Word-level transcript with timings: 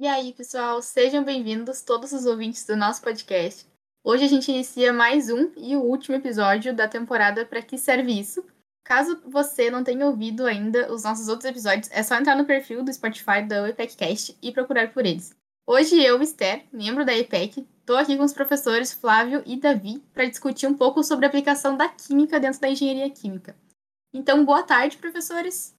E 0.00 0.06
aí, 0.06 0.32
pessoal, 0.32 0.80
sejam 0.80 1.22
bem-vindos 1.22 1.82
todos 1.82 2.10
os 2.12 2.24
ouvintes 2.24 2.64
do 2.64 2.74
nosso 2.74 3.02
podcast. 3.02 3.66
Hoje 4.02 4.24
a 4.24 4.28
gente 4.28 4.50
inicia 4.50 4.94
mais 4.94 5.28
um 5.28 5.52
e 5.58 5.76
o 5.76 5.82
último 5.82 6.16
episódio 6.16 6.74
da 6.74 6.88
temporada 6.88 7.44
Para 7.44 7.60
que 7.60 7.76
serve 7.76 8.18
isso? 8.18 8.42
Caso 8.82 9.20
você 9.26 9.70
não 9.70 9.84
tenha 9.84 10.06
ouvido 10.06 10.46
ainda 10.46 10.90
os 10.90 11.04
nossos 11.04 11.28
outros 11.28 11.50
episódios, 11.50 11.90
é 11.92 12.02
só 12.02 12.16
entrar 12.16 12.34
no 12.34 12.46
perfil 12.46 12.82
do 12.82 12.90
Spotify 12.90 13.42
da 13.46 13.68
EPECcast 13.68 14.38
e 14.40 14.50
procurar 14.50 14.90
por 14.90 15.04
eles. 15.04 15.36
Hoje 15.66 16.02
eu, 16.02 16.22
Esther, 16.22 16.64
membro 16.72 17.04
da 17.04 17.14
EPEC, 17.14 17.68
estou 17.80 17.98
aqui 17.98 18.16
com 18.16 18.24
os 18.24 18.32
professores 18.32 18.94
Flávio 18.94 19.42
e 19.44 19.60
Davi 19.60 20.02
para 20.14 20.24
discutir 20.24 20.66
um 20.66 20.72
pouco 20.72 21.04
sobre 21.04 21.26
a 21.26 21.28
aplicação 21.28 21.76
da 21.76 21.90
química 21.90 22.40
dentro 22.40 22.58
da 22.58 22.70
engenharia 22.70 23.10
química. 23.10 23.54
Então, 24.14 24.46
boa 24.46 24.62
tarde, 24.62 24.96
professores. 24.96 25.76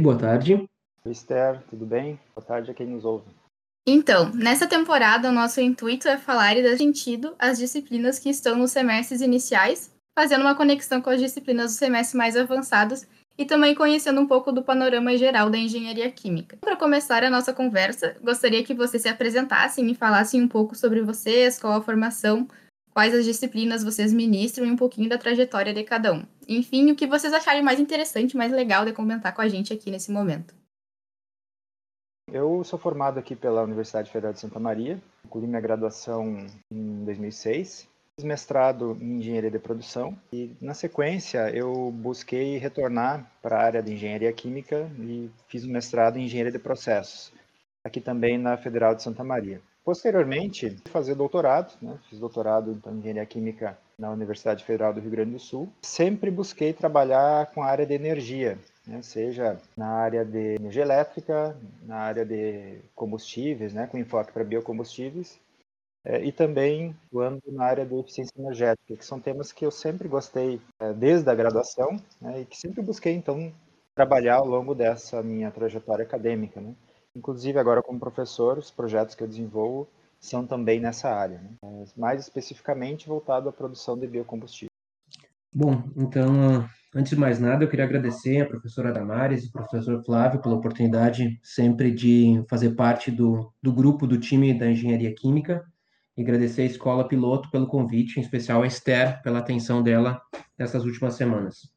Boa 0.00 0.16
tarde. 0.16 0.64
Esther, 1.10 1.60
tudo 1.68 1.84
bem? 1.84 2.18
Boa 2.34 2.46
tarde 2.46 2.70
a 2.70 2.74
quem 2.74 2.86
nos 2.86 3.04
ouve. 3.04 3.24
Então, 3.86 4.30
nessa 4.32 4.66
temporada, 4.66 5.28
o 5.28 5.32
nosso 5.32 5.60
intuito 5.60 6.06
é 6.06 6.16
falar 6.16 6.56
e 6.56 6.62
dar 6.62 6.76
sentido 6.76 7.34
às 7.38 7.58
disciplinas 7.58 8.18
que 8.18 8.30
estão 8.30 8.56
nos 8.56 8.70
semestres 8.70 9.20
iniciais, 9.20 9.90
fazendo 10.16 10.42
uma 10.42 10.54
conexão 10.54 11.00
com 11.00 11.10
as 11.10 11.20
disciplinas 11.20 11.72
dos 11.72 11.78
semestres 11.78 12.14
mais 12.14 12.36
avançados 12.36 13.04
e 13.36 13.44
também 13.44 13.74
conhecendo 13.74 14.20
um 14.20 14.26
pouco 14.26 14.52
do 14.52 14.62
panorama 14.62 15.16
geral 15.16 15.50
da 15.50 15.58
engenharia 15.58 16.10
química. 16.12 16.58
Para 16.60 16.76
começar 16.76 17.24
a 17.24 17.30
nossa 17.30 17.52
conversa, 17.52 18.16
gostaria 18.22 18.62
que 18.62 18.74
vocês 18.74 19.02
se 19.02 19.08
apresentassem 19.08 19.90
e 19.90 19.94
falassem 19.96 20.40
um 20.40 20.48
pouco 20.48 20.76
sobre 20.76 21.02
vocês, 21.02 21.58
qual 21.58 21.72
a 21.72 21.82
formação, 21.82 22.46
quais 22.92 23.12
as 23.12 23.24
disciplinas 23.24 23.82
vocês 23.82 24.12
ministram 24.12 24.64
e 24.64 24.70
um 24.70 24.76
pouquinho 24.76 25.08
da 25.08 25.18
trajetória 25.18 25.74
de 25.74 25.82
cada 25.82 26.12
um. 26.12 26.22
Enfim, 26.46 26.92
o 26.92 26.94
que 26.94 27.06
vocês 27.06 27.32
acharem 27.32 27.62
mais 27.62 27.80
interessante, 27.80 28.36
mais 28.36 28.52
legal 28.52 28.84
de 28.84 28.92
comentar 28.92 29.34
com 29.34 29.40
a 29.42 29.48
gente 29.48 29.72
aqui 29.72 29.90
nesse 29.90 30.12
momento. 30.12 30.61
Eu 32.30 32.62
sou 32.64 32.78
formado 32.78 33.18
aqui 33.18 33.34
pela 33.34 33.62
Universidade 33.62 34.10
Federal 34.10 34.32
de 34.32 34.40
Santa 34.40 34.58
Maria, 34.58 35.02
concluí 35.24 35.46
minha 35.46 35.60
graduação 35.60 36.46
em 36.70 37.04
2006, 37.04 37.88
fiz 38.16 38.24
mestrado 38.24 38.96
em 39.00 39.18
engenharia 39.18 39.50
de 39.50 39.58
produção 39.58 40.16
e, 40.32 40.54
na 40.60 40.72
sequência, 40.72 41.50
eu 41.50 41.90
busquei 41.90 42.58
retornar 42.58 43.30
para 43.42 43.56
a 43.56 43.62
área 43.62 43.82
de 43.82 43.92
engenharia 43.92 44.32
química 44.32 44.90
e 44.98 45.30
fiz 45.48 45.64
um 45.64 45.72
mestrado 45.72 46.16
em 46.16 46.24
engenharia 46.24 46.52
de 46.52 46.58
processos, 46.58 47.32
aqui 47.84 48.00
também 48.00 48.38
na 48.38 48.56
Federal 48.56 48.94
de 48.94 49.02
Santa 49.02 49.24
Maria. 49.24 49.60
Posteriormente, 49.84 50.76
fazer 50.90 51.16
doutorado, 51.16 51.74
né? 51.82 51.98
fiz 52.08 52.20
doutorado 52.20 52.70
então, 52.70 52.94
em 52.94 52.98
engenharia 52.98 53.26
química 53.26 53.76
na 53.98 54.10
Universidade 54.10 54.64
Federal 54.64 54.94
do 54.94 55.00
Rio 55.00 55.10
Grande 55.10 55.32
do 55.32 55.38
Sul. 55.40 55.68
Sempre 55.82 56.30
busquei 56.30 56.72
trabalhar 56.72 57.46
com 57.46 57.62
a 57.62 57.66
área 57.66 57.84
de 57.84 57.92
energia, 57.92 58.58
né, 58.86 59.02
seja 59.02 59.60
na 59.76 59.88
área 59.88 60.24
de 60.24 60.56
energia 60.56 60.82
elétrica, 60.82 61.56
na 61.82 61.96
área 61.96 62.24
de 62.24 62.80
combustíveis, 62.94 63.72
né, 63.72 63.86
com 63.86 63.98
enfoque 63.98 64.32
para 64.32 64.44
biocombustíveis, 64.44 65.38
é, 66.04 66.24
e 66.24 66.32
também 66.32 66.96
atuando 67.06 67.40
na 67.46 67.64
área 67.64 67.86
de 67.86 67.94
eficiência 67.94 68.32
energética, 68.36 68.96
que 68.96 69.04
são 69.04 69.20
temas 69.20 69.52
que 69.52 69.64
eu 69.64 69.70
sempre 69.70 70.08
gostei 70.08 70.60
é, 70.80 70.92
desde 70.92 71.30
a 71.30 71.34
graduação 71.34 72.00
né, 72.20 72.40
e 72.40 72.44
que 72.44 72.56
sempre 72.56 72.82
busquei, 72.82 73.14
então, 73.14 73.52
trabalhar 73.94 74.36
ao 74.36 74.46
longo 74.46 74.74
dessa 74.74 75.22
minha 75.22 75.50
trajetória 75.50 76.04
acadêmica. 76.04 76.60
Né. 76.60 76.74
Inclusive, 77.14 77.58
agora 77.58 77.82
como 77.82 78.00
professor, 78.00 78.58
os 78.58 78.70
projetos 78.70 79.14
que 79.14 79.22
eu 79.22 79.28
desenvolvo 79.28 79.88
são 80.18 80.46
também 80.46 80.80
nessa 80.80 81.08
área, 81.08 81.40
né, 81.62 81.84
mais 81.96 82.20
especificamente 82.20 83.08
voltado 83.08 83.48
à 83.48 83.52
produção 83.52 83.96
de 83.96 84.06
biocombustível. 84.06 84.70
Bom, 85.54 85.84
então 85.96 86.66
Antes 86.94 87.14
de 87.14 87.18
mais 87.18 87.40
nada, 87.40 87.64
eu 87.64 87.68
queria 87.68 87.86
agradecer 87.86 88.42
a 88.42 88.46
professora 88.46 88.92
Damares 88.92 89.44
e 89.44 89.48
o 89.48 89.52
professor 89.52 90.04
Flávio 90.04 90.42
pela 90.42 90.56
oportunidade 90.56 91.40
sempre 91.42 91.90
de 91.90 92.44
fazer 92.50 92.74
parte 92.74 93.10
do, 93.10 93.50
do 93.62 93.72
grupo, 93.72 94.06
do 94.06 94.18
time 94.18 94.52
da 94.52 94.70
Engenharia 94.70 95.14
Química, 95.14 95.64
e 96.14 96.20
agradecer 96.20 96.60
a 96.60 96.66
Escola 96.66 97.08
Piloto 97.08 97.50
pelo 97.50 97.66
convite, 97.66 98.18
em 98.18 98.22
especial 98.22 98.62
a 98.62 98.66
Esther 98.66 99.22
pela 99.22 99.38
atenção 99.38 99.82
dela 99.82 100.20
nessas 100.58 100.84
últimas 100.84 101.14
semanas. 101.14 101.72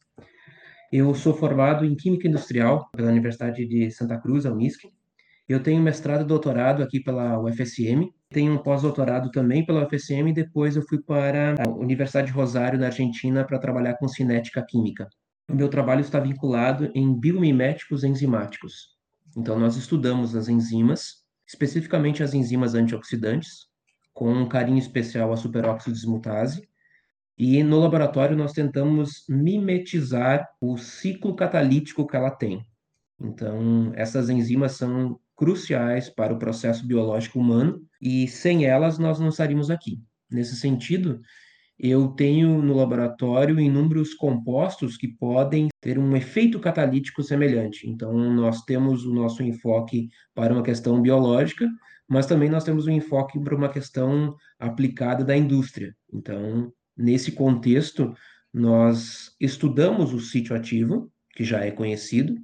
Eu 0.91 1.15
sou 1.15 1.33
formado 1.33 1.85
em 1.85 1.95
Química 1.95 2.27
Industrial 2.27 2.89
pela 2.91 3.09
Universidade 3.09 3.65
de 3.65 3.89
Santa 3.91 4.17
Cruz, 4.17 4.45
a 4.45 4.51
Unisc. 4.51 4.83
Eu 5.47 5.63
tenho 5.63 5.81
mestrado 5.81 6.23
e 6.23 6.27
doutorado 6.27 6.83
aqui 6.83 6.99
pela 6.99 7.39
UFSM, 7.39 8.11
tenho 8.35 8.51
um 8.51 8.57
pós-doutorado 8.57 9.31
também 9.31 9.65
pela 9.65 9.85
UFSM 9.85 10.27
e 10.27 10.33
depois 10.33 10.75
eu 10.75 10.81
fui 10.81 11.01
para 11.01 11.55
a 11.57 11.69
Universidade 11.69 12.27
de 12.27 12.33
Rosário, 12.33 12.77
na 12.77 12.87
Argentina, 12.87 13.45
para 13.45 13.57
trabalhar 13.57 13.93
com 13.93 14.09
cinética 14.09 14.61
química. 14.61 15.07
O 15.49 15.55
meu 15.55 15.69
trabalho 15.69 16.01
está 16.01 16.19
vinculado 16.19 16.91
em 16.93 17.17
biomiméticos 17.17 18.03
enzimáticos. 18.03 18.89
Então, 19.37 19.57
nós 19.57 19.77
estudamos 19.77 20.35
as 20.35 20.49
enzimas, 20.49 21.23
especificamente 21.47 22.23
as 22.23 22.33
enzimas 22.33 22.75
antioxidantes, 22.75 23.67
com 24.13 24.29
um 24.33 24.49
carinho 24.49 24.79
especial 24.79 25.31
à 25.31 25.37
superóxido 25.37 25.95
desmutase, 25.95 26.67
e 27.37 27.63
no 27.63 27.79
laboratório 27.79 28.35
nós 28.35 28.51
tentamos 28.51 29.23
mimetizar 29.29 30.45
o 30.59 30.77
ciclo 30.77 31.37
catalítico 31.37 32.05
que 32.05 32.17
ela 32.17 32.31
tem. 32.31 32.65
Então, 33.17 33.93
essas 33.95 34.29
enzimas 34.29 34.73
são 34.73 35.17
cruciais 35.37 36.09
para 36.09 36.33
o 36.33 36.39
processo 36.39 36.85
biológico 36.85 37.39
humano 37.39 37.81
e 38.05 38.27
sem 38.27 38.65
elas 38.65 38.99
nós 38.99 39.19
não 39.19 39.29
estaríamos 39.29 39.71
aqui. 39.71 39.99
Nesse 40.29 40.55
sentido, 40.55 41.19
eu 41.77 42.09
tenho 42.09 42.61
no 42.61 42.75
laboratório 42.75 43.59
inúmeros 43.59 44.13
compostos 44.13 44.95
que 44.95 45.07
podem 45.07 45.69
ter 45.81 45.97
um 45.97 46.15
efeito 46.15 46.59
catalítico 46.59 47.23
semelhante. 47.23 47.89
Então, 47.89 48.13
nós 48.31 48.61
temos 48.61 49.05
o 49.05 49.13
nosso 49.13 49.41
enfoque 49.41 50.09
para 50.35 50.53
uma 50.53 50.61
questão 50.61 51.01
biológica, 51.01 51.67
mas 52.07 52.27
também 52.27 52.47
nós 52.47 52.63
temos 52.63 52.85
um 52.85 52.91
enfoque 52.91 53.39
para 53.39 53.55
uma 53.55 53.69
questão 53.69 54.35
aplicada 54.59 55.23
da 55.23 55.35
indústria. 55.35 55.95
Então, 56.13 56.71
nesse 56.95 57.31
contexto, 57.31 58.13
nós 58.53 59.35
estudamos 59.41 60.13
o 60.13 60.19
sítio 60.19 60.55
ativo, 60.55 61.11
que 61.35 61.43
já 61.43 61.65
é 61.65 61.71
conhecido, 61.71 62.35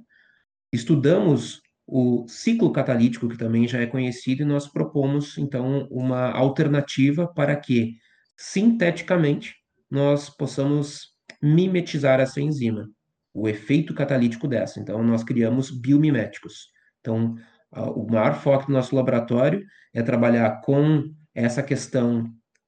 estudamos 0.72 1.62
o 1.94 2.26
ciclo 2.26 2.72
catalítico, 2.72 3.28
que 3.28 3.36
também 3.36 3.68
já 3.68 3.78
é 3.78 3.86
conhecido, 3.86 4.40
e 4.40 4.46
nós 4.46 4.66
propomos, 4.66 5.36
então, 5.36 5.86
uma 5.90 6.30
alternativa 6.30 7.26
para 7.26 7.54
que, 7.54 7.98
sinteticamente, 8.34 9.56
nós 9.90 10.30
possamos 10.30 11.08
mimetizar 11.42 12.18
essa 12.18 12.40
enzima, 12.40 12.88
o 13.34 13.46
efeito 13.46 13.92
catalítico 13.92 14.48
dessa. 14.48 14.80
Então, 14.80 15.02
nós 15.02 15.22
criamos 15.22 15.70
biomiméticos. 15.70 16.68
Então, 17.02 17.36
o 17.70 18.10
maior 18.10 18.36
foco 18.36 18.68
do 18.68 18.72
nosso 18.72 18.96
laboratório 18.96 19.62
é 19.92 20.02
trabalhar 20.02 20.62
com 20.62 21.12
essa 21.34 21.62
questão 21.62 22.24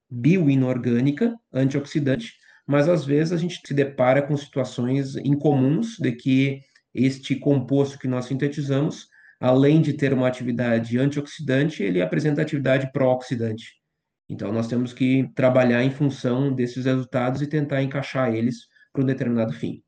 bioinorgânica, 0.07 1.33
antioxidante, 1.51 2.31
mas 2.67 2.87
às 2.87 3.03
vezes 3.03 3.33
a 3.33 3.37
gente 3.37 3.59
se 3.65 3.73
depara 3.73 4.21
com 4.21 4.37
situações 4.37 5.15
incomuns 5.15 5.97
de 5.97 6.11
que 6.11 6.59
este 6.93 7.35
composto 7.35 7.97
que 7.97 8.07
nós 8.07 8.25
sintetizamos, 8.25 9.14
além 9.39 9.81
de 9.81 9.93
ter 9.93 10.13
uma 10.13 10.27
atividade 10.27 10.97
antioxidante, 10.97 11.83
ele 11.83 12.01
apresenta 12.01 12.41
atividade 12.41 12.91
pró-oxidante. 12.91 13.73
Então, 14.29 14.51
nós 14.51 14.67
temos 14.67 14.91
que 14.91 15.29
trabalhar 15.35 15.83
em 15.83 15.91
função 15.91 16.51
desses 16.51 16.85
resultados 16.85 17.41
e 17.41 17.47
tentar 17.47 17.83
encaixar 17.83 18.33
eles 18.33 18.67
para 18.91 19.03
um 19.03 19.05
determinado 19.05 19.53
fim. 19.53 19.83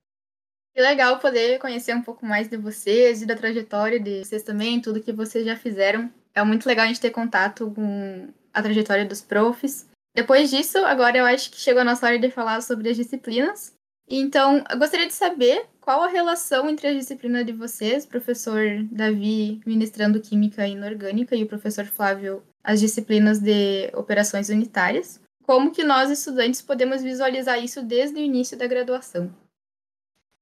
Que 0.75 0.81
legal 0.81 1.17
poder 1.17 1.57
conhecer 1.57 1.95
um 1.95 2.03
pouco 2.03 2.23
mais 2.23 2.47
de 2.47 2.55
vocês 2.55 3.21
e 3.21 3.25
da 3.25 3.35
trajetória 3.35 3.99
de 3.99 4.23
vocês 4.23 4.43
também, 4.43 4.79
tudo 4.79 5.01
que 5.01 5.11
vocês 5.11 5.43
já 5.43 5.55
fizeram. 5.55 6.11
É 6.35 6.43
muito 6.43 6.67
legal 6.67 6.85
a 6.85 6.87
gente 6.87 7.01
ter 7.01 7.09
contato 7.09 7.71
com 7.71 8.31
a 8.53 8.61
trajetória 8.61 9.03
dos 9.03 9.21
profs. 9.21 9.89
Depois 10.13 10.51
disso, 10.51 10.77
agora 10.79 11.17
eu 11.17 11.25
acho 11.25 11.49
que 11.49 11.57
chegou 11.57 11.81
a 11.81 11.85
nossa 11.85 12.05
hora 12.05 12.19
de 12.19 12.29
falar 12.29 12.61
sobre 12.61 12.89
as 12.89 12.95
disciplinas. 12.95 13.73
Então, 14.07 14.63
eu 14.69 14.77
gostaria 14.77 15.07
de 15.07 15.13
saber 15.13 15.65
qual 15.87 16.03
a 16.03 16.07
relação 16.09 16.69
entre 16.69 16.85
a 16.85 16.93
disciplina 16.93 17.45
de 17.45 17.53
vocês, 17.53 18.05
professor 18.05 18.59
Davi 18.91 19.61
ministrando 19.65 20.19
Química 20.19 20.67
Inorgânica 20.67 21.33
e 21.33 21.45
o 21.45 21.47
professor 21.47 21.85
Flávio 21.85 22.43
as 22.61 22.81
disciplinas 22.81 23.39
de 23.39 23.89
operações 23.95 24.49
unitárias. 24.49 25.21
Como 25.45 25.71
que 25.71 25.85
nós, 25.85 26.11
estudantes, 26.11 26.61
podemos 26.61 27.01
visualizar 27.01 27.63
isso 27.63 27.81
desde 27.81 28.19
o 28.19 28.21
início 28.21 28.57
da 28.57 28.67
graduação? 28.67 29.33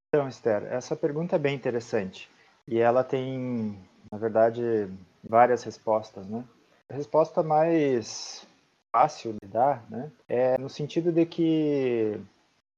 Então, 0.10 0.28
Esther, 0.28 0.64
essa 0.64 0.96
pergunta 0.96 1.36
é 1.36 1.40
bem 1.40 1.54
interessante. 1.54 2.28
E 2.68 2.80
ela 2.80 3.04
tem, 3.04 3.78
na 4.12 4.18
verdade, 4.18 4.90
várias 5.24 5.62
respostas, 5.62 6.26
né? 6.26 6.44
A 6.90 6.96
resposta 6.96 7.44
mais 7.44 8.48
fácil 8.92 9.34
de 9.34 9.48
dar, 9.48 9.86
né, 9.92 10.12
é 10.28 10.58
no 10.58 10.70
sentido 10.70 11.12
de 11.12 11.24
que 11.24 12.20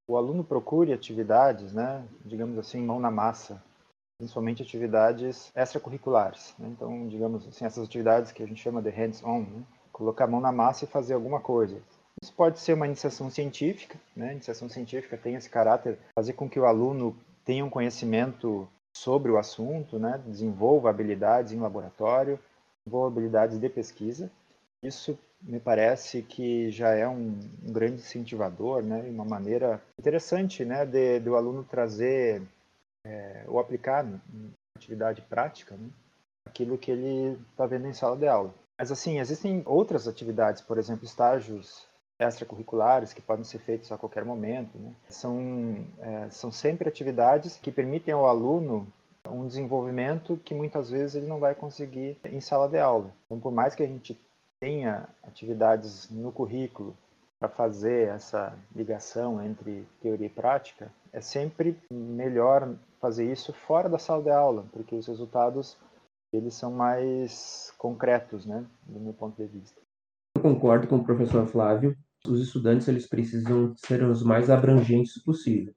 o 0.07 0.17
aluno 0.17 0.43
procure 0.43 0.93
atividades, 0.93 1.73
né, 1.73 2.03
digamos 2.25 2.57
assim, 2.57 2.81
mão 2.81 2.99
na 2.99 3.11
massa, 3.11 3.61
principalmente 4.17 4.63
atividades 4.63 5.51
extracurriculares. 5.55 6.55
Né? 6.57 6.69
Então, 6.69 7.07
digamos 7.07 7.47
assim, 7.47 7.65
essas 7.65 7.83
atividades 7.85 8.31
que 8.31 8.41
a 8.41 8.47
gente 8.47 8.61
chama 8.61 8.81
de 8.81 8.89
hands-on, 8.89 9.41
né? 9.41 9.63
colocar 9.91 10.25
a 10.25 10.27
mão 10.27 10.39
na 10.39 10.51
massa 10.51 10.85
e 10.85 10.87
fazer 10.87 11.13
alguma 11.13 11.39
coisa. 11.39 11.77
Isso 12.21 12.33
pode 12.33 12.59
ser 12.59 12.73
uma 12.73 12.87
iniciação 12.87 13.29
científica, 13.29 13.99
né? 14.15 14.29
A 14.29 14.33
iniciação 14.33 14.67
científica 14.67 15.15
tem 15.15 15.35
esse 15.35 15.49
caráter, 15.49 15.99
fazer 16.15 16.33
com 16.33 16.49
que 16.49 16.59
o 16.59 16.65
aluno 16.65 17.15
tenha 17.45 17.63
um 17.63 17.69
conhecimento 17.69 18.67
sobre 18.95 19.31
o 19.31 19.37
assunto, 19.37 19.99
né? 19.99 20.19
Desenvolva 20.25 20.89
habilidades 20.89 21.51
em 21.51 21.59
laboratório 21.59 22.39
desenvolvam 22.87 23.07
habilidades 23.07 23.59
de 23.59 23.69
pesquisa. 23.69 24.31
Isso 24.83 25.17
me 25.41 25.59
parece 25.59 26.21
que 26.23 26.71
já 26.71 26.89
é 26.89 27.07
um, 27.07 27.39
um 27.63 27.71
grande 27.71 27.95
incentivador, 27.95 28.83
né, 28.83 29.01
uma 29.09 29.25
maneira 29.25 29.81
interessante 29.97 30.65
né, 30.65 30.85
de, 30.85 31.19
de 31.19 31.29
o 31.29 31.35
aluno 31.35 31.63
trazer 31.63 32.41
é, 33.05 33.43
ou 33.47 33.59
aplicar 33.59 34.05
em 34.05 34.51
atividade 34.75 35.21
prática 35.21 35.75
né, 35.75 35.89
aquilo 36.45 36.77
que 36.77 36.91
ele 36.91 37.39
está 37.51 37.65
vendo 37.65 37.87
em 37.87 37.93
sala 37.93 38.17
de 38.17 38.27
aula. 38.27 38.53
Mas 38.79 38.91
assim, 38.91 39.19
existem 39.19 39.63
outras 39.65 40.07
atividades, 40.07 40.61
por 40.61 40.77
exemplo, 40.77 41.05
estágios 41.05 41.87
extracurriculares 42.19 43.13
que 43.13 43.21
podem 43.21 43.43
ser 43.43 43.59
feitos 43.59 43.91
a 43.91 43.97
qualquer 43.97 44.25
momento. 44.25 44.77
Né? 44.77 44.91
São, 45.09 45.85
é, 45.99 46.29
são 46.29 46.51
sempre 46.51 46.89
atividades 46.89 47.57
que 47.57 47.71
permitem 47.71 48.13
ao 48.13 48.27
aluno 48.27 48.87
um 49.29 49.45
desenvolvimento 49.45 50.39
que 50.43 50.55
muitas 50.55 50.89
vezes 50.89 51.15
ele 51.15 51.27
não 51.27 51.39
vai 51.39 51.53
conseguir 51.53 52.17
em 52.25 52.39
sala 52.39 52.67
de 52.67 52.79
aula. 52.79 53.13
Então, 53.25 53.39
por 53.39 53.51
mais 53.51 53.75
que 53.75 53.83
a 53.83 53.87
gente 53.87 54.17
tenha 54.59 55.07
atividades 55.23 56.09
no 56.09 56.31
currículo 56.31 56.95
para 57.39 57.49
fazer 57.49 58.07
essa 58.07 58.57
ligação 58.75 59.43
entre 59.43 59.87
teoria 60.01 60.25
e 60.25 60.29
prática, 60.29 60.91
é 61.13 61.21
sempre 61.21 61.77
melhor 61.91 62.75
fazer 62.99 63.31
isso 63.31 63.53
fora 63.53 63.87
da 63.87 63.99
sala 63.99 64.23
de 64.23 64.31
aula, 64.31 64.65
porque 64.71 64.95
os 64.95 65.07
resultados 65.07 65.77
eles 66.33 66.55
são 66.55 66.71
mais 66.71 67.73
concretos, 67.77 68.45
né, 68.45 68.65
do 68.85 68.99
meu 68.99 69.13
ponto 69.13 69.37
de 69.37 69.47
vista. 69.47 69.79
Eu 70.35 70.41
concordo 70.41 70.87
com 70.87 70.97
o 70.97 71.03
professor 71.03 71.47
Flávio. 71.47 71.95
Os 72.27 72.41
estudantes 72.41 72.87
eles 72.87 73.07
precisam 73.07 73.73
ser 73.77 74.03
os 74.03 74.23
mais 74.23 74.49
abrangentes 74.49 75.23
possível. 75.23 75.73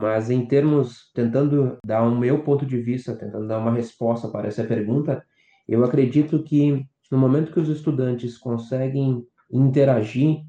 Mas 0.00 0.30
em 0.30 0.46
termos, 0.46 1.10
tentando 1.14 1.78
dar 1.84 2.02
o 2.02 2.12
um 2.12 2.18
meu 2.18 2.44
ponto 2.44 2.66
de 2.66 2.80
vista, 2.80 3.16
tentando 3.16 3.48
dar 3.48 3.58
uma 3.58 3.72
resposta 3.72 4.28
para 4.28 4.48
essa 4.48 4.64
pergunta, 4.64 5.24
eu 5.66 5.84
acredito 5.84 6.42
que 6.42 6.86
no 7.10 7.18
momento 7.18 7.52
que 7.52 7.60
os 7.60 7.68
estudantes 7.68 8.36
conseguem 8.36 9.24
interagir 9.50 10.42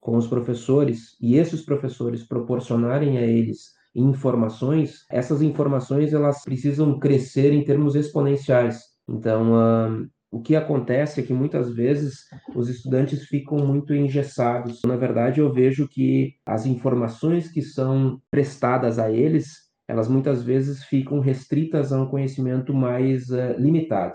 com 0.00 0.16
os 0.16 0.26
professores 0.26 1.16
e 1.20 1.36
esses 1.36 1.62
professores 1.62 2.22
proporcionarem 2.22 3.18
a 3.18 3.22
eles 3.22 3.76
informações, 3.94 5.04
essas 5.10 5.42
informações 5.42 6.12
elas 6.12 6.42
precisam 6.44 6.98
crescer 6.98 7.52
em 7.52 7.64
termos 7.64 7.94
exponenciais. 7.94 8.80
Então, 9.08 9.52
uh, 9.54 10.08
o 10.30 10.40
que 10.40 10.54
acontece 10.54 11.20
é 11.20 11.22
que 11.22 11.32
muitas 11.32 11.74
vezes 11.74 12.24
os 12.54 12.68
estudantes 12.68 13.24
ficam 13.26 13.58
muito 13.58 13.94
engessados. 13.94 14.80
Na 14.84 14.96
verdade, 14.96 15.40
eu 15.40 15.52
vejo 15.52 15.88
que 15.88 16.34
as 16.46 16.66
informações 16.66 17.50
que 17.50 17.62
são 17.62 18.20
prestadas 18.30 18.98
a 18.98 19.10
eles, 19.10 19.68
elas 19.88 20.08
muitas 20.08 20.42
vezes 20.42 20.84
ficam 20.84 21.18
restritas 21.18 21.92
a 21.92 22.00
um 22.00 22.06
conhecimento 22.06 22.74
mais 22.74 23.30
uh, 23.30 23.58
limitado. 23.58 24.14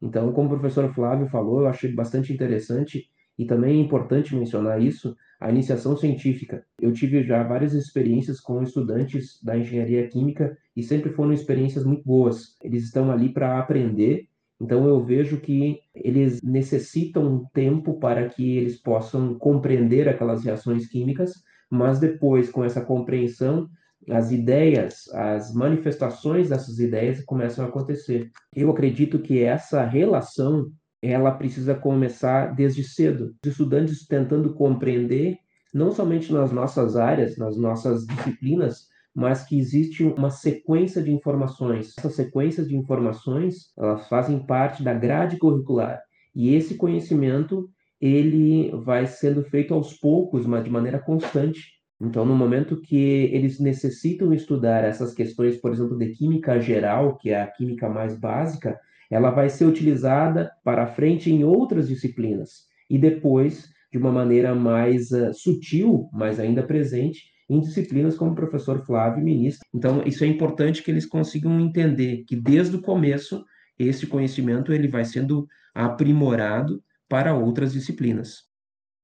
Então, 0.00 0.32
como 0.32 0.46
o 0.48 0.58
professor 0.58 0.92
Flávio 0.94 1.28
falou, 1.28 1.60
eu 1.60 1.66
achei 1.68 1.92
bastante 1.92 2.32
interessante 2.32 3.08
e 3.38 3.44
também 3.44 3.78
é 3.78 3.82
importante 3.82 4.36
mencionar 4.36 4.82
isso, 4.82 5.16
a 5.40 5.50
iniciação 5.50 5.96
científica. 5.96 6.64
Eu 6.78 6.92
tive 6.92 7.22
já 7.22 7.42
várias 7.42 7.72
experiências 7.72 8.38
com 8.38 8.62
estudantes 8.62 9.42
da 9.42 9.56
engenharia 9.56 10.06
química 10.08 10.56
e 10.76 10.82
sempre 10.82 11.10
foram 11.10 11.32
experiências 11.32 11.84
muito 11.84 12.04
boas. 12.04 12.56
Eles 12.62 12.84
estão 12.84 13.10
ali 13.10 13.32
para 13.32 13.58
aprender, 13.58 14.28
então 14.60 14.86
eu 14.86 15.02
vejo 15.02 15.40
que 15.40 15.80
eles 15.94 16.42
necessitam 16.42 17.26
um 17.26 17.44
tempo 17.54 17.98
para 17.98 18.28
que 18.28 18.58
eles 18.58 18.76
possam 18.76 19.34
compreender 19.34 20.06
aquelas 20.08 20.44
reações 20.44 20.86
químicas, 20.86 21.42
mas 21.70 21.98
depois, 21.98 22.50
com 22.50 22.62
essa 22.62 22.82
compreensão, 22.84 23.70
as 24.10 24.30
ideias, 24.30 25.08
as 25.12 25.52
manifestações 25.54 26.48
dessas 26.48 26.78
ideias 26.78 27.22
começam 27.24 27.64
a 27.64 27.68
acontecer. 27.68 28.30
Eu 28.54 28.70
acredito 28.70 29.18
que 29.18 29.42
essa 29.42 29.84
relação 29.84 30.70
ela 31.02 31.30
precisa 31.30 31.74
começar 31.74 32.54
desde 32.54 32.84
cedo. 32.84 33.34
Os 33.44 33.52
estudantes 33.52 34.06
tentando 34.06 34.54
compreender 34.54 35.38
não 35.72 35.92
somente 35.92 36.32
nas 36.32 36.52
nossas 36.52 36.96
áreas, 36.96 37.36
nas 37.38 37.56
nossas 37.56 38.06
disciplinas, 38.06 38.88
mas 39.14 39.44
que 39.44 39.58
existe 39.58 40.04
uma 40.04 40.30
sequência 40.30 41.02
de 41.02 41.10
informações. 41.10 41.94
Essas 41.98 42.14
sequências 42.14 42.68
de 42.68 42.76
informações, 42.76 43.72
elas 43.78 44.08
fazem 44.08 44.38
parte 44.46 44.82
da 44.82 44.94
grade 44.94 45.38
curricular. 45.38 46.00
E 46.34 46.54
esse 46.54 46.74
conhecimento, 46.74 47.68
ele 48.00 48.70
vai 48.84 49.06
sendo 49.06 49.42
feito 49.44 49.74
aos 49.74 49.94
poucos, 49.94 50.46
mas 50.46 50.64
de 50.64 50.70
maneira 50.70 50.98
constante. 50.98 51.79
Então, 52.00 52.24
no 52.24 52.34
momento 52.34 52.80
que 52.80 53.28
eles 53.32 53.60
necessitam 53.60 54.32
estudar 54.32 54.84
essas 54.84 55.12
questões, 55.12 55.58
por 55.58 55.72
exemplo, 55.72 55.98
de 55.98 56.08
química 56.10 56.58
geral, 56.58 57.18
que 57.18 57.30
é 57.30 57.42
a 57.42 57.46
química 57.46 57.88
mais 57.88 58.18
básica, 58.18 58.80
ela 59.10 59.30
vai 59.30 59.50
ser 59.50 59.66
utilizada 59.66 60.50
para 60.64 60.86
frente 60.86 61.30
em 61.30 61.44
outras 61.44 61.88
disciplinas 61.88 62.68
e 62.88 62.96
depois, 62.96 63.70
de 63.92 63.98
uma 63.98 64.10
maneira 64.10 64.54
mais 64.54 65.10
uh, 65.10 65.34
sutil, 65.34 66.08
mas 66.12 66.40
ainda 66.40 66.62
presente, 66.62 67.24
em 67.48 67.60
disciplinas 67.60 68.16
como 68.16 68.30
o 68.30 68.36
professor 68.36 68.84
Flávio 68.86 69.22
ministra. 69.22 69.66
Então, 69.74 70.02
isso 70.06 70.24
é 70.24 70.26
importante 70.26 70.82
que 70.82 70.90
eles 70.90 71.04
consigam 71.04 71.60
entender 71.60 72.24
que 72.26 72.36
desde 72.36 72.76
o 72.76 72.80
começo 72.80 73.44
esse 73.78 74.06
conhecimento 74.06 74.72
ele 74.72 74.88
vai 74.88 75.04
sendo 75.04 75.46
aprimorado 75.74 76.82
para 77.08 77.34
outras 77.34 77.72
disciplinas. 77.72 78.49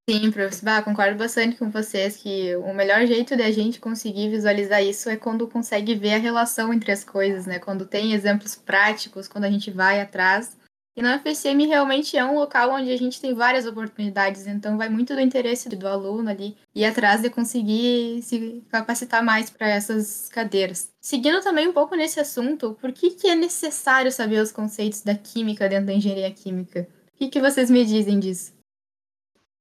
Sim, 0.09 0.31
professor, 0.31 0.65
bah, 0.65 0.83
concordo 0.83 1.19
bastante 1.19 1.57
com 1.57 1.69
vocês 1.69 2.17
que 2.17 2.55
o 2.55 2.73
melhor 2.73 3.05
jeito 3.07 3.37
da 3.37 3.51
gente 3.51 3.81
conseguir 3.81 4.29
visualizar 4.29 4.81
isso 4.81 5.09
é 5.11 5.17
quando 5.17 5.49
consegue 5.49 5.97
ver 5.97 6.15
a 6.15 6.19
relação 6.19 6.73
entre 6.73 6.93
as 6.93 7.03
coisas, 7.03 7.45
né? 7.45 7.59
Quando 7.59 7.85
tem 7.85 8.13
exemplos 8.13 8.55
práticos, 8.55 9.27
quando 9.27 9.47
a 9.47 9.51
gente 9.51 9.69
vai 9.69 10.01
atrás. 10.01 10.57
E 10.97 11.03
no 11.03 11.09
FCM 11.09 11.67
realmente 11.67 12.17
é 12.17 12.25
um 12.25 12.37
local 12.37 12.71
onde 12.71 12.93
a 12.93 12.97
gente 12.97 13.21
tem 13.21 13.35
várias 13.35 13.67
oportunidades, 13.67 14.47
então 14.47 14.79
vai 14.79 14.89
muito 14.89 15.13
do 15.13 15.21
interesse 15.21 15.69
do 15.69 15.89
aluno 15.89 16.31
ali 16.31 16.57
ir 16.73 16.85
atrás 16.85 17.21
de 17.21 17.29
conseguir 17.29 18.23
se 18.23 18.65
capacitar 18.71 19.25
mais 19.25 19.51
para 19.51 19.69
essas 19.69 20.29
cadeiras. 20.29 20.89
Seguindo 21.01 21.43
também 21.43 21.67
um 21.67 21.73
pouco 21.73 21.97
nesse 21.97 22.21
assunto, 22.21 22.79
por 22.81 22.93
que, 22.93 23.11
que 23.11 23.27
é 23.27 23.35
necessário 23.35 24.13
saber 24.13 24.41
os 24.41 24.53
conceitos 24.53 25.03
da 25.03 25.17
química 25.17 25.69
dentro 25.69 25.87
da 25.87 25.93
engenharia 25.93 26.31
química? 26.31 26.89
O 27.13 27.19
que, 27.19 27.29
que 27.29 27.41
vocês 27.41 27.69
me 27.69 27.85
dizem 27.85 28.21
disso? 28.21 28.56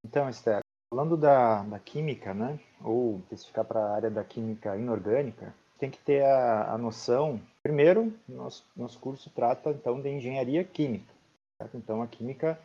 Então, 0.06 0.30
Esther, 0.30 0.60
falando 0.88 1.18
da, 1.18 1.64
da 1.64 1.80
química, 1.80 2.32
né, 2.32 2.60
ou 2.84 3.18
especificar 3.22 3.66
para 3.66 3.80
a 3.80 3.96
área 3.96 4.12
da 4.12 4.24
química 4.24 4.78
inorgânica, 4.78 5.52
tem 5.80 5.90
que 5.90 5.98
ter 5.98 6.24
a, 6.24 6.74
a 6.74 6.78
noção. 6.78 7.42
Primeiro, 7.64 8.14
nosso, 8.30 8.64
nosso 8.78 9.00
curso 9.00 9.32
trata 9.32 9.72
então 9.72 10.00
de 10.00 10.08
engenharia 10.10 10.64
química. 10.64 11.12
Certo? 11.60 11.76
Então, 11.78 12.04
a 12.04 12.08
química 12.08 12.60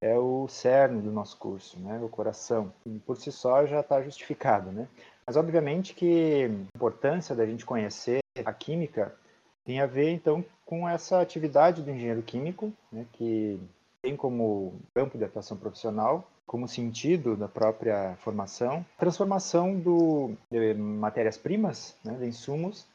é 0.00 0.18
o 0.18 0.48
cerne 0.48 1.02
do 1.02 1.12
nosso 1.12 1.36
curso, 1.36 1.78
né, 1.78 2.00
o 2.02 2.08
coração. 2.08 2.72
E 2.86 2.98
por 3.00 3.18
si 3.18 3.30
só 3.30 3.66
já 3.66 3.80
está 3.80 4.00
justificado, 4.00 4.72
né? 4.72 4.88
Mas 5.26 5.36
obviamente 5.36 5.94
que 5.94 6.44
a 6.44 6.76
importância 6.76 7.36
da 7.36 7.44
gente 7.44 7.66
conhecer 7.66 8.20
a 8.42 8.54
química 8.54 9.14
tem 9.66 9.80
a 9.80 9.86
ver 9.86 10.12
então 10.12 10.42
com 10.64 10.88
essa 10.88 11.20
atividade 11.20 11.82
do 11.82 11.90
engenheiro 11.90 12.22
químico, 12.22 12.72
né, 12.90 13.06
que 13.12 13.60
tem 14.00 14.16
como 14.16 14.80
campo 14.94 15.18
de 15.18 15.24
atuação 15.24 15.56
profissional 15.56 16.26
como 16.46 16.68
sentido 16.68 17.36
da 17.36 17.48
própria 17.48 18.16
formação, 18.20 18.86
transformação 18.98 19.78
do, 19.78 20.32
de 20.50 20.74
matérias-primas, 20.74 21.96
né, 22.04 22.14
de 22.14 22.26
insumos, 22.26 22.86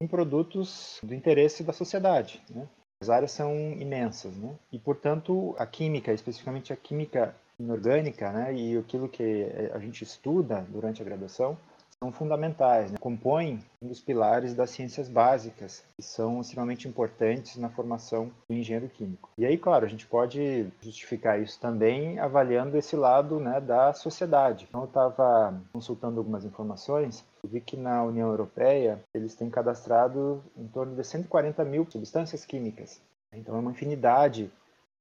em 0.00 0.06
produtos 0.06 0.98
do 1.02 1.14
interesse 1.14 1.62
da 1.62 1.72
sociedade. 1.72 2.40
Né? 2.48 2.66
As 3.02 3.10
áreas 3.10 3.32
são 3.32 3.52
imensas, 3.72 4.36
né? 4.36 4.54
e, 4.72 4.78
portanto, 4.78 5.54
a 5.58 5.66
química, 5.66 6.12
especificamente 6.12 6.72
a 6.72 6.76
química 6.76 7.34
inorgânica, 7.58 8.30
né, 8.32 8.54
e 8.54 8.78
aquilo 8.78 9.08
que 9.08 9.46
a 9.74 9.78
gente 9.78 10.02
estuda 10.02 10.66
durante 10.70 11.02
a 11.02 11.04
graduação, 11.04 11.58
são 12.02 12.10
fundamentais, 12.10 12.90
né? 12.90 12.96
compõem 12.98 13.62
um 13.82 13.86
dos 13.86 14.00
pilares 14.00 14.54
das 14.54 14.70
ciências 14.70 15.06
básicas, 15.06 15.84
que 15.96 16.02
são 16.02 16.40
extremamente 16.40 16.88
importantes 16.88 17.58
na 17.58 17.68
formação 17.68 18.30
do 18.48 18.54
engenheiro 18.54 18.88
químico. 18.88 19.28
E 19.36 19.44
aí, 19.44 19.58
claro, 19.58 19.84
a 19.84 19.88
gente 19.88 20.06
pode 20.06 20.66
justificar 20.80 21.38
isso 21.38 21.60
também 21.60 22.18
avaliando 22.18 22.78
esse 22.78 22.96
lado 22.96 23.38
né, 23.38 23.60
da 23.60 23.92
sociedade. 23.92 24.64
Então, 24.66 24.80
eu 24.80 24.86
estava 24.86 25.60
consultando 25.74 26.18
algumas 26.18 26.42
informações 26.42 27.22
e 27.44 27.46
vi 27.46 27.60
que 27.60 27.76
na 27.76 28.02
União 28.02 28.30
Europeia 28.30 28.98
eles 29.12 29.34
têm 29.34 29.50
cadastrado 29.50 30.42
em 30.56 30.66
torno 30.68 30.96
de 30.96 31.04
140 31.04 31.62
mil 31.66 31.86
substâncias 31.90 32.46
químicas. 32.46 32.98
Então, 33.30 33.54
é 33.54 33.58
uma 33.58 33.72
infinidade 33.72 34.50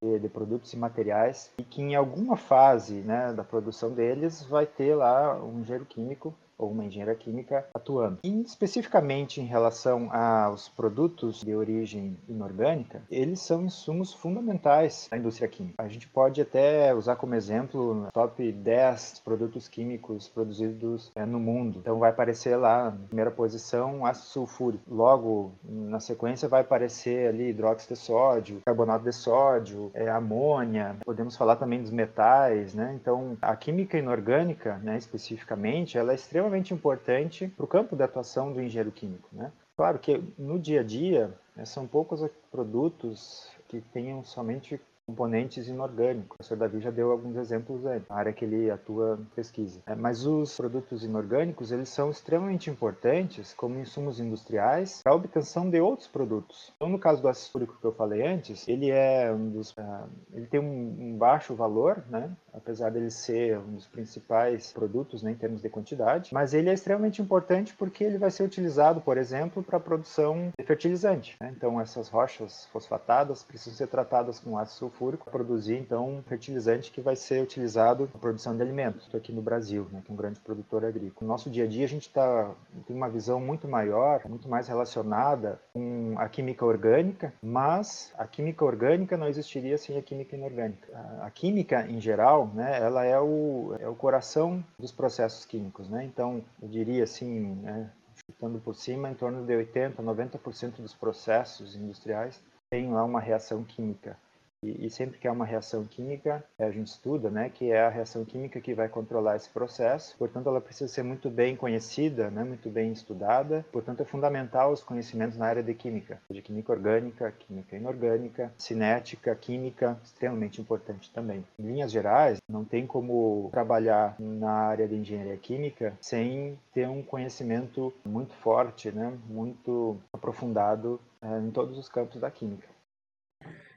de, 0.03 0.19
de 0.19 0.27
produtos 0.27 0.73
e 0.73 0.77
materiais 0.77 1.49
e 1.57 1.63
que 1.63 1.81
em 1.81 1.95
alguma 1.95 2.35
fase 2.35 2.95
né, 2.95 3.31
da 3.31 3.43
produção 3.43 3.89
deles 3.91 4.43
vai 4.43 4.65
ter 4.65 4.95
lá 4.95 5.41
um 5.41 5.61
engenheiro 5.61 5.85
químico 5.85 6.35
ou 6.59 6.69
uma 6.69 6.85
engenharia 6.85 7.15
química 7.15 7.65
atuando. 7.73 8.19
E 8.23 8.41
especificamente 8.41 9.39
em 9.39 9.45
relação 9.45 10.13
aos 10.13 10.67
produtos 10.67 11.41
de 11.41 11.55
origem 11.55 12.17
inorgânica, 12.27 13.01
eles 13.09 13.39
são 13.39 13.63
insumos 13.63 14.13
fundamentais 14.13 15.07
da 15.09 15.17
indústria 15.17 15.47
química. 15.47 15.81
A 15.81 15.87
gente 15.87 16.07
pode 16.07 16.41
até 16.41 16.93
usar 16.93 17.15
como 17.15 17.33
exemplo 17.33 18.07
top 18.13 18.51
10 18.51 19.21
produtos 19.23 19.67
químicos 19.67 20.27
produzidos 20.27 21.11
é, 21.15 21.25
no 21.25 21.39
mundo. 21.39 21.79
Então 21.79 21.97
vai 21.97 22.09
aparecer 22.09 22.57
lá, 22.57 22.91
na 22.91 23.07
primeira 23.07 23.31
posição, 23.31 24.05
ácido 24.05 24.27
sulfúrico. 24.27 24.83
Logo, 24.89 25.53
na 25.63 25.99
sequência, 25.99 26.49
vai 26.49 26.61
aparecer 26.61 27.29
ali 27.29 27.49
hidróxido 27.49 27.93
de 27.93 27.99
sódio, 27.99 28.61
carbonato 28.65 29.05
de 29.05 29.13
sódio, 29.13 29.91
é, 29.93 30.09
amônia. 30.09 30.97
Podemos 31.05 31.37
falar 31.37 31.55
também 31.55 31.81
dos 31.81 31.91
metais, 31.91 32.73
né? 32.73 32.97
Então, 32.99 33.37
a 33.41 33.55
química 33.55 33.97
inorgânica, 33.97 34.77
né, 34.83 34.97
especificamente, 34.97 35.97
ela 35.97 36.11
é 36.11 36.15
extremamente 36.15 36.48
importante 36.57 37.47
para 37.47 37.65
o 37.65 37.67
campo 37.67 37.95
de 37.95 38.03
atuação 38.03 38.51
do 38.51 38.61
engenheiro 38.61 38.91
químico, 38.91 39.29
né? 39.31 39.51
Claro 39.75 39.97
que 39.99 40.21
no 40.37 40.59
dia 40.59 40.81
a 40.81 40.83
dia 40.83 41.33
né, 41.55 41.63
são 41.63 41.87
poucos 41.87 42.21
produtos 42.51 43.49
que 43.67 43.79
tenham 43.79 44.23
somente 44.23 44.79
componentes 45.09 45.67
inorgânicos. 45.67 46.35
O 46.35 46.37
professor 46.37 46.57
Davi 46.57 46.79
já 46.79 46.91
deu 46.91 47.11
alguns 47.11 47.35
exemplos 47.35 47.85
aí, 47.85 48.01
na 48.07 48.15
área 48.15 48.31
que 48.31 48.45
ele 48.45 48.69
atua 48.69 49.19
pesquisa. 49.35 49.81
É, 49.87 49.95
mas 49.95 50.25
os 50.25 50.55
produtos 50.55 51.03
inorgânicos, 51.03 51.71
eles 51.71 51.89
são 51.89 52.11
extremamente 52.11 52.69
importantes 52.69 53.53
como 53.53 53.79
insumos 53.79 54.19
industriais 54.19 55.01
para 55.03 55.13
a 55.13 55.15
obtenção 55.15 55.67
de 55.69 55.81
outros 55.81 56.07
produtos. 56.07 56.71
Então, 56.75 56.89
no 56.89 56.99
caso 56.99 57.21
do 57.21 57.27
ácido 57.27 57.65
que 57.65 57.85
eu 57.85 57.93
falei 57.93 58.25
antes, 58.25 58.67
ele 58.67 58.91
é 58.91 59.31
um 59.31 59.49
dos, 59.49 59.71
uh, 59.71 60.07
ele 60.33 60.45
tem 60.45 60.59
um, 60.59 61.17
baixo 61.17 61.55
valor, 61.55 62.03
né? 62.09 62.31
Apesar 62.53 62.89
dele 62.91 63.09
ser 63.09 63.57
um 63.57 63.75
dos 63.75 63.87
principais 63.87 64.71
produtos 64.71 65.23
né, 65.23 65.31
em 65.31 65.35
termos 65.35 65.61
de 65.61 65.69
quantidade, 65.69 66.33
mas 66.33 66.53
ele 66.53 66.69
é 66.69 66.73
extremamente 66.73 67.21
importante 67.21 67.73
porque 67.73 68.03
ele 68.03 68.17
vai 68.17 68.31
ser 68.31 68.43
utilizado, 68.43 69.01
por 69.01 69.17
exemplo, 69.17 69.63
para 69.63 69.77
a 69.77 69.81
produção 69.81 70.51
de 70.57 70.65
fertilizante. 70.65 71.35
Né? 71.39 71.53
Então, 71.55 71.79
essas 71.79 72.09
rochas 72.09 72.67
fosfatadas 72.71 73.43
precisam 73.43 73.77
ser 73.77 73.87
tratadas 73.87 74.39
com 74.39 74.57
ácido 74.57 74.79
sulfúrico 74.79 75.25
para 75.25 75.33
produzir 75.33 75.77
então 75.77 76.09
um 76.09 76.23
fertilizante 76.23 76.91
que 76.91 77.01
vai 77.01 77.15
ser 77.15 77.41
utilizado 77.43 78.09
na 78.13 78.19
produção 78.19 78.55
de 78.55 78.61
alimentos. 78.61 79.03
Estou 79.03 79.17
aqui 79.17 79.31
no 79.31 79.41
Brasil, 79.41 79.87
né, 79.91 80.01
que 80.03 80.11
é 80.11 80.13
um 80.13 80.17
grande 80.17 80.39
produtor 80.39 80.85
agrícola. 80.85 81.15
No 81.21 81.27
nosso 81.27 81.49
dia 81.49 81.65
a 81.65 81.67
dia 81.67 81.85
a 81.85 81.89
gente 81.89 82.09
tá, 82.09 82.51
tem 82.87 82.95
uma 82.95 83.09
visão 83.09 83.39
muito 83.39 83.67
maior, 83.67 84.21
muito 84.27 84.47
mais 84.47 84.67
relacionada 84.67 85.59
com 85.73 86.15
a 86.17 86.27
química 86.27 86.65
orgânica, 86.65 87.33
mas 87.41 88.13
a 88.17 88.25
química 88.25 88.63
orgânica 88.65 89.17
não 89.17 89.27
existiria 89.27 89.77
sem 89.77 89.97
a 89.97 90.01
química 90.01 90.35
inorgânica. 90.35 90.87
A 91.21 91.29
química 91.29 91.85
em 91.87 91.99
geral, 91.99 92.48
né, 92.53 92.79
ela 92.79 93.03
é 93.03 93.19
o, 93.19 93.75
é 93.79 93.87
o 93.87 93.95
coração 93.95 94.63
dos 94.77 94.91
processos 94.91 95.45
químicos, 95.45 95.89
né? 95.89 96.03
Então 96.03 96.43
eu 96.61 96.67
diria 96.67 97.03
assim, 97.03 97.55
né, 97.55 97.89
chutando 98.25 98.59
por 98.59 98.75
cima, 98.75 99.09
em 99.09 99.13
torno 99.13 99.45
de 99.45 99.55
80, 99.55 100.01
90% 100.01 100.81
dos 100.81 100.93
processos 100.93 101.75
industriais 101.75 102.41
tem 102.69 102.91
lá 102.91 103.03
uma 103.03 103.19
reação 103.19 103.63
química. 103.63 104.17
E, 104.61 104.85
e, 104.85 104.89
sempre 104.89 105.17
que 105.17 105.27
há 105.27 105.31
uma 105.31 105.45
reação 105.45 105.85
química, 105.85 106.43
é, 106.57 106.65
a 106.65 106.71
gente 106.71 106.87
estuda, 106.87 107.29
né, 107.29 107.49
que 107.49 107.71
é 107.71 107.81
a 107.81 107.89
reação 107.89 108.25
química 108.25 108.59
que 108.59 108.73
vai 108.73 108.89
controlar 108.89 109.37
esse 109.37 109.49
processo. 109.49 110.17
Portanto, 110.17 110.49
ela 110.49 110.59
precisa 110.59 110.91
ser 110.91 111.01
muito 111.01 111.29
bem 111.29 111.55
conhecida, 111.55 112.29
né, 112.29 112.43
muito 112.43 112.69
bem 112.69 112.91
estudada. 112.91 113.65
Portanto, 113.71 114.01
é 114.01 114.05
fundamental 114.05 114.73
os 114.73 114.83
conhecimentos 114.83 115.37
na 115.37 115.45
área 115.45 115.63
de 115.63 115.73
química, 115.73 116.21
de 116.29 116.41
química 116.41 116.73
orgânica, 116.73 117.31
química 117.31 117.77
inorgânica, 117.77 118.51
cinética, 118.57 119.33
química, 119.33 119.97
extremamente 120.03 120.59
importante 120.59 121.09
também. 121.13 121.45
Em 121.57 121.63
linhas 121.63 121.91
gerais, 121.91 122.39
não 122.49 122.65
tem 122.65 122.85
como 122.85 123.47
trabalhar 123.53 124.15
na 124.19 124.51
área 124.51 124.87
de 124.89 124.95
engenharia 124.95 125.37
química 125.37 125.97
sem 126.01 126.59
ter 126.73 126.87
um 126.89 127.01
conhecimento 127.01 127.93
muito 128.05 128.33
forte, 128.35 128.91
né, 128.91 129.17
muito 129.29 129.97
aprofundado 130.11 130.99
é, 131.21 131.39
em 131.39 131.51
todos 131.51 131.77
os 131.77 131.87
campos 131.87 132.19
da 132.19 132.29
química. 132.29 132.67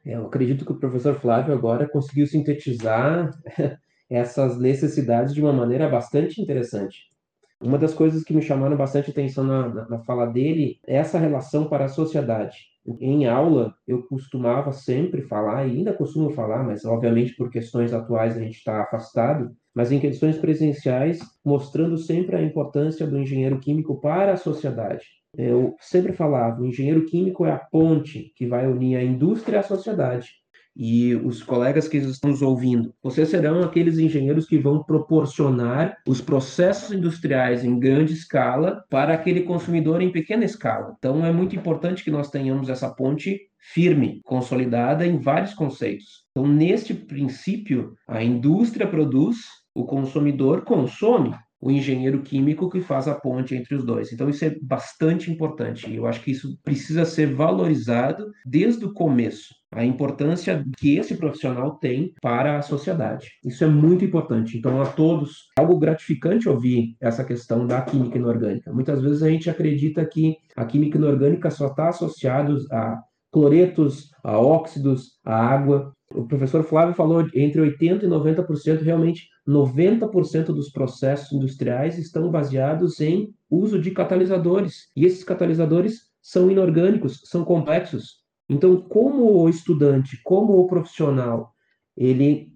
Eu 0.05 0.27
acredito 0.27 0.65
que 0.65 0.73
o 0.73 0.79
professor 0.79 1.15
Flávio 1.15 1.55
agora 1.55 1.89
conseguiu 1.89 2.27
sintetizar 2.27 3.31
essas 4.11 4.59
necessidades 4.59 5.33
de 5.33 5.41
uma 5.41 5.53
maneira 5.53 5.89
bastante 5.89 6.41
interessante. 6.41 7.13
Uma 7.61 7.79
das 7.79 7.95
coisas 7.95 8.25
que 8.25 8.35
me 8.35 8.43
chamaram 8.43 8.77
bastante 8.77 9.11
atenção 9.11 9.45
na, 9.45 9.69
na, 9.69 9.89
na 9.89 9.99
fala 10.01 10.27
dele 10.27 10.81
é 10.85 10.97
essa 10.97 11.19
relação 11.19 11.69
para 11.69 11.85
a 11.85 11.89
sociedade. 11.89 12.73
Em 13.01 13.27
aula, 13.27 13.73
eu 13.87 14.03
costumava 14.03 14.73
sempre 14.73 15.23
falar, 15.23 15.69
e 15.69 15.71
ainda 15.71 15.93
costumo 15.93 16.31
falar, 16.31 16.65
mas 16.65 16.85
obviamente 16.85 17.37
por 17.37 17.49
questões 17.49 17.93
atuais 17.93 18.37
a 18.37 18.41
gente 18.41 18.57
está 18.57 18.83
afastado, 18.83 19.55
mas 19.73 19.93
em 19.93 20.01
questões 20.01 20.37
presenciais, 20.37 21.21
mostrando 21.45 21.97
sempre 21.97 22.35
a 22.35 22.43
importância 22.43 23.07
do 23.07 23.17
engenheiro 23.17 23.61
químico 23.61 24.01
para 24.01 24.33
a 24.33 24.37
sociedade. 24.37 25.22
Eu 25.37 25.77
sempre 25.81 26.13
falava, 26.13 26.61
o 26.61 26.67
engenheiro 26.67 27.07
químico 27.07 27.47
é 27.47 27.53
a 27.53 27.59
ponte 27.59 28.33
que 28.37 28.47
vai 28.47 28.67
unir 28.67 28.97
a 28.97 29.03
indústria 29.03 29.61
à 29.61 29.63
sociedade 29.63 30.43
e 30.77 31.15
os 31.15 31.43
colegas 31.43 31.87
que 31.87 31.99
estão 31.99 32.31
nos 32.31 32.41
ouvindo, 32.41 32.95
vocês 33.03 33.29
serão 33.29 33.63
aqueles 33.63 33.99
engenheiros 33.99 34.47
que 34.47 34.59
vão 34.59 34.83
proporcionar 34.83 35.99
os 36.07 36.21
processos 36.21 36.93
industriais 36.93 37.65
em 37.65 37.79
grande 37.79 38.15
escala 38.15 38.83
para 38.89 39.13
aquele 39.13 39.43
consumidor 39.43 40.01
em 40.01 40.11
pequena 40.11 40.45
escala. 40.45 40.95
Então, 40.99 41.25
é 41.25 41.33
muito 41.33 41.55
importante 41.55 42.03
que 42.03 42.11
nós 42.11 42.31
tenhamos 42.31 42.69
essa 42.69 42.91
ponte 42.91 43.39
firme, 43.75 44.21
consolidada 44.25 45.07
em 45.07 45.19
vários 45.19 45.55
conceitos. 45.55 46.25
Então, 46.31 46.51
neste 46.51 46.95
princípio, 46.95 47.95
a 48.09 48.23
indústria 48.23 48.87
produz, 48.87 49.37
o 49.75 49.85
consumidor 49.85 50.63
consome 50.65 51.35
o 51.63 51.71
engenheiro 51.71 52.23
químico 52.23 52.69
que 52.69 52.81
faz 52.81 53.07
a 53.07 53.15
ponte 53.15 53.55
entre 53.55 53.77
os 53.77 53.87
dois. 53.87 54.13
Então, 54.13 54.29
isso 54.29 54.45
é 54.45 54.57
bastante 54.61 55.31
importante. 55.31 55.95
Eu 55.95 56.07
acho 56.09 56.21
que 56.21 56.33
isso 56.33 56.59
precisa 56.65 57.05
ser 57.05 57.33
valorizado 57.33 58.33
desde 58.45 58.85
o 58.85 58.93
começo. 58.93 59.55
A 59.71 59.85
importância 59.85 60.65
que 60.77 60.97
esse 60.97 61.17
profissional 61.17 61.79
tem 61.79 62.13
para 62.21 62.59
a 62.59 62.63
sociedade. 62.63 63.31
Isso 63.45 63.63
é 63.63 63.69
muito 63.69 64.05
importante. 64.05 64.59
Então, 64.59 64.83
a 64.83 64.87
todos, 64.87 65.51
é 65.57 65.61
algo 65.63 65.79
gratificante 65.79 66.49
ouvir 66.49 66.97
essa 67.01 67.25
questão 67.25 67.65
da 67.65 67.81
química 67.81 68.19
inorgânica. 68.19 68.73
Muitas 68.73 69.01
vezes 69.01 69.23
a 69.23 69.31
gente 69.31 69.49
acredita 69.49 70.05
que 70.05 70.37
a 70.57 70.65
química 70.65 70.99
inorgânica 70.99 71.49
só 71.49 71.69
está 71.69 71.91
associada 71.91 72.55
a 72.73 73.01
cloretos, 73.33 74.11
a 74.23 74.39
óxidos, 74.39 75.19
a 75.25 75.35
água. 75.35 75.93
O 76.13 76.27
professor 76.27 76.65
Flávio 76.65 76.95
falou 76.95 77.25
entre 77.35 77.63
80% 77.63 78.03
e 78.03 78.07
90%, 78.07 78.83
realmente 78.83 79.32
90% 79.47 80.47
dos 80.47 80.71
processos 80.71 81.33
industriais 81.33 81.99
estão 81.99 82.31
baseados 82.31 83.01
em 83.01 83.35
uso 83.51 83.81
de 83.81 83.91
catalisadores. 83.91 84.91
E 84.95 85.05
esses 85.05 85.25
catalisadores 85.25 86.11
são 86.21 86.51
inorgânicos, 86.51 87.23
são 87.25 87.45
complexos. 87.45 88.23
Então, 88.49 88.81
como 88.81 89.25
o 89.41 89.49
estudante, 89.49 90.21
como 90.23 90.59
o 90.59 90.67
profissional, 90.67 91.53
ele 91.97 92.53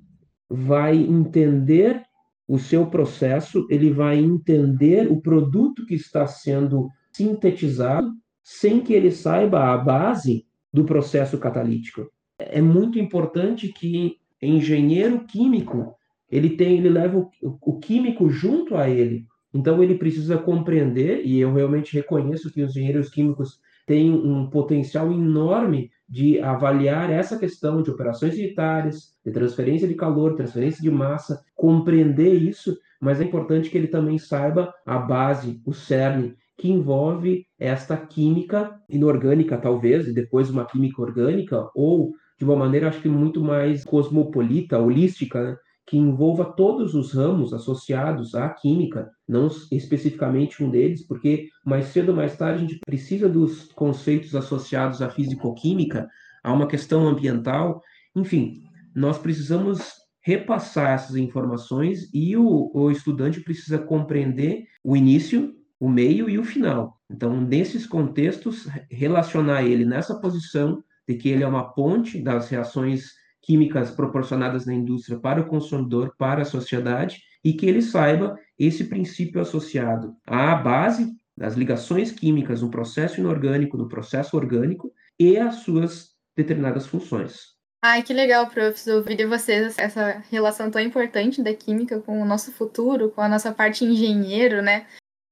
vai 0.49 0.97
entender 0.97 2.03
o 2.47 2.59
seu 2.59 2.87
processo, 2.87 3.67
ele 3.69 3.91
vai 3.91 4.19
entender 4.19 5.11
o 5.11 5.21
produto 5.21 5.85
que 5.85 5.95
está 5.95 6.27
sendo 6.27 6.89
sintetizado, 7.13 8.13
sem 8.43 8.81
que 8.81 8.93
ele 8.93 9.11
saiba 9.11 9.73
a 9.73 9.79
base 9.79 10.47
do 10.73 10.85
processo 10.85 11.39
catalítico. 11.39 12.09
É 12.39 12.61
muito 12.61 12.99
importante 12.99 13.69
que 13.73 14.19
engenheiro 14.41 15.25
químico 15.25 15.97
ele 16.31 16.51
tem, 16.51 16.79
ele 16.79 16.89
leva 16.89 17.19
o, 17.19 17.31
o 17.43 17.79
químico 17.79 18.29
junto 18.29 18.77
a 18.77 18.89
ele. 18.89 19.27
Então 19.55 19.83
ele 19.83 19.95
precisa 19.95 20.37
compreender, 20.37 21.25
e 21.25 21.41
eu 21.41 21.53
realmente 21.53 21.95
reconheço 21.95 22.53
que 22.53 22.63
os 22.63 22.71
engenheiros 22.71 23.09
químicos 23.09 23.61
têm 23.87 24.11
um 24.13 24.51
potencial 24.51 25.11
enorme 25.13 25.91
de 26.09 26.41
avaliar 26.41 27.11
essa 27.11 27.39
questão 27.39 27.83
de 27.83 27.91
operações 27.91 28.35
unitárias, 28.35 29.15
de 29.25 29.33
transferência 29.33 29.89
de 29.89 29.95
calor, 29.95 30.35
transferência 30.35 30.83
de 30.83 30.91
massa, 30.91 31.43
compreender 31.55 32.35
isso, 32.35 32.77
mas 33.01 33.21
é 33.21 33.25
importante 33.25 33.71
que 33.71 33.79
ele 33.79 33.89
também 33.89 34.19
saiba 34.19 34.73
a 34.85 34.99
base, 34.99 35.61
o 35.65 35.73
cerne, 35.73 36.35
que 36.59 36.71
envolve 36.71 37.47
esta 37.59 37.97
química 37.97 38.81
inorgânica, 38.89 39.59
talvez, 39.59 40.09
e 40.09 40.13
depois 40.13 40.49
uma 40.49 40.65
química 40.65 41.03
orgânica, 41.03 41.69
ou 41.75 42.13
de 42.39 42.45
uma 42.45 42.57
maneira, 42.57 42.89
acho 42.89 43.01
que 43.01 43.09
muito 43.09 43.41
mais 43.41 43.85
cosmopolita, 43.85 44.79
holística, 44.79 45.43
né? 45.43 45.57
Que 45.87 45.97
envolva 45.97 46.45
todos 46.45 46.95
os 46.95 47.13
ramos 47.13 47.53
associados 47.53 48.35
à 48.35 48.49
química, 48.49 49.11
não 49.29 49.49
especificamente 49.71 50.63
um 50.63 50.71
deles, 50.71 51.07
porque 51.07 51.49
mais 51.65 51.87
cedo 51.87 52.09
ou 52.09 52.17
mais 52.17 52.37
tarde 52.37 52.65
a 52.65 52.67
gente 52.67 52.81
precisa 52.85 53.29
dos 53.29 53.71
conceitos 53.73 54.35
associados 54.35 55.01
à 55.01 55.09
físico-química, 55.09 56.09
a 56.43 56.53
uma 56.53 56.67
questão 56.67 57.07
ambiental, 57.07 57.81
enfim, 58.15 58.63
nós 58.95 59.19
precisamos 59.19 59.93
repassar 60.21 60.91
essas 60.91 61.15
informações 61.15 62.13
e 62.13 62.37
o, 62.37 62.71
o 62.75 62.91
estudante 62.91 63.41
precisa 63.41 63.79
compreender 63.79 64.65
o 64.83 64.97
início, 64.97 65.55
o 65.79 65.89
meio 65.89 66.29
e 66.29 66.37
o 66.37 66.45
final. 66.45 67.01
Então, 67.09 67.41
nesses 67.41 67.87
contextos, 67.87 68.67
relacionar 68.91 69.63
ele 69.63 69.85
nessa 69.85 70.19
posição 70.21 70.83
de 71.09 71.15
que 71.15 71.29
ele 71.29 71.45
é 71.45 71.47
uma 71.47 71.73
ponte 71.73 72.21
das 72.21 72.49
reações 72.49 73.13
químicas 73.47 73.93
proporcionadas 73.93 74.67
na 74.67 74.75
indústria 74.75 75.19
para 75.19 75.41
o 75.41 75.47
consumidor, 75.47 76.15
para 76.19 76.43
a 76.43 76.45
sociedade, 76.45 77.23
e 77.45 77.53
que 77.53 77.65
ele 77.65 77.81
saiba 77.81 78.37
esse 78.59 78.85
princípio 78.85 79.41
associado 79.41 80.17
à 80.27 80.55
base 80.57 81.15
das 81.37 81.55
ligações 81.55 82.11
químicas 82.11 82.61
no 82.61 82.71
processo 82.71 83.21
inorgânico, 83.21 83.77
no 83.77 83.89
processo 83.89 84.37
orgânico 84.37 84.93
e 85.19 85.37
as 85.37 85.57
suas 85.57 86.17
determinadas 86.37 86.87
funções. 86.87 87.55
Ai, 87.83 88.03
que 88.03 88.13
legal, 88.13 88.49
professor, 88.49 88.97
ouvir 88.97 89.15
de 89.15 89.27
vocês 89.27 89.79
essa 89.79 90.25
relação 90.29 90.71
tão 90.71 90.81
importante 90.83 91.41
da 91.41 91.55
química 91.55 92.01
com 92.01 92.21
o 92.21 92.25
nosso 92.25 92.51
futuro, 92.51 93.11
com 93.11 93.21
a 93.21 93.29
nossa 93.29 93.53
parte 93.53 93.85
engenheiro, 93.85 94.61
né? 94.61 94.87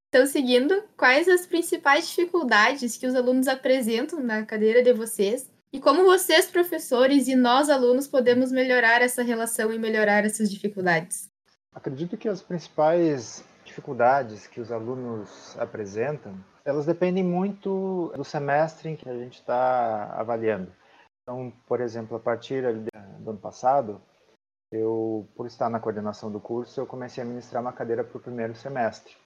Então, 0.09 0.25
seguindo, 0.25 0.85
quais 0.97 1.27
as 1.27 1.47
principais 1.47 2.09
dificuldades 2.09 2.97
que 2.97 3.07
os 3.07 3.17
alunos 3.17 3.49
apresentam 3.49 4.21
na 4.21 4.45
cadeira 4.45 4.81
de 4.81 4.93
vocês 4.93 5.51
e 5.75 5.81
como 5.81 6.05
vocês, 6.05 6.49
professores, 6.49 7.27
e 7.27 7.35
nós, 7.35 7.69
alunos, 7.69 8.07
podemos 8.07 8.53
melhorar 8.53 9.03
essa 9.03 9.25
relação 9.25 9.73
e 9.73 9.79
melhorar 9.79 10.25
essas 10.25 10.49
dificuldades? 10.49 11.29
Acredito 11.75 12.17
que 12.17 12.29
as 12.29 12.41
principais 12.41 13.45
dificuldades 13.65 14.47
que 14.47 14.61
os 14.61 14.71
alunos 14.71 15.59
apresentam, 15.59 16.39
elas 16.65 16.87
dependem 16.87 17.25
muito 17.25 18.13
do 18.15 18.23
semestre 18.23 18.91
em 18.91 18.95
que 18.95 19.09
a 19.09 19.19
gente 19.19 19.41
está 19.41 20.15
avaliando. 20.17 20.73
Então, 21.23 21.53
por 21.67 21.81
exemplo, 21.81 22.17
a 22.17 22.21
partir 22.21 22.63
do 23.19 23.31
ano 23.31 23.41
passado, 23.41 24.01
eu, 24.71 25.29
por 25.35 25.45
estar 25.45 25.69
na 25.69 25.81
coordenação 25.81 26.31
do 26.31 26.39
curso, 26.39 26.81
eu 26.81 26.87
comecei 26.87 27.21
a 27.21 27.27
ministrar 27.27 27.61
uma 27.61 27.73
cadeira 27.73 28.05
para 28.05 28.17
o 28.17 28.23
primeiro 28.23 28.55
semestre. 28.55 29.17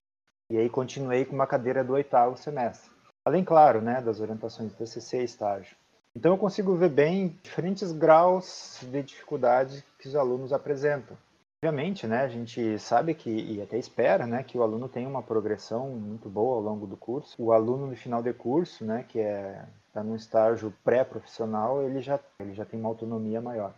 E 0.51 0.57
aí 0.57 0.71
continuei 0.71 1.27
com 1.27 1.35
uma 1.35 1.47
cadeira 1.47 1.85
do 1.85 1.93
oitavo 1.93 2.39
semestre. 2.39 2.91
Além, 3.23 3.45
claro, 3.45 3.83
né, 3.83 4.01
das 4.01 4.19
orientações 4.19 4.71
de 4.71 4.79
TCC 4.79 5.21
e 5.21 5.25
estágio. 5.25 5.77
Então 6.17 6.33
eu 6.33 6.39
consigo 6.39 6.75
ver 6.75 6.91
bem 6.91 7.39
diferentes 7.43 7.93
graus 7.93 8.81
de 8.83 9.03
dificuldade 9.03 9.85
que 9.99 10.09
os 10.09 10.17
alunos 10.17 10.53
apresentam. 10.53 11.17
Obviamente, 11.63 12.07
né, 12.07 12.23
a 12.23 12.29
gente 12.29 12.79
sabe 12.79 13.15
que 13.15 13.31
e 13.31 13.61
até 13.61 13.77
espera, 13.79 14.27
né, 14.27 14.45
que 14.45 14.57
o 14.57 14.63
aluno 14.63 14.89
tenha 14.89 15.09
uma 15.09 15.23
progressão 15.23 15.89
muito 15.89 16.29
boa 16.29 16.57
ao 16.57 16.63
longo 16.63 16.87
do 16.87 16.97
curso. 16.97 17.35
O 17.39 17.53
aluno 17.53 17.89
no 17.89 17.97
final 17.97 18.23
de 18.23 18.33
curso, 18.33 18.85
né, 18.85 19.05
que 19.09 19.19
é 19.19 19.65
está 19.89 20.03
num 20.03 20.15
estágio 20.15 20.73
pré-profissional, 20.85 21.83
ele 21.83 22.01
já 22.01 22.21
ele 22.39 22.55
já 22.55 22.65
tem 22.65 22.79
uma 22.79 22.89
autonomia 22.89 23.41
maior. 23.41 23.75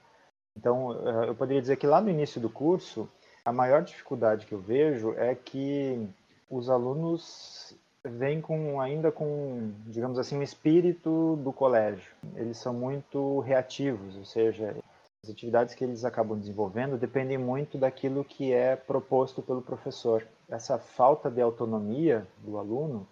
Então, 0.57 0.93
eh, 0.93 1.29
eu 1.29 1.35
poderia 1.35 1.61
dizer 1.61 1.77
que 1.77 1.87
lá 1.87 2.01
no 2.01 2.11
início 2.11 2.41
do 2.41 2.51
curso, 2.51 3.09
a 3.45 3.53
maior 3.53 3.83
dificuldade 3.83 4.47
que 4.47 4.53
eu 4.53 4.61
vejo 4.61 5.15
é 5.15 5.35
que 5.35 6.07
os 6.51 6.69
alunos 6.69 7.75
vêm 8.05 8.41
com 8.41 8.81
ainda 8.81 9.13
com, 9.13 9.73
digamos 9.87 10.19
assim, 10.19 10.39
o 10.39 10.43
espírito 10.43 11.37
do 11.37 11.53
colégio. 11.53 12.13
Eles 12.35 12.59
são 12.59 12.73
muito 12.73 13.41
reativos, 13.41 14.17
ou 14.17 14.25
seja, 14.25 14.75
as 15.23 15.31
atividades 15.31 15.75
que 15.75 15.85
eles 15.85 16.05
acabam 16.05 16.39
desenvolvendo 16.39 16.97
dependem 16.97 17.37
muito 17.37 17.77
daquilo 17.77 18.25
que 18.25 18.53
é 18.53 18.75
proposto 18.75 19.43
pelo 19.43 19.61
professor. 19.61 20.27
Essa 20.49 20.79
falta 20.79 21.31
de 21.31 21.41
autonomia 21.41 22.27
do 22.39 22.59
aluno, 22.59 23.07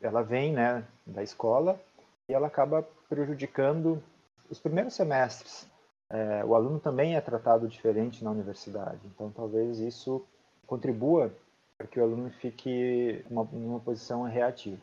ela 0.00 0.22
vem, 0.22 0.52
né, 0.52 0.84
da 1.04 1.22
escola 1.22 1.78
e 2.28 2.32
ela 2.32 2.46
acaba 2.46 2.86
prejudicando 3.08 4.02
os 4.48 4.58
primeiros 4.58 4.94
semestres. 4.94 5.66
É, 6.10 6.44
o 6.44 6.54
aluno 6.54 6.78
também 6.78 7.16
é 7.16 7.20
tratado 7.20 7.68
diferente 7.68 8.24
na 8.24 8.30
universidade, 8.30 9.00
então 9.04 9.30
talvez 9.30 9.78
isso 9.78 10.24
contribua 10.66 11.30
para 11.78 11.86
que 11.86 12.00
o 12.00 12.02
aluno 12.02 12.28
fique 12.30 13.24
uma, 13.30 13.44
numa 13.44 13.78
posição 13.78 14.24
reativa. 14.24 14.80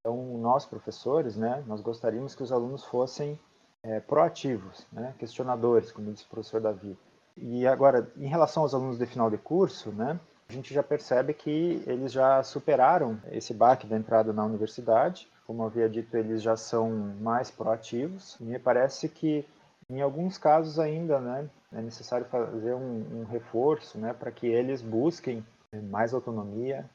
Então, 0.00 0.38
nós, 0.38 0.66
professores, 0.66 1.36
né, 1.36 1.64
nós 1.66 1.80
gostaríamos 1.80 2.34
que 2.34 2.42
os 2.42 2.52
alunos 2.52 2.84
fossem 2.84 3.40
é, 3.82 3.98
proativos, 3.98 4.86
né, 4.92 5.14
questionadores, 5.18 5.90
como 5.90 6.12
disse 6.12 6.26
o 6.26 6.28
professor 6.28 6.60
Davi. 6.60 6.96
E 7.36 7.66
agora, 7.66 8.12
em 8.16 8.26
relação 8.26 8.62
aos 8.62 8.74
alunos 8.74 8.98
de 8.98 9.06
final 9.06 9.30
de 9.30 9.38
curso, 9.38 9.90
né, 9.90 10.20
a 10.48 10.52
gente 10.52 10.72
já 10.72 10.82
percebe 10.82 11.32
que 11.32 11.82
eles 11.86 12.12
já 12.12 12.42
superaram 12.42 13.20
esse 13.30 13.54
baque 13.54 13.86
da 13.86 13.96
entrada 13.96 14.32
na 14.32 14.44
universidade. 14.44 15.28
Como 15.46 15.64
havia 15.64 15.88
dito, 15.88 16.16
eles 16.16 16.42
já 16.42 16.56
são 16.56 16.90
mais 17.20 17.50
proativos. 17.50 18.36
E 18.40 18.44
me 18.44 18.58
parece 18.58 19.08
que, 19.08 19.46
em 19.90 20.00
alguns 20.00 20.38
casos 20.38 20.78
ainda, 20.78 21.20
né, 21.20 21.48
é 21.72 21.80
necessário 21.80 22.26
fazer 22.26 22.74
um, 22.74 23.20
um 23.20 23.24
reforço 23.24 23.98
né, 23.98 24.14
para 24.14 24.30
que 24.30 24.46
eles 24.46 24.80
busquem 24.80 25.44
mais 25.76 26.14
autonomia, 26.14 26.88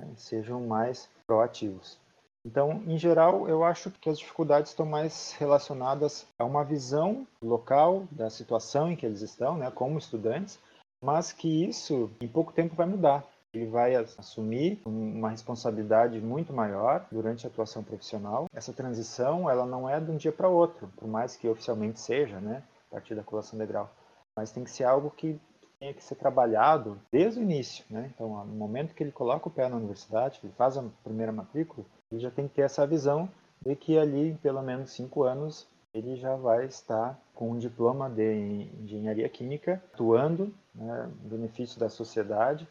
né, 0.00 0.08
sejam 0.16 0.66
mais 0.66 1.08
proativos. 1.26 1.98
Então, 2.44 2.82
em 2.86 2.96
geral, 2.96 3.48
eu 3.48 3.64
acho 3.64 3.90
que 3.90 4.08
as 4.08 4.18
dificuldades 4.18 4.70
estão 4.70 4.86
mais 4.86 5.32
relacionadas 5.38 6.26
a 6.38 6.44
uma 6.44 6.64
visão 6.64 7.26
local 7.42 8.04
da 8.10 8.30
situação 8.30 8.90
em 8.90 8.96
que 8.96 9.04
eles 9.04 9.22
estão, 9.22 9.56
né, 9.56 9.70
como 9.70 9.98
estudantes, 9.98 10.58
mas 11.02 11.32
que 11.32 11.68
isso 11.68 12.10
em 12.20 12.28
pouco 12.28 12.52
tempo 12.52 12.74
vai 12.74 12.86
mudar. 12.86 13.24
Ele 13.52 13.66
vai 13.66 13.94
assumir 13.96 14.80
uma 14.84 15.30
responsabilidade 15.30 16.20
muito 16.20 16.52
maior 16.52 17.06
durante 17.10 17.46
a 17.46 17.50
atuação 17.50 17.82
profissional. 17.82 18.46
Essa 18.52 18.72
transição, 18.72 19.48
ela 19.48 19.64
não 19.64 19.88
é 19.88 19.98
de 19.98 20.10
um 20.10 20.16
dia 20.16 20.32
para 20.32 20.48
outro, 20.48 20.88
por 20.96 21.08
mais 21.08 21.34
que 21.36 21.48
oficialmente 21.48 21.98
seja, 21.98 22.40
né, 22.40 22.62
a 22.88 22.94
partir 22.94 23.14
da 23.14 23.22
colação 23.22 23.58
de 23.58 23.66
grau, 23.66 23.90
mas 24.36 24.52
tem 24.52 24.64
que 24.64 24.70
ser 24.70 24.84
algo 24.84 25.10
que 25.10 25.40
tenha 25.78 25.94
que 25.94 26.02
ser 26.02 26.16
trabalhado 26.16 27.00
desde 27.10 27.40
o 27.40 27.42
início, 27.42 27.84
né? 27.88 28.10
Então, 28.14 28.44
no 28.44 28.54
momento 28.54 28.94
que 28.94 29.02
ele 29.02 29.12
coloca 29.12 29.48
o 29.48 29.50
pé 29.50 29.68
na 29.68 29.76
universidade, 29.76 30.40
ele 30.42 30.52
faz 30.54 30.76
a 30.76 30.84
primeira 31.04 31.32
matrícula, 31.32 31.86
ele 32.10 32.20
já 32.20 32.30
tem 32.30 32.48
que 32.48 32.54
ter 32.54 32.62
essa 32.62 32.86
visão 32.86 33.28
de 33.64 33.74
que 33.76 33.98
ali, 33.98 34.38
pelo 34.42 34.62
menos 34.62 34.90
cinco 34.90 35.22
anos, 35.22 35.66
ele 35.94 36.16
já 36.16 36.36
vai 36.36 36.66
estar 36.66 37.18
com 37.34 37.50
um 37.50 37.58
diploma 37.58 38.10
de 38.10 38.68
engenharia 38.80 39.28
química, 39.28 39.82
atuando, 39.92 40.52
né, 40.74 41.10
em 41.24 41.28
benefício 41.28 41.78
da 41.78 41.88
sociedade. 41.88 42.68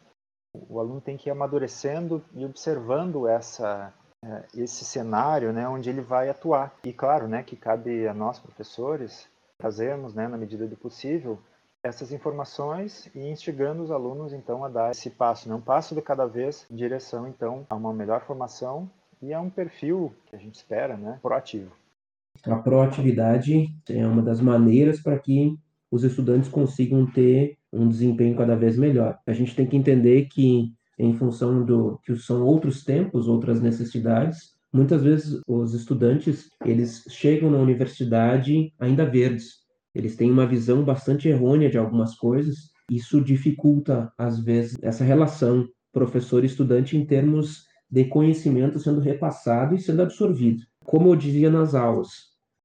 O 0.54 0.78
aluno 0.78 1.00
tem 1.00 1.16
que 1.16 1.28
ir 1.28 1.32
amadurecendo 1.32 2.24
e 2.34 2.44
observando 2.44 3.26
essa 3.26 3.92
é, 4.24 4.44
esse 4.56 4.84
cenário, 4.84 5.52
né, 5.52 5.68
onde 5.68 5.88
ele 5.88 6.00
vai 6.00 6.28
atuar. 6.28 6.74
E 6.84 6.92
claro, 6.92 7.28
né, 7.28 7.42
que 7.42 7.56
cabe 7.56 8.06
a 8.06 8.14
nós 8.14 8.38
professores 8.38 9.28
fazermos, 9.60 10.14
né, 10.14 10.26
na 10.26 10.36
medida 10.36 10.66
do 10.66 10.76
possível, 10.76 11.38
essas 11.82 12.12
informações 12.12 13.10
e 13.14 13.20
instigando 13.20 13.82
os 13.82 13.90
alunos 13.90 14.32
então 14.32 14.64
a 14.64 14.68
dar 14.68 14.90
esse 14.90 15.10
passo, 15.10 15.48
né? 15.48 15.54
um 15.54 15.60
passo 15.60 15.94
de 15.94 16.02
cada 16.02 16.26
vez 16.26 16.66
em 16.70 16.76
direção 16.76 17.26
então 17.28 17.66
a 17.68 17.74
uma 17.74 17.92
melhor 17.92 18.20
formação 18.22 18.90
e 19.22 19.32
a 19.32 19.40
um 19.40 19.50
perfil 19.50 20.12
que 20.26 20.36
a 20.36 20.38
gente 20.38 20.54
espera, 20.54 20.96
né, 20.96 21.18
proativo. 21.20 21.72
A 22.44 22.56
proatividade 22.56 23.74
é 23.88 24.06
uma 24.06 24.22
das 24.22 24.40
maneiras 24.40 25.00
para 25.00 25.18
que 25.18 25.58
os 25.90 26.04
estudantes 26.04 26.48
consigam 26.48 27.04
ter 27.06 27.58
um 27.72 27.88
desempenho 27.88 28.36
cada 28.36 28.54
vez 28.54 28.76
melhor. 28.76 29.18
A 29.26 29.32
gente 29.32 29.56
tem 29.56 29.66
que 29.66 29.76
entender 29.76 30.26
que 30.26 30.72
em 30.98 31.16
função 31.16 31.64
do 31.64 31.98
que 32.04 32.14
são 32.16 32.44
outros 32.44 32.84
tempos, 32.84 33.28
outras 33.28 33.60
necessidades, 33.60 34.56
muitas 34.72 35.02
vezes 35.02 35.40
os 35.46 35.74
estudantes 35.74 36.48
eles 36.64 37.04
chegam 37.08 37.50
na 37.50 37.58
universidade 37.58 38.72
ainda 38.78 39.04
verdes, 39.04 39.66
eles 39.98 40.16
têm 40.16 40.30
uma 40.30 40.46
visão 40.46 40.84
bastante 40.84 41.28
errônea 41.28 41.68
de 41.68 41.76
algumas 41.76 42.14
coisas. 42.14 42.70
Isso 42.90 43.20
dificulta, 43.20 44.12
às 44.16 44.38
vezes, 44.38 44.78
essa 44.82 45.04
relação 45.04 45.68
professor-estudante 45.92 46.96
em 46.96 47.04
termos 47.04 47.66
de 47.90 48.04
conhecimento 48.04 48.78
sendo 48.78 49.00
repassado 49.00 49.74
e 49.74 49.80
sendo 49.80 50.02
absorvido. 50.02 50.62
Como 50.84 51.08
eu 51.08 51.16
dizia 51.16 51.50
nas 51.50 51.74
aulas, 51.74 52.10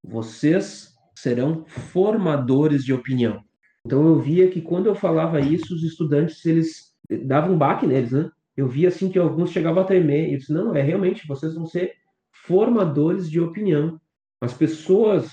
vocês 0.03 0.93
serão 1.15 1.65
formadores 1.65 2.83
de 2.83 2.93
opinião. 2.93 3.41
Então 3.85 4.05
eu 4.05 4.19
via 4.19 4.49
que 4.49 4.61
quando 4.61 4.87
eu 4.87 4.95
falava 4.95 5.39
isso, 5.39 5.73
os 5.73 5.83
estudantes 5.83 6.45
eles 6.45 6.93
davam 7.25 7.55
um 7.55 7.57
baque 7.57 7.87
neles, 7.87 8.11
né? 8.11 8.29
Eu 8.55 8.67
via 8.67 8.89
assim 8.89 9.09
que 9.09 9.17
alguns 9.17 9.51
chegavam 9.51 9.81
a 9.81 9.85
tremer 9.85 10.31
eu 10.31 10.37
disse, 10.37 10.53
não, 10.53 10.75
é 10.75 10.81
realmente, 10.81 11.27
vocês 11.27 11.55
vão 11.55 11.65
ser 11.65 11.93
formadores 12.45 13.29
de 13.29 13.39
opinião. 13.39 13.99
As 14.39 14.53
pessoas 14.53 15.31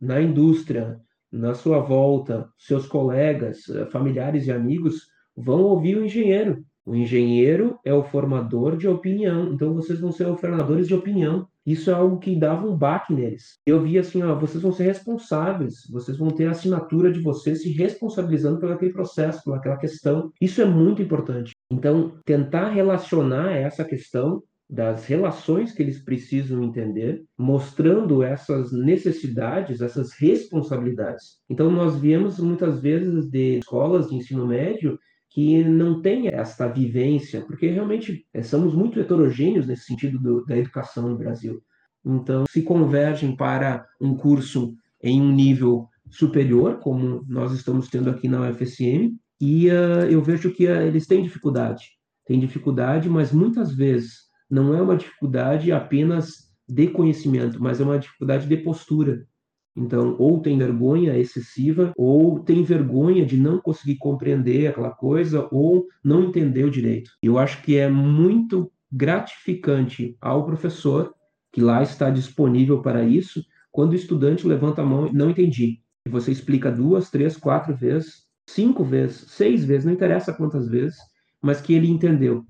na 0.00 0.22
indústria, 0.22 1.00
na 1.30 1.54
sua 1.54 1.80
volta, 1.80 2.48
seus 2.58 2.86
colegas, 2.86 3.68
eh, 3.68 3.86
familiares 3.86 4.46
e 4.46 4.52
amigos 4.52 5.06
vão 5.36 5.62
ouvir 5.62 5.96
o 5.96 6.04
engenheiro. 6.04 6.64
O 6.88 6.94
engenheiro 6.94 7.78
é 7.84 7.92
o 7.92 8.02
formador 8.02 8.74
de 8.76 8.88
opinião, 8.88 9.52
então 9.52 9.74
vocês 9.74 10.00
vão 10.00 10.10
ser 10.10 10.34
formadores 10.38 10.88
de 10.88 10.94
opinião. 10.94 11.46
Isso 11.66 11.90
é 11.90 11.92
algo 11.92 12.18
que 12.18 12.34
dava 12.34 12.66
um 12.66 12.74
baque 12.74 13.12
neles. 13.12 13.58
Eu 13.66 13.82
vi 13.82 13.98
assim, 13.98 14.22
ó, 14.22 14.34
vocês 14.34 14.62
vão 14.62 14.72
ser 14.72 14.84
responsáveis, 14.84 15.82
vocês 15.90 16.16
vão 16.16 16.28
ter 16.28 16.46
a 16.46 16.52
assinatura 16.52 17.12
de 17.12 17.20
vocês 17.20 17.60
se 17.60 17.70
responsabilizando 17.72 18.58
pelo 18.58 18.72
aquele 18.72 18.90
processo, 18.90 19.44
pelaquela 19.44 19.76
questão. 19.76 20.32
Isso 20.40 20.62
é 20.62 20.64
muito 20.64 21.02
importante. 21.02 21.52
Então, 21.70 22.14
tentar 22.24 22.70
relacionar 22.70 23.52
essa 23.52 23.84
questão 23.84 24.42
das 24.68 25.06
relações 25.06 25.72
que 25.72 25.82
eles 25.82 25.98
precisam 25.98 26.62
entender, 26.62 27.24
mostrando 27.38 28.22
essas 28.22 28.70
necessidades, 28.70 29.80
essas 29.80 30.12
responsabilidades. 30.12 31.38
Então, 31.48 31.70
nós 31.70 31.98
viemos 31.98 32.38
muitas 32.38 32.80
vezes 32.80 33.30
de 33.30 33.58
escolas 33.58 34.10
de 34.10 34.16
ensino 34.16 34.46
médio 34.46 34.98
que 35.30 35.64
não 35.64 36.02
têm 36.02 36.28
esta 36.28 36.68
vivência, 36.68 37.40
porque 37.42 37.70
realmente 37.70 38.26
é, 38.34 38.42
somos 38.42 38.74
muito 38.74 39.00
heterogêneos 39.00 39.66
nesse 39.66 39.84
sentido 39.84 40.18
do, 40.18 40.44
da 40.44 40.56
educação 40.56 41.08
no 41.08 41.16
Brasil. 41.16 41.62
Então, 42.04 42.44
se 42.48 42.62
convergem 42.62 43.36
para 43.36 43.86
um 44.00 44.14
curso 44.14 44.74
em 45.02 45.20
um 45.20 45.32
nível 45.32 45.88
superior, 46.10 46.78
como 46.78 47.24
nós 47.28 47.52
estamos 47.52 47.88
tendo 47.88 48.10
aqui 48.10 48.28
na 48.28 48.48
UFSM, 48.48 49.16
e 49.40 49.68
uh, 49.68 50.04
eu 50.10 50.22
vejo 50.22 50.52
que 50.52 50.66
uh, 50.66 50.82
eles 50.82 51.06
têm 51.06 51.22
dificuldade. 51.22 51.84
Têm 52.26 52.40
dificuldade, 52.40 53.08
mas 53.08 53.32
muitas 53.32 53.72
vezes 53.72 54.27
não 54.50 54.74
é 54.74 54.80
uma 54.80 54.96
dificuldade 54.96 55.70
apenas 55.72 56.48
de 56.68 56.88
conhecimento, 56.88 57.60
mas 57.62 57.80
é 57.80 57.84
uma 57.84 57.98
dificuldade 57.98 58.46
de 58.46 58.56
postura. 58.58 59.26
Então, 59.76 60.16
ou 60.18 60.40
tem 60.40 60.58
vergonha 60.58 61.16
excessiva, 61.16 61.92
ou 61.96 62.40
tem 62.40 62.64
vergonha 62.64 63.24
de 63.24 63.36
não 63.36 63.60
conseguir 63.60 63.96
compreender 63.96 64.66
aquela 64.66 64.90
coisa, 64.90 65.48
ou 65.52 65.86
não 66.04 66.24
entender 66.24 66.64
o 66.64 66.70
direito. 66.70 67.12
Eu 67.22 67.38
acho 67.38 67.62
que 67.62 67.76
é 67.76 67.88
muito 67.88 68.70
gratificante 68.90 70.16
ao 70.20 70.44
professor, 70.44 71.14
que 71.52 71.60
lá 71.60 71.82
está 71.82 72.10
disponível 72.10 72.82
para 72.82 73.04
isso, 73.04 73.44
quando 73.70 73.92
o 73.92 73.96
estudante 73.96 74.46
levanta 74.46 74.82
a 74.82 74.86
mão 74.86 75.06
e 75.06 75.12
não 75.12 75.30
entendi. 75.30 75.80
E 76.06 76.10
você 76.10 76.32
explica 76.32 76.72
duas, 76.72 77.10
três, 77.10 77.36
quatro 77.36 77.76
vezes, 77.76 78.26
cinco 78.48 78.82
vezes, 78.82 79.30
seis 79.30 79.64
vezes, 79.64 79.84
não 79.84 79.92
interessa 79.92 80.32
quantas 80.32 80.68
vezes, 80.68 80.96
mas 81.40 81.60
que 81.60 81.74
ele 81.74 81.88
entendeu. 81.88 82.44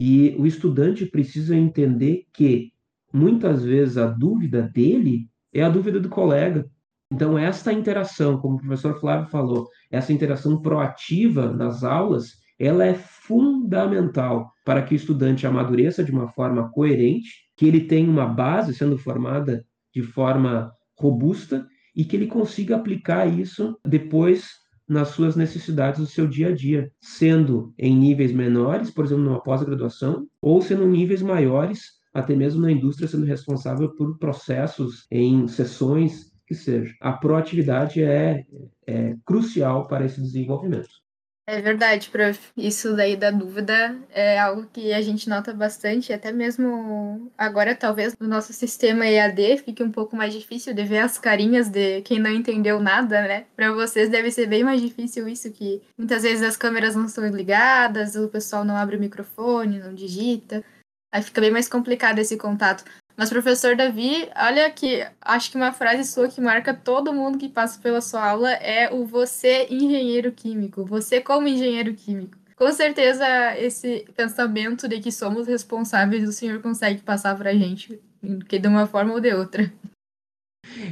E 0.00 0.34
o 0.38 0.46
estudante 0.46 1.06
precisa 1.06 1.56
entender 1.56 2.24
que 2.32 2.72
muitas 3.12 3.64
vezes 3.64 3.96
a 3.96 4.06
dúvida 4.06 4.62
dele 4.62 5.28
é 5.52 5.62
a 5.62 5.68
dúvida 5.68 6.00
do 6.00 6.08
colega. 6.08 6.68
Então, 7.12 7.38
esta 7.38 7.72
interação, 7.72 8.38
como 8.38 8.56
o 8.56 8.58
professor 8.58 8.98
Flávio 8.98 9.30
falou, 9.30 9.68
essa 9.90 10.12
interação 10.12 10.60
proativa 10.60 11.52
nas 11.52 11.84
aulas, 11.84 12.32
ela 12.58 12.84
é 12.84 12.94
fundamental 12.94 14.50
para 14.64 14.82
que 14.82 14.94
o 14.94 14.96
estudante 14.96 15.46
amadureça 15.46 16.02
de 16.02 16.10
uma 16.10 16.28
forma 16.28 16.70
coerente, 16.70 17.30
que 17.56 17.66
ele 17.66 17.82
tenha 17.82 18.10
uma 18.10 18.26
base 18.26 18.74
sendo 18.74 18.98
formada 18.98 19.64
de 19.94 20.02
forma 20.02 20.72
robusta 20.98 21.66
e 21.94 22.04
que 22.04 22.16
ele 22.16 22.26
consiga 22.26 22.76
aplicar 22.76 23.26
isso 23.26 23.78
depois 23.86 24.63
nas 24.88 25.08
suas 25.08 25.36
necessidades 25.36 26.00
do 26.00 26.06
seu 26.06 26.26
dia 26.26 26.48
a 26.48 26.54
dia, 26.54 26.90
sendo 27.00 27.72
em 27.78 27.96
níveis 27.96 28.32
menores, 28.32 28.90
por 28.90 29.04
exemplo, 29.04 29.24
numa 29.24 29.42
pós-graduação, 29.42 30.26
ou 30.40 30.60
sendo 30.60 30.84
em 30.84 30.90
níveis 30.90 31.22
maiores, 31.22 31.94
até 32.12 32.34
mesmo 32.36 32.62
na 32.62 32.70
indústria, 32.70 33.08
sendo 33.08 33.26
responsável 33.26 33.94
por 33.94 34.18
processos 34.18 35.06
em 35.10 35.48
sessões 35.48 36.32
que 36.46 36.54
seja. 36.54 36.94
A 37.00 37.12
proatividade 37.12 38.02
é, 38.02 38.44
é 38.86 39.16
crucial 39.24 39.88
para 39.88 40.04
esse 40.04 40.20
desenvolvimento. 40.20 41.03
É 41.46 41.60
verdade, 41.60 42.08
prof. 42.08 42.40
Isso 42.56 42.96
daí 42.96 43.16
da 43.16 43.30
dúvida 43.30 43.98
é 44.08 44.38
algo 44.38 44.66
que 44.72 44.94
a 44.94 45.02
gente 45.02 45.28
nota 45.28 45.52
bastante, 45.52 46.10
até 46.10 46.32
mesmo 46.32 47.30
agora, 47.36 47.74
talvez 47.76 48.16
no 48.18 48.26
nosso 48.26 48.54
sistema 48.54 49.06
EAD 49.06 49.58
fique 49.58 49.82
um 49.82 49.92
pouco 49.92 50.16
mais 50.16 50.32
difícil 50.32 50.72
de 50.72 50.82
ver 50.84 51.00
as 51.00 51.18
carinhas 51.18 51.68
de 51.68 52.00
quem 52.00 52.18
não 52.18 52.30
entendeu 52.30 52.80
nada, 52.80 53.20
né? 53.20 53.44
Para 53.54 53.72
vocês 53.72 54.08
deve 54.08 54.30
ser 54.30 54.46
bem 54.46 54.64
mais 54.64 54.80
difícil 54.80 55.28
isso, 55.28 55.52
que 55.52 55.82
muitas 55.98 56.22
vezes 56.22 56.42
as 56.42 56.56
câmeras 56.56 56.96
não 56.96 57.04
estão 57.04 57.26
ligadas, 57.28 58.16
o 58.16 58.28
pessoal 58.28 58.64
não 58.64 58.76
abre 58.76 58.96
o 58.96 59.00
microfone, 59.00 59.80
não 59.80 59.94
digita. 59.94 60.64
Aí 61.12 61.22
fica 61.22 61.42
bem 61.42 61.50
mais 61.50 61.68
complicado 61.68 62.18
esse 62.20 62.38
contato. 62.38 62.84
Mas, 63.16 63.30
professor 63.30 63.76
Davi, 63.76 64.28
olha 64.36 64.68
que 64.70 65.06
acho 65.20 65.50
que 65.50 65.56
uma 65.56 65.72
frase 65.72 66.04
sua 66.04 66.28
que 66.28 66.40
marca 66.40 66.74
todo 66.74 67.12
mundo 67.12 67.38
que 67.38 67.48
passa 67.48 67.80
pela 67.80 68.00
sua 68.00 68.28
aula 68.28 68.50
é 68.54 68.92
o 68.92 69.06
você 69.06 69.68
engenheiro 69.70 70.32
químico, 70.32 70.84
você 70.84 71.20
como 71.20 71.46
engenheiro 71.46 71.94
químico. 71.94 72.36
Com 72.56 72.72
certeza 72.72 73.26
esse 73.56 74.04
pensamento 74.16 74.88
de 74.88 75.00
que 75.00 75.12
somos 75.12 75.46
responsáveis 75.46 76.28
o 76.28 76.32
senhor 76.32 76.60
consegue 76.60 77.02
passar 77.02 77.36
para 77.36 77.50
a 77.50 77.54
gente, 77.54 78.00
que 78.48 78.58
de 78.58 78.68
uma 78.68 78.86
forma 78.86 79.12
ou 79.12 79.20
de 79.20 79.32
outra. 79.32 79.72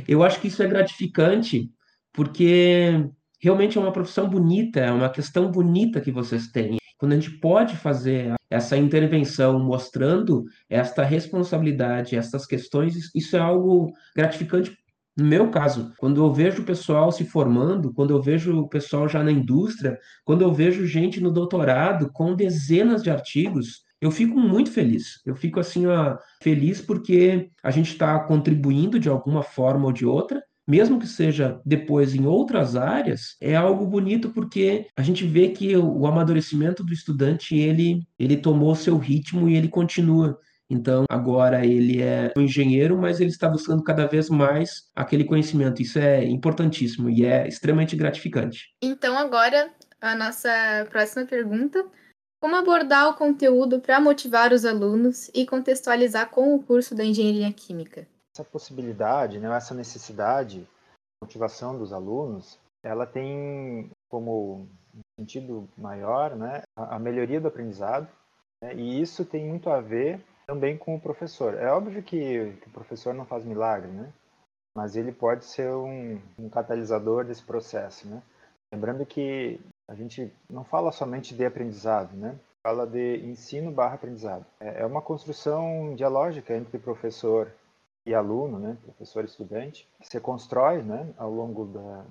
Eu 0.06 0.22
acho 0.22 0.40
que 0.40 0.48
isso 0.48 0.62
é 0.62 0.68
gratificante, 0.68 1.72
porque 2.12 3.08
realmente 3.40 3.78
é 3.78 3.80
uma 3.80 3.92
profissão 3.92 4.28
bonita, 4.28 4.80
é 4.80 4.92
uma 4.92 5.10
questão 5.10 5.50
bonita 5.50 6.00
que 6.00 6.12
vocês 6.12 6.48
têm 6.48 6.81
quando 7.02 7.14
a 7.14 7.16
gente 7.16 7.32
pode 7.32 7.76
fazer 7.76 8.32
essa 8.48 8.76
intervenção 8.76 9.58
mostrando 9.58 10.44
esta 10.70 11.02
responsabilidade, 11.02 12.14
essas 12.14 12.46
questões, 12.46 13.10
isso 13.12 13.36
é 13.36 13.40
algo 13.40 13.92
gratificante. 14.14 14.78
No 15.16 15.24
meu 15.24 15.50
caso, 15.50 15.92
quando 15.98 16.22
eu 16.22 16.32
vejo 16.32 16.62
o 16.62 16.64
pessoal 16.64 17.10
se 17.10 17.24
formando, 17.24 17.92
quando 17.92 18.10
eu 18.10 18.22
vejo 18.22 18.56
o 18.56 18.68
pessoal 18.68 19.08
já 19.08 19.20
na 19.20 19.32
indústria, 19.32 19.98
quando 20.24 20.42
eu 20.42 20.52
vejo 20.54 20.86
gente 20.86 21.20
no 21.20 21.32
doutorado 21.32 22.08
com 22.12 22.36
dezenas 22.36 23.02
de 23.02 23.10
artigos, 23.10 23.82
eu 24.00 24.12
fico 24.12 24.38
muito 24.38 24.70
feliz. 24.70 25.20
Eu 25.26 25.34
fico 25.34 25.58
assim, 25.58 25.86
ó, 25.86 26.16
feliz 26.40 26.80
porque 26.80 27.50
a 27.64 27.72
gente 27.72 27.90
está 27.90 28.16
contribuindo 28.20 29.00
de 29.00 29.08
alguma 29.08 29.42
forma 29.42 29.86
ou 29.86 29.92
de 29.92 30.06
outra 30.06 30.40
mesmo 30.72 30.98
que 30.98 31.06
seja 31.06 31.60
depois 31.66 32.14
em 32.14 32.24
outras 32.24 32.76
áreas, 32.76 33.36
é 33.42 33.54
algo 33.54 33.84
bonito 33.84 34.30
porque 34.30 34.86
a 34.96 35.02
gente 35.02 35.26
vê 35.26 35.50
que 35.50 35.76
o, 35.76 36.06
amadurecimento 36.06 36.82
do 36.82 36.94
estudante 36.94 37.54
ele, 37.54 38.00
ele 38.18 38.38
tomou 38.38 38.74
seu 38.74 38.96
ritmo 38.96 39.50
e 39.50 39.54
ele 39.54 39.68
continua. 39.68 40.38
Então, 40.70 41.04
agora 41.10 41.66
ele 41.66 42.00
é 42.00 42.32
um 42.34 42.40
engenheiro, 42.40 42.96
mas 42.96 43.20
ele 43.20 43.28
está 43.28 43.50
buscando 43.50 43.84
cada 43.84 44.06
vez 44.06 44.30
mais 44.30 44.84
aquele 44.96 45.24
conhecimento. 45.24 45.82
Isso 45.82 45.98
é 45.98 46.24
importantíssimo 46.24 47.10
e 47.10 47.26
é 47.26 47.46
extremamente 47.46 47.94
gratificante. 47.94 48.74
Então, 48.80 49.18
agora, 49.18 49.70
a 50.00 50.14
nossa 50.14 50.48
próxima 50.90 51.26
pergunta. 51.26 51.84
Como 52.40 52.56
abordar 52.56 53.10
o 53.10 53.14
conteúdo 53.14 53.78
para 53.78 54.00
motivar 54.00 54.54
os 54.54 54.64
alunos 54.64 55.30
e 55.34 55.44
contextualizar 55.44 56.30
com 56.30 56.54
o 56.54 56.62
curso 56.62 56.94
da 56.94 57.04
Engenharia 57.04 57.52
Química? 57.52 58.08
Essa 58.34 58.44
possibilidade, 58.44 59.38
né, 59.38 59.54
essa 59.54 59.74
necessidade, 59.74 60.66
motivação 61.22 61.78
dos 61.78 61.92
alunos, 61.92 62.58
ela 62.82 63.06
tem 63.06 63.90
como 64.10 64.66
sentido 65.18 65.68
maior 65.76 66.34
né, 66.34 66.62
a, 66.74 66.98
melhoria 66.98 67.40
do 67.40 67.48
aprendizado, 67.48 68.08
né, 68.62 68.74
e 68.74 69.00
isso 69.00 69.24
tem 69.24 69.46
muito 69.46 69.68
a 69.70 69.80
ver 69.80 70.20
também 70.46 70.76
com 70.76 70.94
o 70.94 71.00
professor. 71.00 71.54
É 71.54 71.70
óbvio 71.70 72.02
que, 72.02 72.52
que 72.56 72.68
o 72.68 72.72
professor 72.72 73.14
não 73.14 73.26
faz 73.26 73.44
milagre, 73.44 73.90
né, 73.90 74.12
mas 74.76 74.96
ele 74.96 75.12
pode 75.12 75.44
ser 75.44 75.70
um, 75.70 76.20
um 76.38 76.48
catalisador 76.48 77.24
desse 77.24 77.42
processo. 77.42 78.08
Né. 78.08 78.22
Lembrando 78.72 79.04
que 79.04 79.60
a 79.88 79.94
gente 79.94 80.32
não 80.48 80.64
fala 80.64 80.90
somente 80.90 81.34
de 81.34 81.44
aprendizado, 81.44 82.16
né, 82.16 82.38
fala 82.66 82.86
de 82.86 83.18
ensino 83.18 83.70
barra 83.70 83.96
aprendizado. 83.96 84.46
É, 84.58 84.80
é 84.82 84.86
uma 84.86 85.02
construção 85.02 85.94
dialógica 85.94 86.56
entre 86.56 86.78
professor 86.78 87.52
e 88.04 88.14
aluno, 88.14 88.58
né, 88.58 88.76
professor 88.84 89.22
e 89.22 89.26
estudante, 89.26 89.88
se 90.00 90.18
constrói 90.20 90.82
né, 90.82 91.08
ao, 91.16 91.30
longo 91.30 91.66
da, 91.66 92.04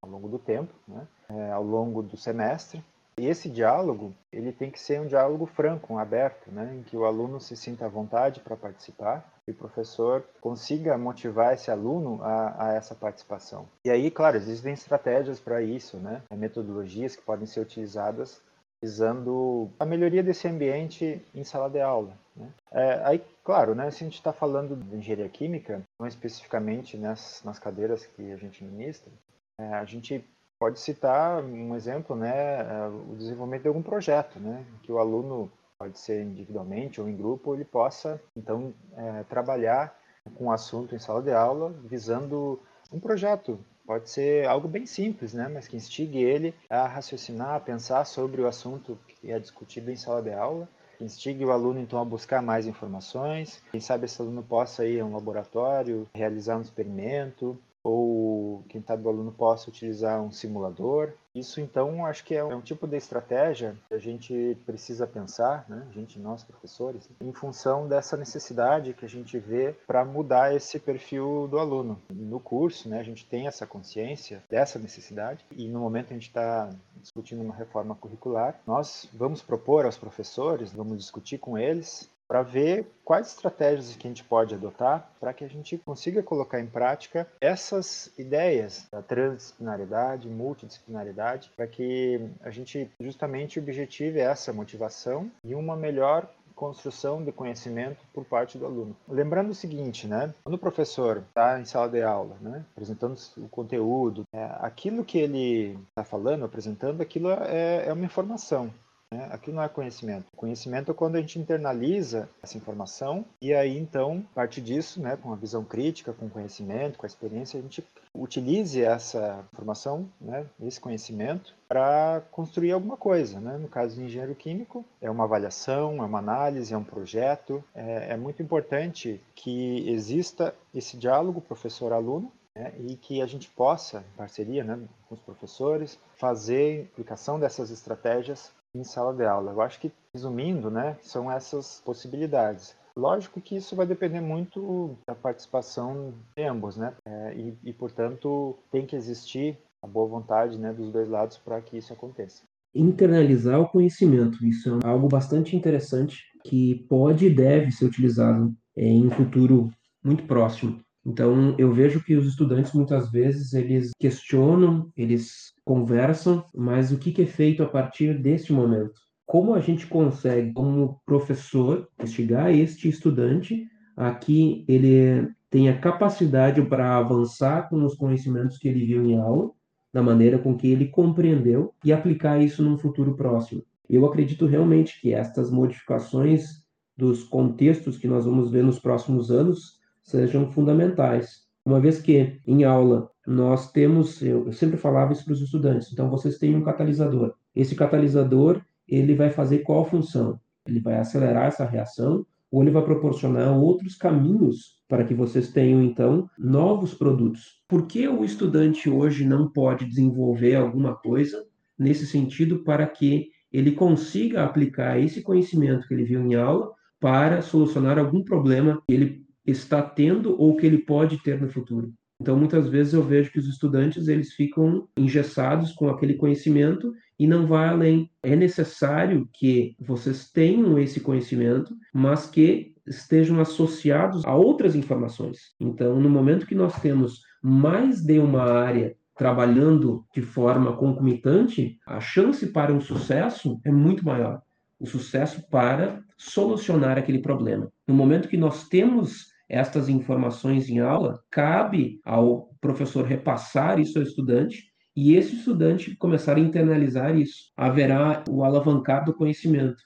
ao 0.00 0.08
longo 0.08 0.28
do 0.28 0.38
tempo, 0.38 0.72
né, 0.86 1.06
é, 1.28 1.50
ao 1.50 1.62
longo 1.62 2.02
do 2.02 2.16
semestre. 2.16 2.82
E 3.16 3.26
esse 3.26 3.48
diálogo 3.48 4.12
ele 4.32 4.50
tem 4.50 4.70
que 4.70 4.80
ser 4.80 5.00
um 5.00 5.06
diálogo 5.06 5.46
franco, 5.46 5.92
um 5.92 5.98
aberto, 5.98 6.50
né, 6.50 6.74
em 6.76 6.82
que 6.82 6.96
o 6.96 7.04
aluno 7.04 7.40
se 7.40 7.56
sinta 7.56 7.86
à 7.86 7.88
vontade 7.88 8.40
para 8.40 8.56
participar 8.56 9.32
e 9.46 9.52
o 9.52 9.54
professor 9.54 10.24
consiga 10.40 10.98
motivar 10.98 11.54
esse 11.54 11.70
aluno 11.70 12.18
a, 12.22 12.66
a, 12.66 12.72
essa 12.72 12.94
participação. 12.94 13.68
E 13.84 13.90
aí, 13.90 14.10
claro, 14.10 14.36
existem 14.36 14.72
estratégias 14.72 15.38
para 15.38 15.62
isso, 15.62 15.96
né, 15.98 16.22
metodologias 16.32 17.14
que 17.14 17.22
podem 17.22 17.46
ser 17.46 17.60
utilizadas 17.60 18.40
visando 18.84 19.70
a 19.80 19.86
melhoria 19.86 20.22
desse 20.22 20.46
ambiente 20.46 21.24
em 21.34 21.42
sala 21.42 21.70
de 21.70 21.80
aula. 21.80 22.12
Né? 22.36 22.50
É, 22.70 23.00
aí, 23.02 23.24
claro, 23.42 23.74
né, 23.74 23.90
se 23.90 24.04
a 24.04 24.06
gente 24.06 24.16
está 24.16 24.30
falando 24.30 24.76
de 24.76 24.94
engenharia 24.94 25.28
química, 25.30 25.80
não 25.98 26.06
especificamente 26.06 26.98
nas, 26.98 27.40
nas 27.42 27.58
cadeiras 27.58 28.04
que 28.04 28.30
a 28.30 28.36
gente 28.36 28.62
ministra, 28.62 29.10
é, 29.58 29.72
a 29.72 29.86
gente 29.86 30.22
pode 30.58 30.78
citar 30.80 31.42
um 31.42 31.74
exemplo, 31.74 32.14
né, 32.14 32.60
é, 32.60 32.88
o 33.10 33.16
desenvolvimento 33.16 33.62
de 33.62 33.68
algum 33.68 33.82
projeto, 33.82 34.38
né, 34.38 34.62
que 34.82 34.92
o 34.92 34.98
aluno 34.98 35.50
pode 35.78 35.98
ser 35.98 36.22
individualmente 36.22 37.00
ou 37.00 37.08
em 37.08 37.16
grupo, 37.16 37.54
ele 37.54 37.64
possa 37.64 38.20
então 38.36 38.74
é, 38.98 39.22
trabalhar 39.24 39.98
com 40.34 40.46
o 40.48 40.52
assunto 40.52 40.94
em 40.94 40.98
sala 40.98 41.22
de 41.22 41.32
aula 41.32 41.70
visando 41.84 42.60
um 42.92 43.00
projeto 43.00 43.58
Pode 43.86 44.08
ser 44.08 44.46
algo 44.46 44.66
bem 44.66 44.86
simples, 44.86 45.34
né? 45.34 45.48
mas 45.48 45.68
que 45.68 45.76
instigue 45.76 46.22
ele 46.22 46.54
a 46.70 46.86
raciocinar, 46.86 47.54
a 47.54 47.60
pensar 47.60 48.04
sobre 48.06 48.40
o 48.40 48.46
assunto 48.46 48.98
que 49.06 49.30
é 49.30 49.38
discutido 49.38 49.90
em 49.90 49.96
sala 49.96 50.22
de 50.22 50.32
aula, 50.32 50.68
que 50.96 51.04
instigue 51.04 51.44
o 51.44 51.50
aluno 51.50 51.80
então 51.80 52.00
a 52.00 52.04
buscar 52.04 52.40
mais 52.40 52.66
informações. 52.66 53.62
Quem 53.70 53.80
sabe 53.80 54.06
esse 54.06 54.20
aluno 54.20 54.42
possa 54.42 54.86
ir 54.86 55.00
a 55.00 55.04
um 55.04 55.12
laboratório, 55.12 56.08
realizar 56.14 56.56
um 56.56 56.62
experimento, 56.62 57.58
ou 57.84 58.64
quem 58.68 58.82
sabe 58.82 59.06
o 59.06 59.10
aluno 59.10 59.30
possa 59.30 59.68
utilizar 59.68 60.20
um 60.22 60.32
simulador. 60.32 61.12
Isso 61.34 61.60
então 61.60 62.06
acho 62.06 62.24
que 62.24 62.34
é 62.34 62.44
um 62.44 62.60
tipo 62.60 62.86
de 62.86 62.96
estratégia 62.96 63.76
que 63.88 63.94
a 63.94 63.98
gente 63.98 64.56
precisa 64.64 65.06
pensar, 65.06 65.66
né? 65.68 65.84
a 65.90 65.92
gente, 65.92 66.18
nós 66.18 66.42
professores, 66.44 67.08
em 67.20 67.32
função 67.32 67.86
dessa 67.88 68.16
necessidade 68.16 68.94
que 68.94 69.04
a 69.04 69.08
gente 69.08 69.38
vê 69.38 69.74
para 69.86 70.04
mudar 70.04 70.54
esse 70.54 70.78
perfil 70.78 71.46
do 71.48 71.58
aluno. 71.58 72.00
No 72.08 72.40
curso, 72.40 72.88
né, 72.88 73.00
a 73.00 73.02
gente 73.02 73.26
tem 73.26 73.46
essa 73.46 73.66
consciência 73.66 74.42
dessa 74.48 74.78
necessidade 74.78 75.44
e 75.50 75.68
no 75.68 75.80
momento 75.80 76.10
a 76.10 76.14
gente 76.14 76.28
está 76.28 76.70
discutindo 77.02 77.42
uma 77.42 77.54
reforma 77.54 77.96
curricular, 77.96 78.60
nós 78.66 79.08
vamos 79.12 79.42
propor 79.42 79.84
aos 79.84 79.98
professores, 79.98 80.72
vamos 80.72 80.98
discutir 80.98 81.38
com 81.38 81.58
eles 81.58 82.08
para 82.28 82.42
ver 82.42 82.86
quais 83.04 83.28
estratégias 83.28 83.94
que 83.96 84.06
a 84.06 84.10
gente 84.10 84.24
pode 84.24 84.54
adotar 84.54 85.10
para 85.20 85.32
que 85.32 85.44
a 85.44 85.48
gente 85.48 85.78
consiga 85.78 86.22
colocar 86.22 86.60
em 86.60 86.66
prática 86.66 87.28
essas 87.40 88.12
ideias 88.18 88.86
da 88.90 89.02
transdisciplinaridade, 89.02 90.28
multidisciplinaridade, 90.28 91.50
para 91.56 91.66
que 91.66 92.20
a 92.42 92.50
gente 92.50 92.90
justamente 93.00 93.58
objetive 93.58 94.20
essa 94.20 94.52
motivação 94.52 95.30
e 95.44 95.54
uma 95.54 95.76
melhor 95.76 96.28
construção 96.54 97.22
de 97.22 97.32
conhecimento 97.32 97.98
por 98.12 98.24
parte 98.24 98.56
do 98.56 98.64
aluno. 98.64 98.96
Lembrando 99.08 99.50
o 99.50 99.54
seguinte, 99.54 100.06
né? 100.06 100.32
Quando 100.44 100.54
o 100.54 100.58
professor 100.58 101.24
está 101.28 101.60
em 101.60 101.64
sala 101.64 101.88
de 101.88 102.02
aula, 102.02 102.36
né, 102.40 102.64
apresentando 102.72 103.18
o 103.38 103.48
conteúdo, 103.48 104.22
é, 104.32 104.44
aquilo 104.60 105.04
que 105.04 105.18
ele 105.18 105.78
está 105.88 106.04
falando, 106.04 106.44
apresentando, 106.44 107.00
aquilo 107.00 107.30
é, 107.30 107.88
é 107.88 107.92
uma 107.92 108.04
informação. 108.04 108.72
Né? 109.14 109.28
Aquilo 109.30 109.56
não 109.56 109.62
é 109.62 109.68
conhecimento. 109.68 110.26
Conhecimento 110.36 110.90
é 110.90 110.94
quando 110.94 111.14
a 111.14 111.20
gente 111.20 111.38
internaliza 111.38 112.28
essa 112.42 112.58
informação 112.58 113.24
e 113.40 113.54
aí 113.54 113.78
então, 113.78 114.24
a 114.32 114.34
partir 114.34 114.60
disso, 114.60 115.00
né, 115.00 115.16
com 115.16 115.32
a 115.32 115.36
visão 115.36 115.64
crítica, 115.64 116.12
com 116.12 116.26
o 116.26 116.30
conhecimento, 116.30 116.98
com 116.98 117.06
a 117.06 117.08
experiência, 117.08 117.58
a 117.58 117.62
gente 117.62 117.84
utilize 118.12 118.82
essa 118.82 119.44
informação, 119.52 120.08
né, 120.20 120.46
esse 120.60 120.80
conhecimento 120.80 121.54
para 121.68 122.22
construir 122.32 122.72
alguma 122.72 122.96
coisa. 122.96 123.38
Né? 123.40 123.56
No 123.56 123.68
caso 123.68 123.94
do 123.96 124.02
engenheiro 124.02 124.34
químico, 124.34 124.84
é 125.00 125.08
uma 125.08 125.24
avaliação, 125.24 126.02
é 126.02 126.06
uma 126.06 126.18
análise, 126.18 126.74
é 126.74 126.76
um 126.76 126.84
projeto. 126.84 127.62
É, 127.74 128.10
é 128.10 128.16
muito 128.16 128.42
importante 128.42 129.20
que 129.34 129.88
exista 129.88 130.54
esse 130.74 130.96
diálogo 130.96 131.40
professor-aluno 131.40 132.32
né, 132.54 132.72
e 132.80 132.96
que 132.96 133.22
a 133.22 133.26
gente 133.26 133.48
possa, 133.50 134.04
em 134.12 134.16
parceria 134.16 134.64
né, 134.64 134.78
com 135.08 135.14
os 135.14 135.20
professores, 135.20 135.98
fazer 136.16 136.88
aplicação 136.92 137.38
dessas 137.38 137.70
estratégias 137.70 138.52
em 138.74 138.84
sala 138.84 139.14
de 139.14 139.24
aula. 139.24 139.52
Eu 139.52 139.60
acho 139.60 139.80
que, 139.80 139.92
resumindo, 140.12 140.70
né, 140.70 140.96
são 141.00 141.30
essas 141.30 141.80
possibilidades. 141.84 142.74
Lógico 142.96 143.40
que 143.40 143.56
isso 143.56 143.74
vai 143.74 143.86
depender 143.86 144.20
muito 144.20 144.96
da 145.06 145.14
participação 145.14 146.14
de 146.36 146.44
ambos, 146.44 146.76
né? 146.76 146.94
É, 147.04 147.34
e, 147.34 147.58
e, 147.64 147.72
portanto, 147.72 148.56
tem 148.70 148.86
que 148.86 148.94
existir 148.94 149.58
a 149.82 149.86
boa 149.86 150.08
vontade 150.08 150.58
né, 150.58 150.72
dos 150.72 150.92
dois 150.92 151.08
lados 151.08 151.36
para 151.36 151.60
que 151.60 151.76
isso 151.76 151.92
aconteça. 151.92 152.42
Internalizar 152.74 153.60
o 153.60 153.68
conhecimento, 153.68 154.44
isso 154.44 154.78
é 154.82 154.86
algo 154.86 155.08
bastante 155.08 155.54
interessante 155.54 156.22
que 156.44 156.86
pode 156.88 157.26
e 157.26 157.34
deve 157.34 157.70
ser 157.70 157.84
utilizado 157.84 158.52
em 158.76 159.06
um 159.06 159.10
futuro 159.10 159.70
muito 160.02 160.24
próximo. 160.24 160.80
Então, 161.06 161.54
eu 161.58 161.72
vejo 161.72 162.02
que 162.02 162.16
os 162.16 162.26
estudantes 162.26 162.72
muitas 162.72 163.10
vezes 163.10 163.52
eles 163.52 163.90
questionam, 163.98 164.90
eles 164.96 165.52
conversam, 165.64 166.44
mas 166.54 166.92
o 166.92 166.98
que 166.98 167.22
é 167.22 167.26
feito 167.26 167.62
a 167.62 167.66
partir 167.68 168.18
deste 168.18 168.52
momento? 168.52 168.94
Como 169.26 169.54
a 169.54 169.60
gente 169.60 169.86
consegue, 169.86 170.52
como 170.52 171.00
professor, 171.04 171.88
instigar 172.02 172.54
este 172.54 172.88
estudante 172.88 173.66
a 173.96 174.14
que 174.14 174.64
ele 174.66 175.28
tenha 175.50 175.78
capacidade 175.78 176.60
para 176.62 176.96
avançar 176.96 177.68
com 177.68 177.84
os 177.84 177.94
conhecimentos 177.94 178.58
que 178.58 178.68
ele 178.68 178.84
viu 178.84 179.04
em 179.04 179.18
aula, 179.18 179.50
da 179.92 180.02
maneira 180.02 180.38
com 180.38 180.56
que 180.56 180.66
ele 180.66 180.88
compreendeu 180.88 181.72
e 181.84 181.92
aplicar 181.92 182.42
isso 182.42 182.62
num 182.62 182.76
futuro 182.76 183.14
próximo? 183.14 183.62
Eu 183.88 184.04
acredito 184.06 184.46
realmente 184.46 185.00
que 185.00 185.12
estas 185.12 185.50
modificações 185.50 186.64
dos 186.96 187.24
contextos 187.24 187.98
que 187.98 188.08
nós 188.08 188.24
vamos 188.24 188.50
ver 188.50 188.64
nos 188.64 188.78
próximos 188.78 189.30
anos 189.30 189.78
sejam 190.04 190.50
fundamentais. 190.52 191.44
Uma 191.64 191.80
vez 191.80 192.00
que 192.00 192.38
em 192.46 192.62
aula 192.62 193.10
nós 193.26 193.72
temos, 193.72 194.22
eu, 194.22 194.52
sempre 194.52 194.76
falava 194.76 195.12
isso 195.12 195.24
para 195.24 195.32
os 195.32 195.40
estudantes, 195.40 195.90
então 195.92 196.10
vocês 196.10 196.38
têm 196.38 196.54
um 196.54 196.62
catalisador. 196.62 197.34
Esse 197.56 197.74
catalisador, 197.74 198.60
ele 198.86 199.14
vai 199.14 199.30
fazer 199.30 199.60
qual 199.60 199.84
função? 199.84 200.38
Ele 200.66 200.80
vai 200.80 200.98
acelerar 200.98 201.46
essa 201.46 201.64
reação 201.64 202.26
ou 202.50 202.62
ele 202.62 202.70
vai 202.70 202.84
proporcionar 202.84 203.56
outros 203.56 203.96
caminhos 203.96 204.78
para 204.86 205.04
que 205.04 205.14
vocês 205.14 205.50
tenham 205.50 205.82
então 205.82 206.28
novos 206.38 206.94
produtos. 206.94 207.62
Por 207.66 207.86
que 207.86 208.06
o 208.06 208.24
estudante 208.24 208.88
hoje 208.88 209.24
não 209.24 209.50
pode 209.50 209.86
desenvolver 209.86 210.54
alguma 210.54 210.94
coisa 210.94 211.44
nesse 211.78 212.06
sentido 212.06 212.62
para 212.62 212.86
que 212.86 213.30
ele 213.50 213.72
consiga 213.72 214.44
aplicar 214.44 215.00
esse 215.00 215.22
conhecimento 215.22 215.88
que 215.88 215.94
ele 215.94 216.04
viu 216.04 216.20
em 216.20 216.34
aula 216.34 216.72
para 217.00 217.42
solucionar 217.42 217.98
algum 217.98 218.22
problema 218.22 218.82
que 218.86 218.94
ele 218.94 219.23
está 219.46 219.82
tendo 219.82 220.40
ou 220.40 220.56
que 220.56 220.66
ele 220.66 220.78
pode 220.78 221.22
ter 221.22 221.40
no 221.40 221.48
futuro. 221.48 221.92
Então, 222.20 222.38
muitas 222.38 222.68
vezes 222.68 222.94
eu 222.94 223.02
vejo 223.02 223.30
que 223.30 223.38
os 223.38 223.48
estudantes 223.48 224.08
eles 224.08 224.32
ficam 224.32 224.88
engessados 224.96 225.72
com 225.72 225.88
aquele 225.88 226.14
conhecimento 226.14 226.92
e 227.18 227.26
não 227.26 227.46
vai 227.46 227.68
além. 227.68 228.10
É 228.22 228.36
necessário 228.36 229.28
que 229.32 229.76
vocês 229.80 230.30
tenham 230.30 230.78
esse 230.78 231.00
conhecimento, 231.00 231.74
mas 231.92 232.26
que 232.26 232.72
estejam 232.86 233.40
associados 233.40 234.24
a 234.24 234.34
outras 234.34 234.74
informações. 234.76 235.54
Então, 235.58 236.00
no 236.00 236.08
momento 236.08 236.46
que 236.46 236.54
nós 236.54 236.80
temos 236.80 237.20
mais 237.42 238.00
de 238.00 238.18
uma 238.18 238.42
área 238.42 238.96
trabalhando 239.16 240.04
de 240.14 240.22
forma 240.22 240.76
concomitante, 240.76 241.78
a 241.86 242.00
chance 242.00 242.46
para 242.46 242.72
um 242.72 242.80
sucesso 242.80 243.60
é 243.64 243.70
muito 243.70 244.04
maior. 244.04 244.40
O 244.78 244.86
sucesso 244.86 245.46
para 245.50 246.02
solucionar 246.16 246.98
aquele 246.98 247.20
problema. 247.20 247.70
No 247.86 247.94
momento 247.94 248.28
que 248.28 248.36
nós 248.36 248.68
temos 248.68 249.33
estas 249.48 249.88
informações 249.88 250.68
em 250.68 250.80
aula, 250.80 251.22
cabe 251.30 252.00
ao 252.04 252.48
professor 252.60 253.04
repassar 253.04 253.78
isso 253.78 253.98
ao 253.98 254.04
estudante 254.04 254.64
e 254.96 255.14
esse 255.14 255.36
estudante 255.36 255.96
começar 255.96 256.36
a 256.36 256.40
internalizar 256.40 257.16
isso. 257.16 257.52
Haverá 257.56 258.24
o 258.28 258.44
alavancar 258.44 259.04
do 259.04 259.14
conhecimento. 259.14 259.82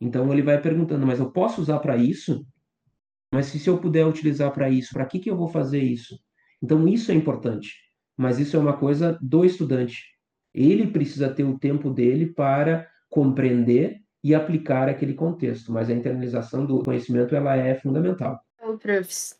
Então 0.00 0.32
ele 0.32 0.42
vai 0.42 0.60
perguntando, 0.60 1.06
mas 1.06 1.18
eu 1.18 1.30
posso 1.30 1.60
usar 1.60 1.78
para 1.80 1.96
isso? 1.96 2.46
Mas 3.32 3.46
se, 3.46 3.58
se 3.58 3.68
eu 3.68 3.78
puder 3.78 4.06
utilizar 4.06 4.52
para 4.52 4.68
isso, 4.68 4.92
para 4.92 5.06
que, 5.06 5.18
que 5.18 5.30
eu 5.30 5.36
vou 5.36 5.48
fazer 5.48 5.82
isso? 5.82 6.18
Então 6.62 6.86
isso 6.86 7.10
é 7.10 7.14
importante. 7.14 7.74
Mas 8.16 8.38
isso 8.38 8.56
é 8.56 8.60
uma 8.60 8.76
coisa 8.76 9.18
do 9.20 9.44
estudante. 9.44 10.04
Ele 10.52 10.86
precisa 10.88 11.32
ter 11.32 11.44
o 11.44 11.58
tempo 11.58 11.90
dele 11.90 12.26
para 12.26 12.86
compreender 13.08 14.00
e 14.22 14.34
aplicar 14.34 14.88
aquele 14.88 15.14
contexto, 15.14 15.72
mas 15.72 15.88
a 15.88 15.94
internalização 15.94 16.66
do 16.66 16.82
conhecimento 16.82 17.34
ela 17.34 17.56
é 17.56 17.74
fundamental. 17.74 18.38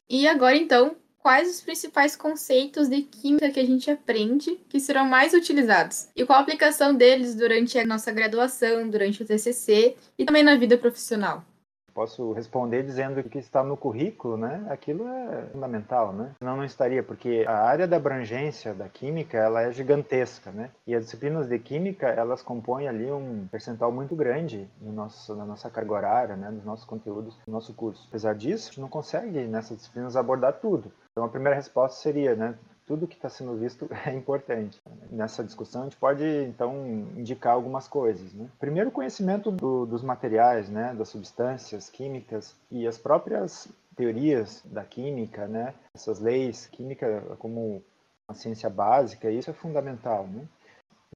E 0.09 0.27
agora, 0.27 0.57
então, 0.57 0.97
quais 1.19 1.49
os 1.51 1.61
principais 1.61 2.17
conceitos 2.17 2.89
de 2.89 3.03
química 3.03 3.51
que 3.51 3.61
a 3.61 3.67
gente 3.67 3.91
aprende 3.91 4.59
que 4.69 4.81
serão 4.81 5.07
mais 5.07 5.33
utilizados? 5.33 6.09
E 6.17 6.25
qual 6.25 6.39
a 6.39 6.43
aplicação 6.43 6.95
deles 6.95 7.35
durante 7.35 7.79
a 7.79 7.87
nossa 7.87 8.11
graduação, 8.11 8.89
durante 8.89 9.23
o 9.23 9.27
TCC 9.27 9.97
e 10.19 10.25
também 10.25 10.43
na 10.43 10.57
vida 10.57 10.77
profissional? 10.79 11.45
Posso 11.95 12.33
responder 12.33 12.83
dizendo 12.83 13.23
que 13.25 13.39
está 13.39 13.63
no 13.63 13.77
currículo, 13.77 14.37
né? 14.37 14.67
Aquilo 14.71 15.07
é 15.07 15.47
fundamental, 15.53 16.13
né? 16.13 16.33
Senão 16.39 16.57
não 16.57 16.65
estaria, 16.65 17.03
porque 17.03 17.45
a 17.47 17.63
área 17.63 17.87
da 17.87 17.97
abrangência 17.97 18.75
da 18.75 18.89
química, 18.89 19.37
ela 19.37 19.63
é 19.63 19.73
gigantesca, 19.73 20.51
né? 20.51 20.71
E 20.87 20.95
as 20.95 21.05
disciplinas 21.05 21.49
de 21.49 21.59
química, 21.59 22.09
elas 22.09 22.43
compõem 22.43 22.89
ali 22.89 23.11
um 23.11 23.47
percentual 23.51 23.93
muito 23.93 24.15
grande 24.15 24.69
no 24.81 24.93
nosso, 24.93 25.35
na 25.35 25.45
nossa 25.45 25.71
carga 25.71 25.93
horária, 25.93 26.37
né? 26.37 26.51
Nos 26.51 26.65
nossos 26.65 26.85
conteúdos, 26.85 27.39
no 27.47 27.53
nosso 27.53 27.75
curso. 27.75 28.07
Apesar 28.09 28.35
disso, 28.35 28.69
a 28.69 28.71
gente 28.71 28.81
não 28.81 28.89
consegue 28.89 29.41
nessas 29.47 29.77
disciplinas 29.77 30.17
abordar 30.17 30.55
tudo. 30.55 30.93
Então 31.13 31.25
a 31.25 31.29
primeira 31.29 31.57
resposta 31.57 32.01
seria, 32.01 32.35
né? 32.35 32.55
Tudo 32.91 33.07
que 33.07 33.15
está 33.15 33.29
sendo 33.29 33.57
visto 33.57 33.89
é 34.05 34.13
importante. 34.13 34.81
Nessa 35.13 35.45
discussão, 35.45 35.83
a 35.83 35.85
gente 35.85 35.97
pode, 35.97 36.25
então, 36.25 36.75
indicar 37.17 37.53
algumas 37.53 37.87
coisas. 37.87 38.33
Né? 38.33 38.49
Primeiro, 38.59 38.91
conhecimento 38.91 39.53
do, 39.53 39.87
dos 39.87 40.03
materiais, 40.03 40.69
né? 40.69 40.93
das 40.93 41.09
substâncias 41.09 41.89
químicas 41.89 42.57
e 42.69 42.89
as 42.89 42.99
próprias 42.99 43.69
teorias 43.95 44.61
da 44.65 44.83
química, 44.83 45.47
né? 45.47 45.73
essas 45.95 46.19
leis, 46.19 46.67
química 46.67 47.23
como 47.39 47.81
uma 48.29 48.35
ciência 48.35 48.69
básica, 48.69 49.31
isso 49.31 49.51
é 49.51 49.55
fundamental. 49.55 50.27
Né? 50.27 50.43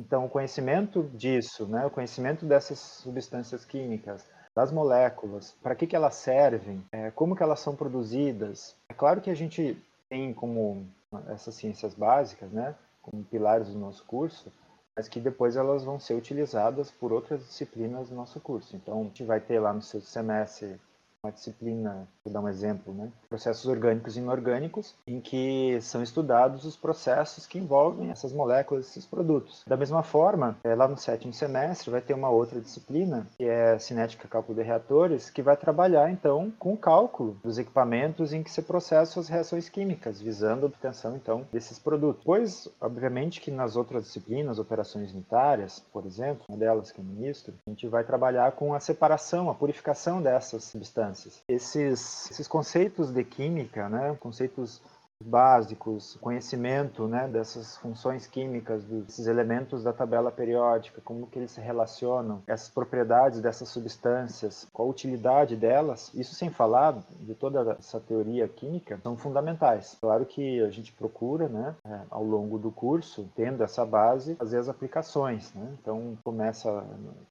Então, 0.01 0.27
o 0.27 0.31
conhecimento 0.31 1.03
disso, 1.13 1.67
né? 1.67 1.85
o 1.85 1.91
conhecimento 1.91 2.47
dessas 2.47 2.79
substâncias 2.79 3.65
químicas, 3.65 4.25
das 4.55 4.71
moléculas, 4.71 5.57
para 5.61 5.75
que, 5.75 5.89
que 5.89 5.97
elas 5.97 6.15
servem, 6.15 6.85
é, 6.93 7.11
como 7.11 7.35
que 7.35 7.43
elas 7.43 7.59
são 7.59 7.75
produzidas. 7.75 8.77
É 8.89 8.95
claro 8.95 9.21
que 9.21 9.29
a 9.29 9.35
gente 9.35 9.77
tem 10.15 10.33
como 10.33 10.87
essas 11.29 11.57
ciências 11.57 11.93
básicas, 11.93 12.49
né, 12.53 12.77
como 13.03 13.25
pilares 13.25 13.71
do 13.71 13.79
nosso 13.81 14.05
curso, 14.05 14.53
mas 14.95 15.09
que 15.09 15.19
depois 15.19 15.57
elas 15.57 15.83
vão 15.83 15.99
ser 15.99 16.15
utilizadas 16.15 16.89
por 16.89 17.13
outras 17.13 17.45
disciplinas 17.45 18.11
do 18.11 18.15
nosso 18.15 18.39
curso. 18.39 18.77
Então, 18.77 19.01
a 19.01 19.03
gente 19.03 19.25
vai 19.25 19.41
ter 19.41 19.59
lá 19.59 19.73
no 19.73 19.83
seu 19.83 20.01
semestre 20.01 20.81
uma 21.25 21.33
disciplina, 21.33 22.07
vou 22.23 22.33
dar 22.33 22.41
um 22.41 22.49
exemplo, 22.49 22.93
né? 22.93 23.11
processos 23.29 23.67
orgânicos 23.67 24.17
e 24.17 24.21
inorgânicos, 24.21 24.95
em 25.07 25.21
que 25.21 25.79
são 25.81 26.03
estudados 26.03 26.65
os 26.65 26.77
processos 26.77 27.47
que 27.47 27.59
envolvem 27.59 28.11
essas 28.11 28.33
moléculas, 28.33 28.87
esses 28.89 29.07
produtos. 29.07 29.65
Da 29.67 29.77
mesma 29.77 30.03
forma, 30.03 30.57
é, 30.63 30.75
lá 30.75 30.87
no 30.87 30.97
sétimo 30.97 31.33
semestre 31.33 31.91
vai 31.91 32.01
ter 32.01 32.15
uma 32.15 32.29
outra 32.29 32.61
disciplina, 32.61 33.27
que 33.37 33.45
é 33.45 33.79
cinética 33.79 34.29
cálculo 34.29 34.59
de 34.59 34.65
reatores, 34.65 35.31
que 35.31 35.43
vai 35.43 35.57
trabalhar 35.57 36.11
então 36.11 36.53
com 36.59 36.75
o 36.75 36.77
cálculo 36.77 37.37
dos 37.43 37.59
equipamentos 37.59 38.33
em 38.33 38.43
que 38.43 38.51
se 38.51 38.63
processam 38.63 39.21
as 39.21 39.29
reações 39.29 39.69
químicas, 39.69 40.21
visando 40.21 40.67
a 40.67 40.69
obtenção 40.69 41.17
então 41.17 41.47
desses 41.51 41.79
produtos. 41.79 42.23
Pois, 42.25 42.69
obviamente 42.81 43.41
que 43.41 43.51
nas 43.51 43.77
outras 43.77 44.05
disciplinas, 44.05 44.59
operações 44.59 45.13
unitárias, 45.13 45.83
por 45.93 46.05
exemplo, 46.05 46.45
uma 46.49 46.59
delas 46.59 46.93
que 46.93 47.01
é 47.01 47.05
ministro, 47.05 47.55
a 47.67 47.71
gente 47.71 47.89
vai 47.89 48.05
trabalhar 48.05 48.53
com 48.53 48.75
a 48.75 48.81
separação, 48.81 49.49
a 49.49 49.55
purificação 49.55 50.21
dessas 50.21 50.65
substâncias 50.65 51.14
substâncias. 51.15 51.43
Esses, 51.49 52.31
esses 52.31 52.49
conceitos 52.49 53.13
de 53.13 53.25
química, 53.25 53.89
né, 53.89 54.17
conceitos 54.21 54.83
básicos, 55.25 56.17
conhecimento 56.21 57.07
né, 57.09 57.27
dessas 57.29 57.77
funções 57.79 58.27
químicas, 58.27 58.85
desses 58.85 59.27
elementos 59.27 59.83
da 59.83 59.93
tabela 59.93 60.31
periódica, 60.31 61.01
como 61.05 61.27
que 61.27 61.39
eles 61.39 61.51
se 61.51 61.61
relacionam, 61.61 62.43
essas 62.47 62.69
propriedades 62.69 63.41
dessas 63.41 63.69
substâncias, 63.69 64.69
qual 64.73 64.89
a 64.89 64.91
utilidade 64.91 65.57
delas, 65.57 66.13
isso 66.15 66.35
sem 66.35 66.51
falar 66.51 66.99
de 67.21 67.35
toda 67.35 67.77
essa 67.79 67.99
teoria 68.01 68.47
química, 68.47 69.01
são 69.03 69.17
fundamentais. 69.17 69.97
Claro 70.01 70.27
que 70.27 70.61
a 70.63 70.71
gente 70.71 70.93
procura, 70.93 71.49
né, 71.49 71.75
é, 71.85 72.01
ao 72.11 72.23
longo 72.23 72.59
do 72.59 72.71
curso, 72.71 73.29
tendo 73.35 73.63
essa 73.63 73.85
base, 73.85 74.35
fazer 74.37 74.59
as 74.59 74.69
aplicações. 74.69 75.53
Né? 75.55 75.77
Então, 75.81 76.17
começa, 76.23 76.85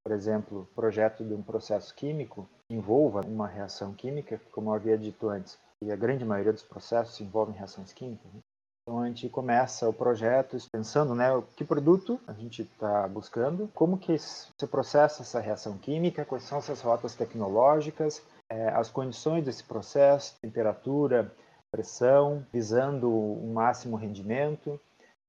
por 0.03 0.11
exemplo, 0.11 0.67
projeto 0.75 1.23
de 1.23 1.33
um 1.33 1.41
processo 1.41 1.93
químico, 1.93 2.47
envolva 2.69 3.21
uma 3.21 3.47
reação 3.47 3.93
química, 3.93 4.41
como 4.51 4.69
eu 4.69 4.73
havia 4.73 4.97
dito 4.97 5.29
antes, 5.29 5.57
e 5.83 5.91
a 5.91 5.95
grande 5.95 6.25
maioria 6.25 6.53
dos 6.53 6.63
processos 6.63 7.19
envolvem 7.21 7.55
reações 7.55 7.93
químicas. 7.93 8.31
Né? 8.33 8.39
Então 8.83 9.01
a 9.01 9.07
gente 9.07 9.29
começa 9.29 9.87
o 9.87 9.93
projeto 9.93 10.57
pensando, 10.71 11.15
né, 11.15 11.29
que 11.55 11.63
produto 11.63 12.19
a 12.27 12.33
gente 12.33 12.63
está 12.63 13.07
buscando, 13.07 13.69
como 13.73 13.97
que 13.97 14.17
se 14.17 14.67
processa 14.69 15.21
essa 15.21 15.39
reação 15.39 15.77
química, 15.77 16.25
quais 16.25 16.43
são 16.43 16.57
essas 16.57 16.81
rotas 16.81 17.15
tecnológicas, 17.15 18.21
é, 18.49 18.67
as 18.69 18.89
condições 18.89 19.45
desse 19.45 19.63
processo, 19.63 20.35
temperatura, 20.41 21.31
pressão, 21.71 22.45
visando 22.51 23.09
um 23.09 23.53
máximo 23.53 23.95
rendimento. 23.95 24.79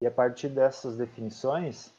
E 0.01 0.07
a 0.07 0.11
partir 0.11 0.49
dessas 0.49 0.97
definições, 0.97 1.91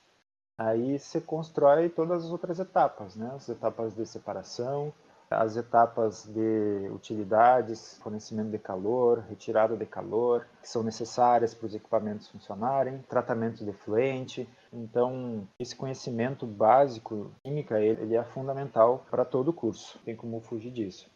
aí 0.58 1.00
você 1.00 1.22
constrói 1.22 1.90
todas 1.90 2.26
as 2.26 2.32
outras 2.32 2.60
etapas, 2.60 3.16
né? 3.16 3.32
As 3.34 3.50
etapas 3.50 3.96
de 3.96 4.06
separação, 4.06 4.94
as 5.30 5.58
etapas 5.58 6.26
de 6.26 6.90
utilidades, 6.92 8.00
fornecimento 8.02 8.52
de 8.52 8.60
calor, 8.60 9.24
retirada 9.30 9.76
de 9.76 9.86
calor, 9.86 10.48
que 10.62 10.70
são 10.70 10.84
necessárias 10.84 11.54
para 11.54 11.68
os 11.68 11.76
equipamentos 11.76 12.28
funcionarem, 12.28 13.04
tratamento 13.10 13.66
de 13.66 13.74
fluente. 13.74 14.48
Então, 14.72 15.48
esse 15.60 15.76
conhecimento 15.76 16.46
básico 16.46 17.32
química 17.44 17.80
ele 17.80 18.16
é 18.16 18.24
fundamental 18.24 19.06
para 19.10 19.26
todo 19.26 19.50
o 19.50 19.54
curso. 19.54 20.00
Tem 20.06 20.16
como 20.16 20.42
fugir 20.42 20.72
disso. 20.72 21.10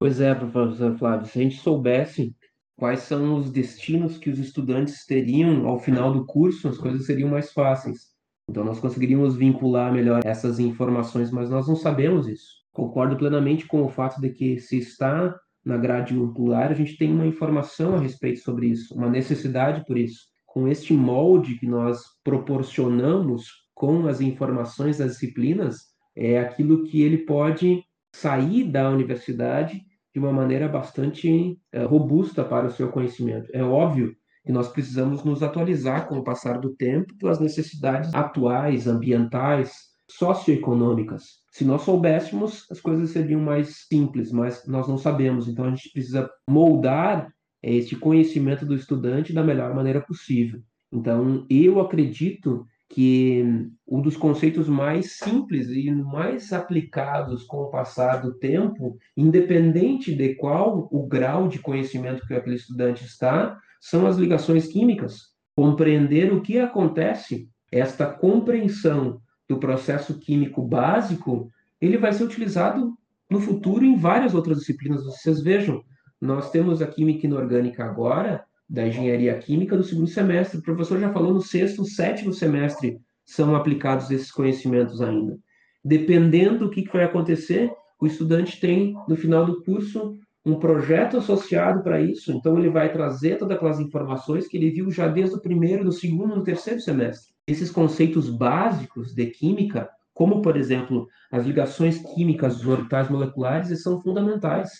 Pois 0.00 0.20
é, 0.20 0.34
professor 0.34 0.96
Flávio, 0.96 1.26
se 1.26 1.38
a 1.38 1.42
gente 1.42 1.56
soubesse 1.56 2.36
quais 2.78 3.00
são 3.00 3.34
os 3.34 3.50
destinos 3.50 4.16
que 4.16 4.30
os 4.30 4.38
estudantes 4.38 5.04
teriam 5.04 5.66
ao 5.66 5.80
final 5.80 6.12
do 6.12 6.24
curso, 6.24 6.68
as 6.68 6.78
coisas 6.78 7.04
seriam 7.06 7.28
mais 7.28 7.52
fáceis. 7.52 8.16
Então, 8.48 8.64
nós 8.64 8.78
conseguiríamos 8.80 9.36
vincular 9.36 9.92
melhor 9.92 10.22
essas 10.24 10.58
informações, 10.58 11.30
mas 11.30 11.50
nós 11.50 11.66
não 11.66 11.76
sabemos 11.76 12.28
isso. 12.28 12.58
Concordo 12.78 13.16
plenamente 13.16 13.66
com 13.66 13.82
o 13.82 13.88
fato 13.88 14.20
de 14.20 14.30
que 14.30 14.60
se 14.60 14.78
está 14.78 15.36
na 15.64 15.76
grade 15.76 16.14
curricular, 16.14 16.70
a 16.70 16.74
gente 16.74 16.96
tem 16.96 17.12
uma 17.12 17.26
informação 17.26 17.96
a 17.96 17.98
respeito 17.98 18.38
sobre 18.38 18.68
isso, 18.68 18.94
uma 18.94 19.10
necessidade 19.10 19.84
por 19.84 19.98
isso. 19.98 20.26
Com 20.46 20.68
este 20.68 20.92
molde 20.92 21.56
que 21.58 21.66
nós 21.66 22.04
proporcionamos 22.22 23.48
com 23.74 24.06
as 24.06 24.20
informações 24.20 24.98
das 24.98 25.14
disciplinas, 25.14 25.86
é 26.14 26.38
aquilo 26.38 26.84
que 26.84 27.02
ele 27.02 27.18
pode 27.18 27.82
sair 28.14 28.62
da 28.70 28.88
universidade 28.88 29.82
de 30.14 30.20
uma 30.20 30.32
maneira 30.32 30.68
bastante 30.68 31.58
é, 31.72 31.82
robusta 31.82 32.44
para 32.44 32.68
o 32.68 32.70
seu 32.70 32.92
conhecimento. 32.92 33.50
É 33.52 33.62
óbvio 33.64 34.14
que 34.46 34.52
nós 34.52 34.68
precisamos 34.68 35.24
nos 35.24 35.42
atualizar 35.42 36.06
com 36.06 36.18
o 36.18 36.22
passar 36.22 36.60
do 36.60 36.76
tempo 36.76 37.12
pelas 37.18 37.40
necessidades 37.40 38.14
atuais, 38.14 38.86
ambientais, 38.86 39.72
socioeconômicas. 40.08 41.24
Se 41.58 41.64
nós 41.64 41.82
soubéssemos, 41.82 42.70
as 42.70 42.80
coisas 42.80 43.10
seriam 43.10 43.40
mais 43.40 43.88
simples, 43.88 44.30
mas 44.30 44.64
nós 44.64 44.86
não 44.86 44.96
sabemos. 44.96 45.48
Então 45.48 45.64
a 45.64 45.70
gente 45.70 45.90
precisa 45.90 46.30
moldar 46.48 47.34
este 47.60 47.96
conhecimento 47.96 48.64
do 48.64 48.76
estudante 48.76 49.32
da 49.32 49.42
melhor 49.42 49.74
maneira 49.74 50.00
possível. 50.00 50.60
Então 50.92 51.44
eu 51.50 51.80
acredito 51.80 52.64
que 52.88 53.44
um 53.88 54.00
dos 54.00 54.16
conceitos 54.16 54.68
mais 54.68 55.16
simples 55.16 55.68
e 55.70 55.90
mais 55.90 56.52
aplicados 56.52 57.42
com 57.42 57.56
o 57.56 57.70
passar 57.70 58.18
do 58.18 58.34
tempo, 58.34 58.96
independente 59.16 60.14
de 60.14 60.36
qual 60.36 60.88
o 60.92 61.08
grau 61.08 61.48
de 61.48 61.58
conhecimento 61.58 62.24
que 62.24 62.34
aquele 62.34 62.54
estudante 62.54 63.04
está, 63.04 63.58
são 63.80 64.06
as 64.06 64.16
ligações 64.16 64.68
químicas. 64.68 65.32
Compreender 65.56 66.32
o 66.32 66.40
que 66.40 66.60
acontece, 66.60 67.48
esta 67.72 68.06
compreensão 68.06 69.20
do 69.48 69.58
processo 69.58 70.18
químico 70.18 70.62
básico, 70.62 71.50
ele 71.80 71.96
vai 71.96 72.12
ser 72.12 72.24
utilizado 72.24 72.94
no 73.30 73.40
futuro 73.40 73.84
em 73.84 73.96
várias 73.96 74.34
outras 74.34 74.58
disciplinas. 74.58 75.04
Vocês 75.04 75.40
vejam, 75.42 75.82
nós 76.20 76.50
temos 76.50 76.82
a 76.82 76.86
química 76.86 77.26
inorgânica 77.26 77.84
agora, 77.84 78.44
da 78.68 78.86
engenharia 78.86 79.38
química 79.38 79.76
do 79.76 79.82
segundo 79.82 80.08
semestre. 80.08 80.58
O 80.58 80.62
professor 80.62 81.00
já 81.00 81.12
falou 81.12 81.32
no 81.32 81.40
sexto, 81.40 81.84
sétimo 81.84 82.32
semestre 82.32 83.00
são 83.24 83.56
aplicados 83.56 84.10
esses 84.10 84.30
conhecimentos 84.30 85.00
ainda. 85.00 85.38
Dependendo 85.84 86.58
do 86.58 86.70
que 86.70 86.88
vai 86.92 87.04
acontecer, 87.04 87.70
o 88.00 88.06
estudante 88.06 88.60
tem, 88.60 88.94
no 89.08 89.16
final 89.16 89.46
do 89.46 89.62
curso, 89.62 90.18
um 90.44 90.58
projeto 90.58 91.18
associado 91.18 91.82
para 91.82 92.00
isso. 92.00 92.32
Então, 92.32 92.58
ele 92.58 92.70
vai 92.70 92.92
trazer 92.92 93.38
todas 93.38 93.56
aquelas 93.56 93.80
informações 93.80 94.46
que 94.46 94.56
ele 94.56 94.70
viu 94.70 94.90
já 94.90 95.08
desde 95.08 95.36
o 95.36 95.40
primeiro, 95.40 95.84
no 95.84 95.92
segundo, 95.92 96.34
no 96.34 96.42
terceiro 96.42 96.80
semestre 96.80 97.38
esses 97.48 97.70
conceitos 97.70 98.28
básicos 98.28 99.14
de 99.14 99.26
química, 99.26 99.88
como, 100.12 100.42
por 100.42 100.56
exemplo, 100.56 101.08
as 101.32 101.46
ligações 101.46 101.98
químicas 102.14 102.58
dos 102.58 102.66
orbitais 102.66 103.08
moleculares, 103.08 103.82
são 103.82 104.00
fundamentais. 104.02 104.70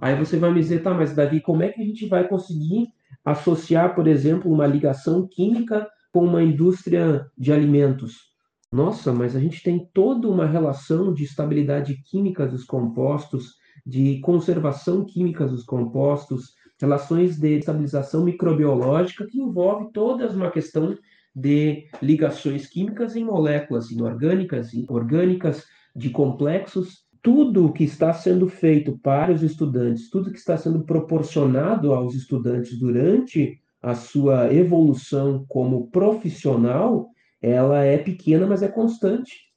Aí 0.00 0.14
você 0.14 0.36
vai 0.36 0.52
me 0.52 0.60
dizer, 0.60 0.82
tá, 0.82 0.94
mas 0.94 1.14
Davi, 1.14 1.40
como 1.40 1.64
é 1.64 1.70
que 1.70 1.82
a 1.82 1.84
gente 1.84 2.06
vai 2.06 2.28
conseguir 2.28 2.86
associar, 3.24 3.94
por 3.94 4.06
exemplo, 4.06 4.52
uma 4.52 4.66
ligação 4.66 5.26
química 5.26 5.88
com 6.12 6.24
uma 6.24 6.42
indústria 6.42 7.26
de 7.36 7.52
alimentos? 7.52 8.30
Nossa, 8.70 9.12
mas 9.12 9.34
a 9.34 9.40
gente 9.40 9.62
tem 9.62 9.88
toda 9.92 10.28
uma 10.28 10.46
relação 10.46 11.12
de 11.12 11.24
estabilidade 11.24 12.00
química 12.04 12.46
dos 12.46 12.62
compostos, 12.62 13.54
de 13.84 14.20
conservação 14.20 15.04
química 15.04 15.46
dos 15.46 15.64
compostos, 15.64 16.54
relações 16.80 17.38
de 17.38 17.58
estabilização 17.58 18.24
microbiológica 18.24 19.26
que 19.26 19.40
envolve 19.40 19.92
toda 19.92 20.28
uma 20.28 20.50
questão 20.50 20.96
de 21.34 21.86
ligações 22.02 22.66
químicas 22.66 23.16
em 23.16 23.24
moléculas 23.24 23.90
inorgânicas 23.90 24.72
e 24.74 24.84
orgânicas, 24.88 25.64
de 25.94 26.10
complexos. 26.10 27.04
Tudo 27.22 27.72
que 27.72 27.84
está 27.84 28.12
sendo 28.12 28.48
feito 28.48 28.98
para 28.98 29.32
os 29.32 29.42
estudantes, 29.42 30.10
tudo 30.10 30.32
que 30.32 30.38
está 30.38 30.56
sendo 30.56 30.82
proporcionado 30.84 31.94
aos 31.94 32.14
estudantes 32.14 32.78
durante 32.78 33.60
a 33.80 33.94
sua 33.94 34.52
evolução 34.52 35.44
como 35.48 35.88
profissional, 35.88 37.08
ela 37.40 37.84
é 37.84 37.98
pequena, 37.98 38.46
mas 38.46 38.62
é 38.62 38.68
constante. 38.68 39.52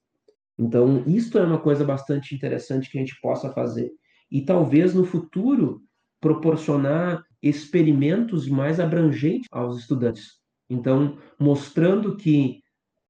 Então, 0.58 1.04
isto 1.08 1.38
é 1.38 1.44
uma 1.44 1.60
coisa 1.60 1.84
bastante 1.84 2.34
interessante 2.34 2.90
que 2.90 2.98
a 2.98 3.02
gente 3.02 3.20
possa 3.22 3.52
fazer. 3.52 3.92
E 4.32 4.42
talvez 4.42 4.94
no 4.94 5.06
futuro 5.06 5.82
proporcionar 6.20 7.24
experimentos 7.42 8.48
mais 8.48 8.80
abrangentes 8.80 9.48
aos 9.52 9.78
estudantes. 9.80 10.40
Então, 10.70 11.18
mostrando 11.40 12.18
que 12.18 12.62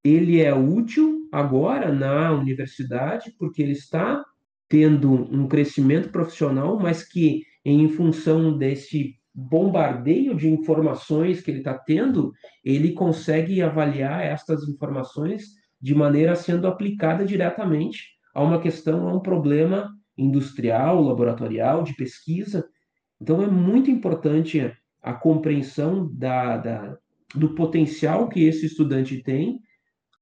ele 0.04 0.42
é 0.42 0.54
útil 0.54 1.28
agora 1.32 1.92
na 1.92 2.32
universidade, 2.32 3.34
porque 3.40 3.64
ele 3.64 3.72
está 3.72 4.24
tendo 4.68 5.12
um 5.12 5.48
crescimento 5.48 6.10
profissional, 6.10 6.78
mas 6.80 7.08
que, 7.08 7.44
em 7.64 7.88
função 7.88 8.58
desse 8.58 9.16
bombardeio 9.34 10.36
de 10.36 10.50
informações 10.50 11.42
que 11.42 11.52
ele 11.52 11.60
está 11.60 11.78
tendo, 11.78 12.32
ele 12.64 12.94
consegue 12.94 13.62
avaliar 13.62 14.22
estas 14.24 14.68
informações 14.68 15.44
de 15.82 15.94
maneira 15.94 16.36
sendo 16.36 16.68
aplicada 16.68 17.26
diretamente 17.26 18.16
a 18.34 18.42
uma 18.44 18.60
questão, 18.60 19.08
a 19.08 19.14
um 19.16 19.20
problema 19.20 19.90
industrial, 20.18 21.02
laboratorial, 21.02 21.84
de 21.84 21.94
pesquisa. 21.96 22.68
Então, 23.22 23.42
é 23.42 23.48
muito 23.48 23.90
importante 23.90 24.72
a 25.02 25.14
compreensão 25.14 26.10
da, 26.14 26.58
da, 26.58 26.98
do 27.34 27.54
potencial 27.56 28.28
que 28.28 28.44
esse 28.44 28.66
estudante 28.66 29.22
tem 29.22 29.60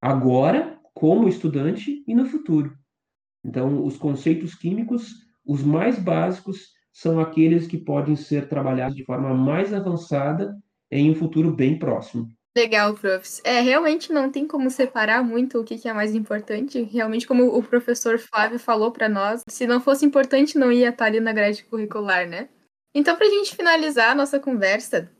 agora, 0.01 0.77
como 0.93 1.27
estudante, 1.27 2.03
e 2.07 2.13
no 2.13 2.25
futuro. 2.25 2.73
Então, 3.43 3.83
os 3.83 3.97
conceitos 3.97 4.55
químicos, 4.55 5.13
os 5.45 5.63
mais 5.63 5.99
básicos, 5.99 6.71
são 6.91 7.19
aqueles 7.19 7.65
que 7.65 7.77
podem 7.77 8.15
ser 8.15 8.47
trabalhados 8.47 8.95
de 8.95 9.03
forma 9.03 9.33
mais 9.33 9.73
avançada 9.73 10.55
em 10.91 11.09
um 11.09 11.15
futuro 11.15 11.51
bem 11.51 11.79
próximo. 11.79 12.27
Legal, 12.55 12.93
profs. 12.93 13.41
É, 13.43 13.61
realmente 13.61 14.13
não 14.13 14.31
tem 14.31 14.47
como 14.47 14.69
separar 14.69 15.23
muito 15.23 15.59
o 15.59 15.63
que 15.63 15.87
é 15.87 15.93
mais 15.93 16.13
importante. 16.13 16.83
Realmente, 16.83 17.25
como 17.25 17.45
o 17.47 17.63
professor 17.63 18.19
Flávio 18.19 18.59
falou 18.59 18.91
para 18.91 19.09
nós, 19.09 19.41
se 19.49 19.65
não 19.65 19.81
fosse 19.81 20.05
importante, 20.05 20.57
não 20.57 20.71
ia 20.71 20.89
estar 20.89 21.05
ali 21.05 21.19
na 21.19 21.33
grade 21.33 21.63
curricular, 21.63 22.27
né? 22.27 22.49
Então, 22.93 23.15
para 23.15 23.25
a 23.25 23.29
gente 23.29 23.55
finalizar 23.55 24.11
a 24.11 24.15
nossa 24.15 24.39
conversa, 24.39 25.11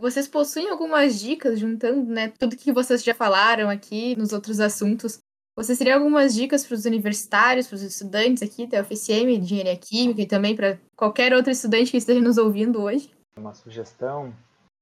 vocês 0.00 0.26
possuem 0.26 0.70
algumas 0.70 1.20
dicas, 1.20 1.58
juntando 1.58 2.10
né, 2.10 2.32
tudo 2.38 2.56
que 2.56 2.72
vocês 2.72 3.04
já 3.04 3.12
falaram 3.14 3.68
aqui 3.68 4.16
nos 4.16 4.32
outros 4.32 4.58
assuntos, 4.58 5.18
Você 5.56 5.76
teria 5.76 5.96
algumas 5.96 6.32
dicas 6.34 6.64
para 6.64 6.74
os 6.74 6.86
universitários, 6.86 7.66
para 7.66 7.74
os 7.74 7.82
estudantes 7.82 8.42
aqui 8.42 8.66
da 8.66 8.80
UFSM, 8.80 9.36
de 9.36 9.40
Engenharia 9.40 9.76
Química 9.76 10.22
e 10.22 10.26
também 10.26 10.56
para 10.56 10.78
qualquer 10.96 11.34
outro 11.34 11.50
estudante 11.50 11.90
que 11.90 11.98
esteja 11.98 12.20
nos 12.20 12.38
ouvindo 12.38 12.80
hoje? 12.80 13.10
Uma 13.36 13.52
sugestão 13.52 14.32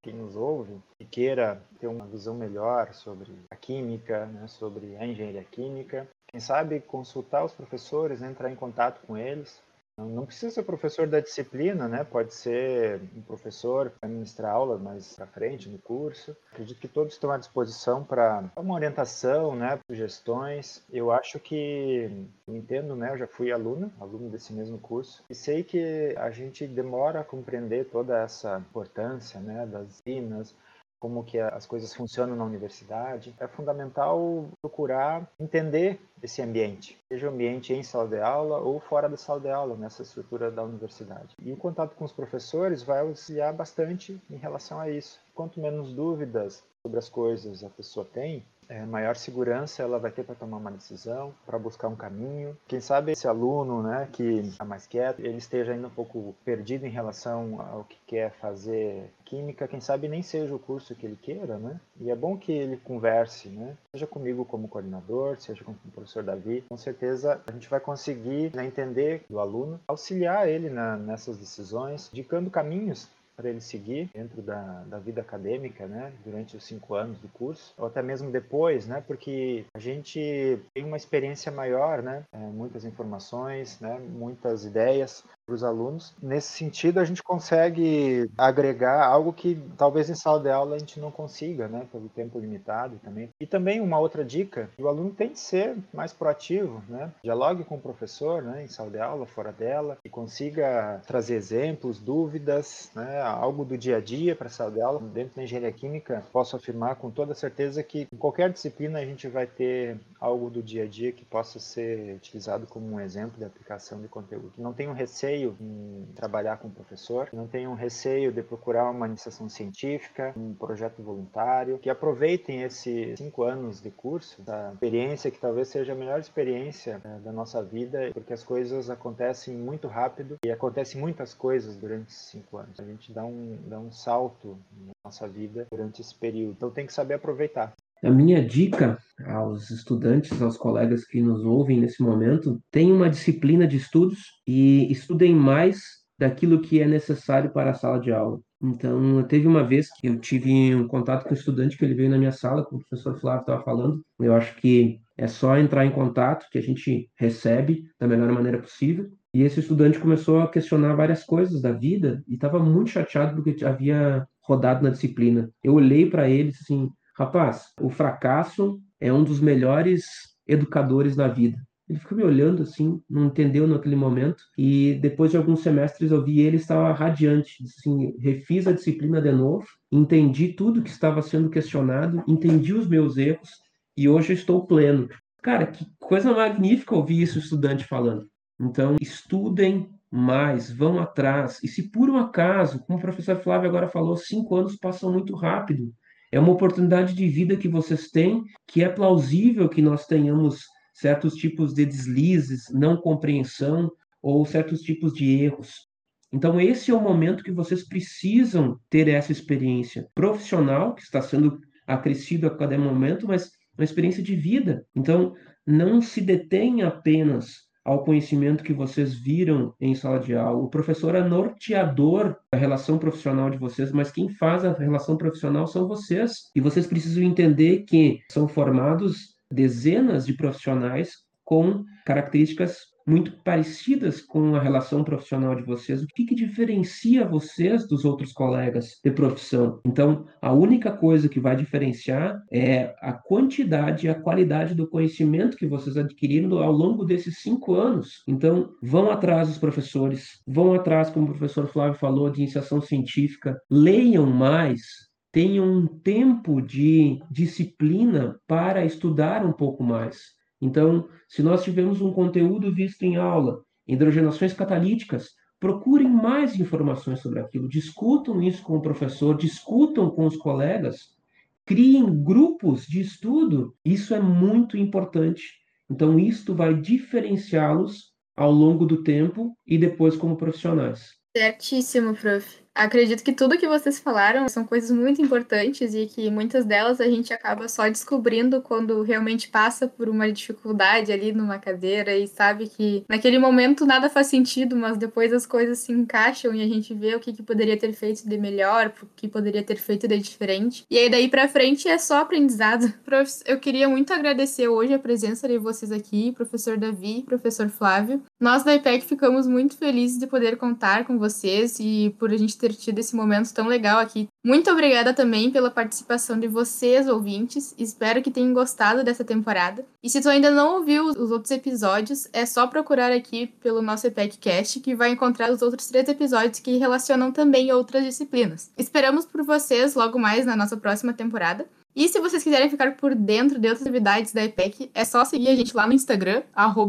quem 0.09 0.17
nos 0.17 0.37
ouve 0.37 0.81
e 0.99 1.05
queira 1.05 1.63
ter 1.79 1.87
uma 1.87 2.07
visão 2.07 2.35
melhor 2.35 2.95
sobre 2.95 3.31
a 3.51 3.57
química, 3.57 4.25
né, 4.25 4.47
sobre 4.47 4.97
a 4.97 5.07
engenharia 5.07 5.45
química, 5.45 6.09
quem 6.27 6.41
sabe 6.41 6.81
consultar 6.81 7.45
os 7.45 7.53
professores, 7.53 8.21
né, 8.21 8.31
entrar 8.31 8.51
em 8.51 8.57
contato 8.57 9.07
com 9.07 9.19
eles, 9.19 9.63
não 10.05 10.25
precisa 10.25 10.55
ser 10.55 10.63
professor 10.63 11.07
da 11.07 11.21
disciplina, 11.21 11.89
né? 11.89 12.05
Pode 12.05 12.33
ser 12.35 13.01
um 13.17 13.23
professor 13.23 13.91
para 13.91 14.09
ministrar 14.09 14.53
aula 14.53 14.79
mais 14.79 15.15
para 15.15 15.27
frente 15.27 15.69
no 15.69 15.79
curso. 15.79 16.37
Acredito 16.53 16.81
que 16.81 16.89
todos 16.89 17.15
estão 17.15 17.31
à 17.31 17.39
disposição 17.39 18.05
para 18.05 18.45
uma 18.57 18.75
orientação, 18.75 19.57
né? 19.57 19.79
Sugestões. 19.91 20.85
Eu 20.91 21.11
acho 21.11 21.39
que, 21.41 22.11
eu 22.47 22.57
entendo, 22.57 22.95
né? 22.95 23.13
Eu 23.13 23.19
já 23.19 23.27
fui 23.27 23.51
aluno, 23.51 23.93
aluno 24.01 24.29
desse 24.29 24.53
mesmo 24.53 24.79
curso, 24.79 25.25
e 25.29 25.35
sei 25.35 25.65
que 25.65 26.15
a 26.17 26.31
gente 26.31 26.67
demora 26.67 27.21
a 27.21 27.25
compreender 27.25 27.87
toda 27.87 28.19
essa 28.19 28.59
importância, 28.59 29.41
né? 29.41 29.67
Das 29.67 29.89
disciplinas, 29.89 30.55
como 30.99 31.25
que 31.25 31.39
as 31.39 31.67
coisas 31.67 31.95
funcionam 31.95 32.37
na 32.37 32.45
universidade. 32.45 33.35
É 33.39 33.47
fundamental 33.47 34.47
procurar 34.61 35.29
entender 35.39 36.01
esse 36.23 36.43
ambiente, 36.43 36.99
seja 37.09 37.29
o 37.29 37.33
ambiente 37.33 37.73
em 37.73 37.83
sala 37.83 38.09
de 38.09 38.21
aula 38.21 38.59
ou 38.59 38.81
fora 38.81 39.09
da 39.09 39.17
sala 39.17 39.41
de 39.41 39.49
aula, 39.49 39.77
nessa 39.77 40.03
estrutura 40.03 40.51
da 40.51 40.63
universidade. 40.63 41.37
E 41.41 41.53
o 41.53 41.57
contato 41.57 41.95
com 41.95 42.05
os 42.05 42.13
professores 42.13 42.83
vai 42.83 43.01
auxiliar 43.01 43.53
bastante 43.53 44.21
em 44.31 44.37
relação 44.37 44.81
a 44.81 44.91
isso. 44.91 45.21
Quanto 45.35 45.61
menos 45.61 45.93
dúvidas 45.93 46.65
sobre 46.83 46.99
as 46.99 47.09
coisas 47.09 47.63
a 47.63 47.71
pessoa 47.71 48.05
tem, 48.05 48.45
é, 48.69 48.85
maior 48.85 49.17
segurança 49.17 49.83
ela 49.83 49.99
vai 49.99 50.11
ter 50.11 50.25
para 50.25 50.35
tomar 50.35 50.59
uma 50.59 50.71
decisão, 50.71 51.35
para 51.47 51.59
buscar 51.59 51.89
um 51.89 51.97
caminho. 51.97 52.57
Quem 52.67 52.81
sabe 52.81 53.13
esse 53.13 53.27
aluno, 53.27 53.83
né, 53.83 54.09
que 54.13 54.23
está 54.23 54.65
mais 54.65 54.87
quieto, 54.87 55.21
ele 55.21 55.39
esteja 55.39 55.73
ainda 55.73 55.89
um 55.89 55.91
pouco 55.91 56.35
perdido 56.45 56.87
em 56.87 56.91
relação 56.91 57.61
ao 57.61 57.85
que 57.85 57.99
quer 58.07 58.33
fazer 58.33 59.11
química, 59.25 59.69
quem 59.69 59.81
sabe 59.81 60.09
nem 60.09 60.23
seja 60.23 60.55
o 60.55 60.59
curso 60.59 60.95
que 60.95 61.05
ele 61.05 61.19
queira, 61.21 61.59
né? 61.59 61.79
E 62.01 62.11
é 62.11 62.17
bom 62.17 62.37
que 62.37 62.51
ele 62.51 62.79
converse, 62.79 63.49
né? 63.49 63.77
Seja 63.93 64.07
comigo 64.07 64.45
como 64.45 64.69
coordenador, 64.69 65.37
seja 65.39 65.63
com 65.65 65.73
o 65.73 65.93
professor 65.93 66.23
Davi. 66.23 66.65
Com 66.69 66.77
certeza 66.77 67.41
a 67.47 67.53
gente 67.53 67.69
vai 67.69 67.81
conseguir 67.81 68.55
né, 68.55 68.65
entender 68.65 69.25
do 69.29 69.39
aluno, 69.39 69.79
auxiliar 69.87 70.49
ele 70.49 70.71
na, 70.71 70.97
nessas 70.97 71.37
decisões, 71.37 72.11
indicando 72.13 72.51
caminhos 72.51 73.09
para 73.39 73.51
ele 73.51 73.61
seguir 73.61 74.11
dentro 74.13 74.43
da, 74.43 74.83
da 74.89 74.99
vida 74.99 75.21
acadêmica, 75.21 75.87
né, 75.87 76.13
durante 76.25 76.57
os 76.57 76.65
cinco 76.65 76.97
anos 76.97 77.21
do 77.21 77.29
curso, 77.29 77.73
ou 77.79 77.87
até 77.87 78.03
mesmo 78.03 78.33
depois, 78.33 78.89
né, 78.89 79.01
porque 79.07 79.65
a 79.73 79.79
gente 79.79 80.59
tem 80.75 80.85
uma 80.85 80.97
experiência 80.97 81.53
maior, 81.53 82.03
né, 82.03 82.25
é, 82.33 82.39
muitas 82.39 82.85
informações, 82.85 83.79
né, 83.79 83.97
muitas 84.01 84.65
ideias, 84.65 85.23
para 85.49 85.55
os 85.55 85.65
alunos. 85.65 86.15
Nesse 86.23 86.53
sentido, 86.53 87.01
a 87.01 87.05
gente 87.05 87.23
consegue 87.23 88.31
agregar 88.37 89.07
algo 89.07 89.33
que 89.33 89.59
talvez 89.79 90.11
em 90.11 90.15
sala 90.15 90.41
de 90.41 90.51
aula 90.51 90.77
a 90.77 90.79
gente 90.79 91.01
não 91.01 91.11
consiga, 91.11 91.67
né, 91.67 91.87
pelo 91.91 92.11
tempo 92.11 92.39
limitado 92.39 93.01
também. 93.03 93.31
E 93.41 93.47
também 93.47 93.81
uma 93.81 93.99
outra 93.99 94.23
dica, 94.23 94.69
o 94.79 94.87
aluno 94.87 95.11
tem 95.11 95.31
que 95.31 95.41
ser 95.41 95.75
mais 95.93 96.13
proativo, 96.13 96.83
né? 96.87 97.11
Dialogue 97.25 97.65
com 97.65 97.77
o 97.77 97.81
professor, 97.81 98.43
né, 98.43 98.65
em 98.65 98.69
sala 98.69 98.91
de 98.91 98.99
aula, 98.99 99.25
fora 99.25 99.51
dela, 99.51 99.97
e 100.05 100.11
consiga 100.11 101.01
trazer 101.07 101.37
exemplos, 101.37 101.99
dúvidas, 101.99 102.91
né, 102.95 103.23
algo 103.23 103.65
do 103.65 103.79
dia 103.79 103.97
a 103.97 104.01
dia 104.01 104.37
para 104.37 104.49
a 104.49 104.51
sala 104.51 104.71
de 104.71 104.83
aula. 104.83 105.01
Dentro 105.01 105.37
da 105.37 105.43
engenharia 105.45 105.73
química, 105.73 106.23
posso 106.31 106.57
afirmar 106.57 106.97
com 106.97 107.11
toda 107.11 107.35
certeza 107.35 107.83
que 107.83 108.07
em 108.13 108.17
qualquer 108.19 108.51
disciplina 108.51 108.99
a 108.99 109.05
gente 109.05 109.27
vai 109.29 109.47
ter 109.47 109.99
algo 110.21 110.51
do 110.51 110.63
dia 110.63 110.85
a 110.85 110.87
dia 110.87 111.11
que 111.11 111.25
possa 111.25 111.59
ser 111.59 112.17
utilizado 112.17 112.67
como 112.67 112.87
um 112.87 113.01
exemplo 113.01 113.39
de 113.39 113.45
aplicação 113.45 114.03
de 114.03 114.09
conteúdo. 114.09 114.53
Não 114.59 114.75
tenho 114.75 114.93
receio 114.93 115.38
receio 115.39 115.57
em 115.61 116.07
trabalhar 116.15 116.59
com 116.59 116.69
o 116.69 116.71
professor, 116.71 117.29
não 117.33 117.47
tenham 117.47 117.75
receio 117.75 118.33
de 118.33 118.43
procurar 118.43 118.91
uma 118.91 119.07
iniciação 119.07 119.49
científica, 119.49 120.33
um 120.37 120.55
projeto 120.55 121.03
voluntário, 121.03 121.79
que 121.79 121.89
aproveitem 121.89 122.63
esses 122.63 123.19
cinco 123.19 123.45
anos 123.45 123.81
de 123.81 123.91
curso, 123.91 124.43
essa 124.43 124.73
experiência 124.73 125.31
que 125.31 125.39
talvez 125.39 125.69
seja 125.69 125.93
a 125.93 125.97
melhor 125.97 126.19
experiência 126.19 127.01
né, 127.05 127.21
da 127.25 127.33
nossa 127.33 127.63
vida, 127.63 128.11
porque 128.13 128.33
as 128.33 128.43
coisas 128.43 128.91
acontecem 128.91 129.55
muito 129.55 129.87
rápido 129.87 130.37
e 130.45 130.51
acontecem 130.51 131.01
muitas 131.01 131.35
coisas 131.35 131.77
durante 131.77 132.09
esses 132.09 132.27
cinco 132.27 132.57
anos. 132.57 132.79
A 132.81 132.85
gente 132.85 133.13
dá 133.13 133.25
um, 133.25 133.57
dá 133.67 133.79
um 133.79 133.93
salto 133.93 134.59
na 134.87 134.93
nossa 135.05 135.29
vida 135.29 135.67
durante 135.71 136.01
esse 136.01 136.15
período, 136.15 136.53
então 136.53 136.71
tem 136.71 136.87
que 136.87 136.93
saber 136.93 137.15
aproveitar. 137.15 137.75
A 138.03 138.11
minha 138.11 138.45
dica 138.45 138.99
aos 139.27 139.71
estudantes, 139.71 140.41
aos 140.41 140.57
colegas 140.57 141.05
que 141.05 141.21
nos 141.21 141.45
ouvem 141.45 141.81
nesse 141.81 142.03
momento, 142.03 142.61
tenham 142.71 142.97
uma 142.97 143.11
disciplina 143.11 143.67
de 143.67 143.77
estudos 143.77 144.21
e 144.47 144.91
estudem 144.93 145.35
mais 145.35 145.81
daquilo 146.19 146.61
que 146.61 146.81
é 146.81 146.87
necessário 146.87 147.51
para 147.51 147.71
a 147.71 147.75
sala 147.75 148.01
de 148.01 148.13
aula. 148.13 148.41
Então, 148.61 149.23
teve 149.25 149.47
uma 149.47 149.63
vez 149.63 149.89
que 150.01 150.09
eu 150.09 150.19
tive 150.19 150.75
um 150.75 150.87
contato 150.89 151.25
com 151.25 151.31
um 151.31 151.35
estudante 151.35 151.77
que 151.77 151.85
ele 151.85 151.95
veio 151.95 152.11
na 152.11 152.19
minha 152.19 152.33
sala, 152.33 152.65
como 152.65 152.81
o 152.81 152.85
professor 152.85 153.19
Flávio 153.21 153.43
estava 153.43 153.63
falando. 153.63 154.03
Eu 154.19 154.35
acho 154.35 154.57
que 154.57 155.01
é 155.17 155.29
só 155.29 155.57
entrar 155.57 155.87
em 155.87 155.93
contato 155.93 156.47
que 156.51 156.59
a 156.59 156.63
gente 156.63 157.09
recebe 157.17 157.85
da 158.01 158.09
melhor 158.09 158.33
maneira 158.33 158.59
possível. 158.59 159.09
E 159.33 159.43
esse 159.43 159.61
estudante 159.61 159.99
começou 159.99 160.41
a 160.41 160.49
questionar 160.49 160.95
várias 160.95 161.23
coisas 161.23 161.61
da 161.61 161.71
vida 161.71 162.23
e 162.27 162.35
estava 162.35 162.59
muito 162.59 162.91
chateado 162.91 163.41
porque 163.41 163.65
havia 163.65 164.27
rodado 164.43 164.83
na 164.83 164.91
disciplina. 164.91 165.51
Eu 165.63 165.75
olhei 165.75 166.09
para 166.09 166.29
ele 166.29 166.49
assim, 166.49 166.89
Rapaz, 167.19 167.73
o 167.81 167.91
fracasso 167.91 168.81
é 169.01 169.13
um 169.13 169.25
dos 169.25 169.41
melhores 169.41 170.05
educadores 170.47 171.17
da 171.17 171.27
vida. 171.27 171.59
Ele 171.89 171.99
ficou 171.99 172.17
me 172.17 172.23
olhando 172.23 172.63
assim, 172.63 173.03
não 173.11 173.27
entendeu 173.27 173.67
naquele 173.67 173.97
momento. 173.97 174.45
E 174.57 174.95
depois 175.03 175.33
de 175.33 175.37
alguns 175.37 175.61
semestres 175.61 176.13
eu 176.13 176.23
vi 176.23 176.39
ele 176.39 176.59
estava 176.59 176.93
radiante. 176.93 177.57
Assim, 177.65 178.15
refiz 178.21 178.69
a 178.69 178.73
disciplina 178.73 179.21
de 179.21 179.33
novo, 179.33 179.67
entendi 179.91 180.53
tudo 180.53 180.81
que 180.81 180.91
estava 180.91 181.21
sendo 181.21 181.51
questionado, 181.51 182.23
entendi 182.29 182.73
os 182.73 182.87
meus 182.87 183.17
erros 183.17 183.51
e 183.97 184.09
hoje 184.09 184.31
eu 184.31 184.35
estou 184.35 184.65
pleno. 184.65 185.09
Cara, 185.43 185.67
que 185.67 185.85
coisa 185.99 186.33
magnífica 186.33 186.95
ouvir 186.95 187.21
isso 187.21 187.41
estudante 187.41 187.85
falando. 187.85 188.29
Então, 188.61 188.95
estudem 189.01 189.91
mais, 190.09 190.71
vão 190.71 191.01
atrás. 191.01 191.61
E 191.65 191.69
se 191.69 191.91
por 191.91 192.09
um 192.09 192.17
acaso, 192.17 192.79
como 192.87 192.99
o 192.99 193.03
professor 193.03 193.37
Flávio 193.37 193.69
agora 193.69 193.89
falou, 193.89 194.17
cinco 194.17 194.55
anos 194.55 194.77
passam 194.77 195.13
muito 195.13 195.35
rápido. 195.35 195.93
É 196.31 196.39
uma 196.39 196.53
oportunidade 196.53 197.15
de 197.15 197.29
vida 197.29 197.57
que 197.57 197.69
vocês 197.69 198.11
têm, 198.11 198.45
que 198.67 198.83
é 198.83 198.89
plausível 198.89 199.69
que 199.69 199.81
nós 199.81 200.07
tenhamos 200.07 200.65
certos 200.93 201.35
tipos 201.35 201.73
de 201.73 201.87
deslizes, 201.87 202.65
não 202.73 202.97
compreensão 202.97 203.91
ou 204.21 204.45
certos 204.45 204.83
tipos 204.83 205.13
de 205.15 205.43
erros. 205.43 205.89
Então, 206.33 206.61
esse 206.61 206.91
é 206.91 206.95
o 206.95 207.01
momento 207.01 207.43
que 207.43 207.53
vocês 207.53 207.87
precisam 207.87 208.79
ter 208.91 209.09
essa 209.09 209.33
experiência 209.33 210.07
profissional, 210.15 210.95
que 210.95 211.03
está 211.03 211.23
sendo 211.23 211.59
acrescido 211.87 212.47
a 212.47 212.57
cada 212.57 212.77
momento, 212.77 213.27
mas 213.27 213.51
uma 213.77 213.85
experiência 213.85 214.23
de 214.23 214.35
vida. 214.35 214.85
Então, 214.95 215.35
não 215.67 216.03
se 216.03 216.21
detenha 216.21 216.89
apenas 216.89 217.68
ao 217.89 218.05
conhecimento 218.05 218.63
que 218.63 218.75
vocês 218.75 219.15
viram 219.15 219.73
em 219.81 219.95
sala 219.95 220.21
de 220.21 220.35
aula. 220.35 220.63
O 220.63 220.69
professor 220.69 221.15
é 221.15 221.27
norteador 221.27 222.37
da 222.53 222.59
relação 222.59 222.99
profissional 222.99 223.49
de 223.49 223.57
vocês, 223.57 223.91
mas 223.93 224.11
quem 224.11 224.29
faz 224.29 224.63
a 224.63 224.75
relação 224.75 225.17
profissional 225.17 225.67
são 225.67 225.89
vocês. 225.89 226.51
E 226.55 226.61
vocês 226.61 226.87
precisam 226.87 227.23
entender 227.23 227.85
que 227.85 228.21
são 228.31 228.47
formados 228.47 229.39
dezenas 229.51 230.27
de 230.27 230.35
profissionais 230.35 231.13
com 231.47 231.83
características 232.05 232.77
muito 233.09 233.33
parecidas 233.43 234.21
com 234.21 234.55
a 234.55 234.61
relação 234.61 235.03
profissional 235.03 235.55
de 235.55 235.63
vocês. 235.63 236.03
O 236.03 236.07
que, 236.07 236.27
que 236.27 236.35
diferencia 236.35 237.27
vocês 237.27 237.89
dos 237.89 238.05
outros 238.05 238.33
colegas 238.33 239.01
de 239.03 239.11
profissão? 239.11 239.81
Então, 239.85 240.27
a 240.43 240.53
única 240.53 240.93
coisa 240.93 241.29
que 241.29 241.41
vai 241.41 241.57
diferenciar 241.57 242.43
é 242.53 242.95
a 243.01 243.13
quantidade 243.13 244.07
e 244.07 244.11
a 244.11 244.15
qualidade 244.15 244.75
do 244.75 244.87
conhecimento 244.87 245.57
que 245.57 245.67
vocês 245.67 245.97
adquiriram 245.97 246.59
ao 246.59 246.73
longo 246.73 247.05
desses 247.05 247.39
cinco 247.39 247.75
anos. 247.75 248.23
Então, 248.29 248.71
vão 248.83 249.11
atrás 249.11 249.49
dos 249.49 249.59
professores, 249.59 250.43
vão 250.47 250.75
atrás, 250.75 251.09
como 251.09 251.27
o 251.27 251.31
professor 251.31 251.67
Flávio 251.69 251.99
falou, 251.99 252.31
de 252.31 252.43
iniciação 252.43 252.81
científica, 252.81 253.59
leiam 253.71 254.27
mais, 254.27 255.09
tenham 255.33 255.65
um 255.65 255.87
tempo 255.87 256.61
de 256.61 257.21
disciplina 257.31 258.39
para 258.47 258.85
estudar 258.85 259.45
um 259.45 259.53
pouco 259.53 259.83
mais. 259.83 260.38
Então, 260.61 261.09
se 261.29 261.43
nós 261.43 261.63
tivermos 261.63 262.01
um 262.01 262.13
conteúdo 262.13 262.75
visto 262.75 263.03
em 263.03 263.17
aula, 263.17 263.63
hidrogenações 263.87 264.53
catalíticas, 264.53 265.31
procurem 265.61 266.09
mais 266.09 266.59
informações 266.59 267.21
sobre 267.21 267.41
aquilo, 267.41 267.69
discutam 267.69 268.43
isso 268.43 268.63
com 268.63 268.77
o 268.77 268.83
professor, 268.83 269.37
discutam 269.37 270.11
com 270.11 270.27
os 270.27 270.37
colegas, 270.37 271.17
criem 271.65 272.23
grupos 272.23 272.87
de 272.87 273.01
estudo. 273.01 273.75
Isso 273.85 274.15
é 274.15 274.21
muito 274.21 274.77
importante. 274.77 275.43
Então, 275.91 276.19
isto 276.19 276.55
vai 276.55 276.75
diferenciá-los 276.75 278.13
ao 278.37 278.53
longo 278.53 278.87
do 278.87 279.03
tempo 279.03 279.57
e 279.67 279.77
depois 279.77 280.17
como 280.17 280.37
profissionais. 280.37 281.19
Certíssimo, 281.37 282.15
prof. 282.15 282.68
Acredito 282.79 283.25
que 283.25 283.33
tudo 283.33 283.59
que 283.59 283.67
vocês 283.67 283.99
falaram 283.99 284.49
são 284.49 284.65
coisas 284.65 284.93
muito 284.93 285.21
importantes 285.21 285.95
e 285.95 286.07
que 286.07 286.31
muitas 286.31 286.65
delas 286.65 287.01
a 287.01 287.09
gente 287.09 287.33
acaba 287.33 287.69
só 287.69 287.89
descobrindo 287.89 288.63
quando 288.63 289.03
realmente 289.03 289.49
passa 289.49 289.89
por 289.89 290.09
uma 290.09 290.31
dificuldade 290.31 291.11
ali 291.11 291.33
numa 291.33 291.59
cadeira 291.59 292.17
e 292.17 292.29
sabe 292.29 292.69
que 292.69 293.05
naquele 293.09 293.37
momento 293.37 293.85
nada 293.85 294.09
faz 294.09 294.29
sentido, 294.29 294.77
mas 294.77 294.97
depois 294.97 295.33
as 295.33 295.45
coisas 295.45 295.81
se 295.81 295.91
encaixam 295.91 296.55
e 296.55 296.63
a 296.63 296.69
gente 296.69 296.95
vê 296.95 297.17
o 297.17 297.21
que, 297.21 297.33
que 297.33 297.43
poderia 297.43 297.77
ter 297.77 297.93
feito 297.93 298.29
de 298.29 298.39
melhor, 298.39 298.93
o 299.03 299.07
que 299.17 299.27
poderia 299.27 299.65
ter 299.65 299.77
feito 299.77 300.07
de 300.07 300.17
diferente. 300.17 300.85
E 300.89 300.97
aí 300.97 301.11
daí 301.11 301.29
para 301.29 301.49
frente 301.49 301.89
é 301.89 301.99
só 301.99 302.19
aprendizado. 302.19 302.95
Eu 303.45 303.59
queria 303.59 303.89
muito 303.89 304.13
agradecer 304.13 304.69
hoje 304.69 304.95
a 304.95 305.01
presença 305.01 305.49
de 305.49 305.59
vocês 305.59 305.91
aqui, 305.91 306.31
professor 306.31 306.77
Davi, 306.77 307.25
professor 307.27 307.69
Flávio. 307.69 308.23
Nós 308.41 308.63
da 308.63 308.73
IPEC 308.73 309.05
ficamos 309.05 309.49
muito 309.49 309.77
felizes 309.77 310.17
de 310.17 310.27
poder 310.27 310.57
contar 310.57 311.05
com 311.05 311.19
vocês 311.19 311.79
e 311.81 312.15
por 312.21 312.31
a 312.31 312.37
gente 312.37 312.57
ter 312.57 312.73
tido 312.73 313.01
esse 313.01 313.17
momento 313.17 313.53
tão 313.53 313.67
legal 313.67 313.99
aqui. 313.99 314.29
Muito 314.45 314.71
obrigada 314.71 315.13
também 315.13 315.51
pela 315.51 315.73
participação 315.73 316.39
de 316.39 316.47
vocês, 316.47 317.09
ouvintes. 317.09 317.75
Espero 317.77 318.23
que 318.23 318.31
tenham 318.31 318.55
gostado 318.55 319.03
dessa 319.03 319.25
temporada. 319.25 319.85
E 320.01 320.09
se 320.09 320.21
tu 320.21 320.29
ainda 320.29 320.53
não 320.53 320.77
ouviu 320.77 321.07
os 321.07 321.33
outros 321.33 321.51
episódios, 321.51 322.29
é 322.33 322.47
só 322.47 322.69
procurar 322.69 323.11
aqui 323.11 323.49
pelo 323.61 323.83
nosso 323.83 324.07
EPECcast 324.07 324.79
que 324.79 324.95
vai 324.95 325.11
encontrar 325.11 325.51
os 325.51 325.61
outros 325.61 325.89
três 325.89 326.09
episódios 326.09 326.61
que 326.61 326.77
relacionam 326.77 327.33
também 327.33 327.73
outras 327.73 328.05
disciplinas. 328.05 328.71
Esperamos 328.79 329.27
por 329.27 329.43
vocês 329.43 329.97
logo 329.97 330.17
mais 330.17 330.47
na 330.47 330.55
nossa 330.55 330.77
próxima 330.77 331.13
temporada. 331.13 331.67
E 331.99 332.09
se 332.09 332.21
vocês 332.21 332.45
quiserem 332.45 332.71
ficar 332.71 332.95
por 332.95 333.13
dentro 333.13 333.59
de 333.59 333.67
outras 333.67 333.85
atividades 333.85 334.33
da 334.33 334.45
EPEC, 334.45 334.89
é 334.95 335.05
só 335.05 335.25
seguir 335.25 335.49
a 335.49 335.57
gente 335.57 335.77
lá 335.77 335.85
no 335.85 335.93
Instagram, 335.93 336.45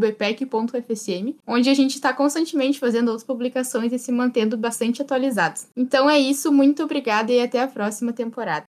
epec.fsm, 0.07 1.33
onde 1.47 1.67
a 1.67 1.73
gente 1.73 1.95
está 1.95 2.13
constantemente 2.13 2.79
fazendo 2.79 3.07
outras 3.07 3.23
publicações 3.23 3.91
e 3.91 3.97
se 3.97 4.11
mantendo 4.11 4.55
bastante 4.55 5.01
atualizados. 5.01 5.65
Então 5.75 6.07
é 6.07 6.19
isso, 6.19 6.51
muito 6.51 6.83
obrigada 6.83 7.31
e 7.31 7.41
até 7.41 7.59
a 7.59 7.67
próxima 7.67 8.13
temporada. 8.13 8.67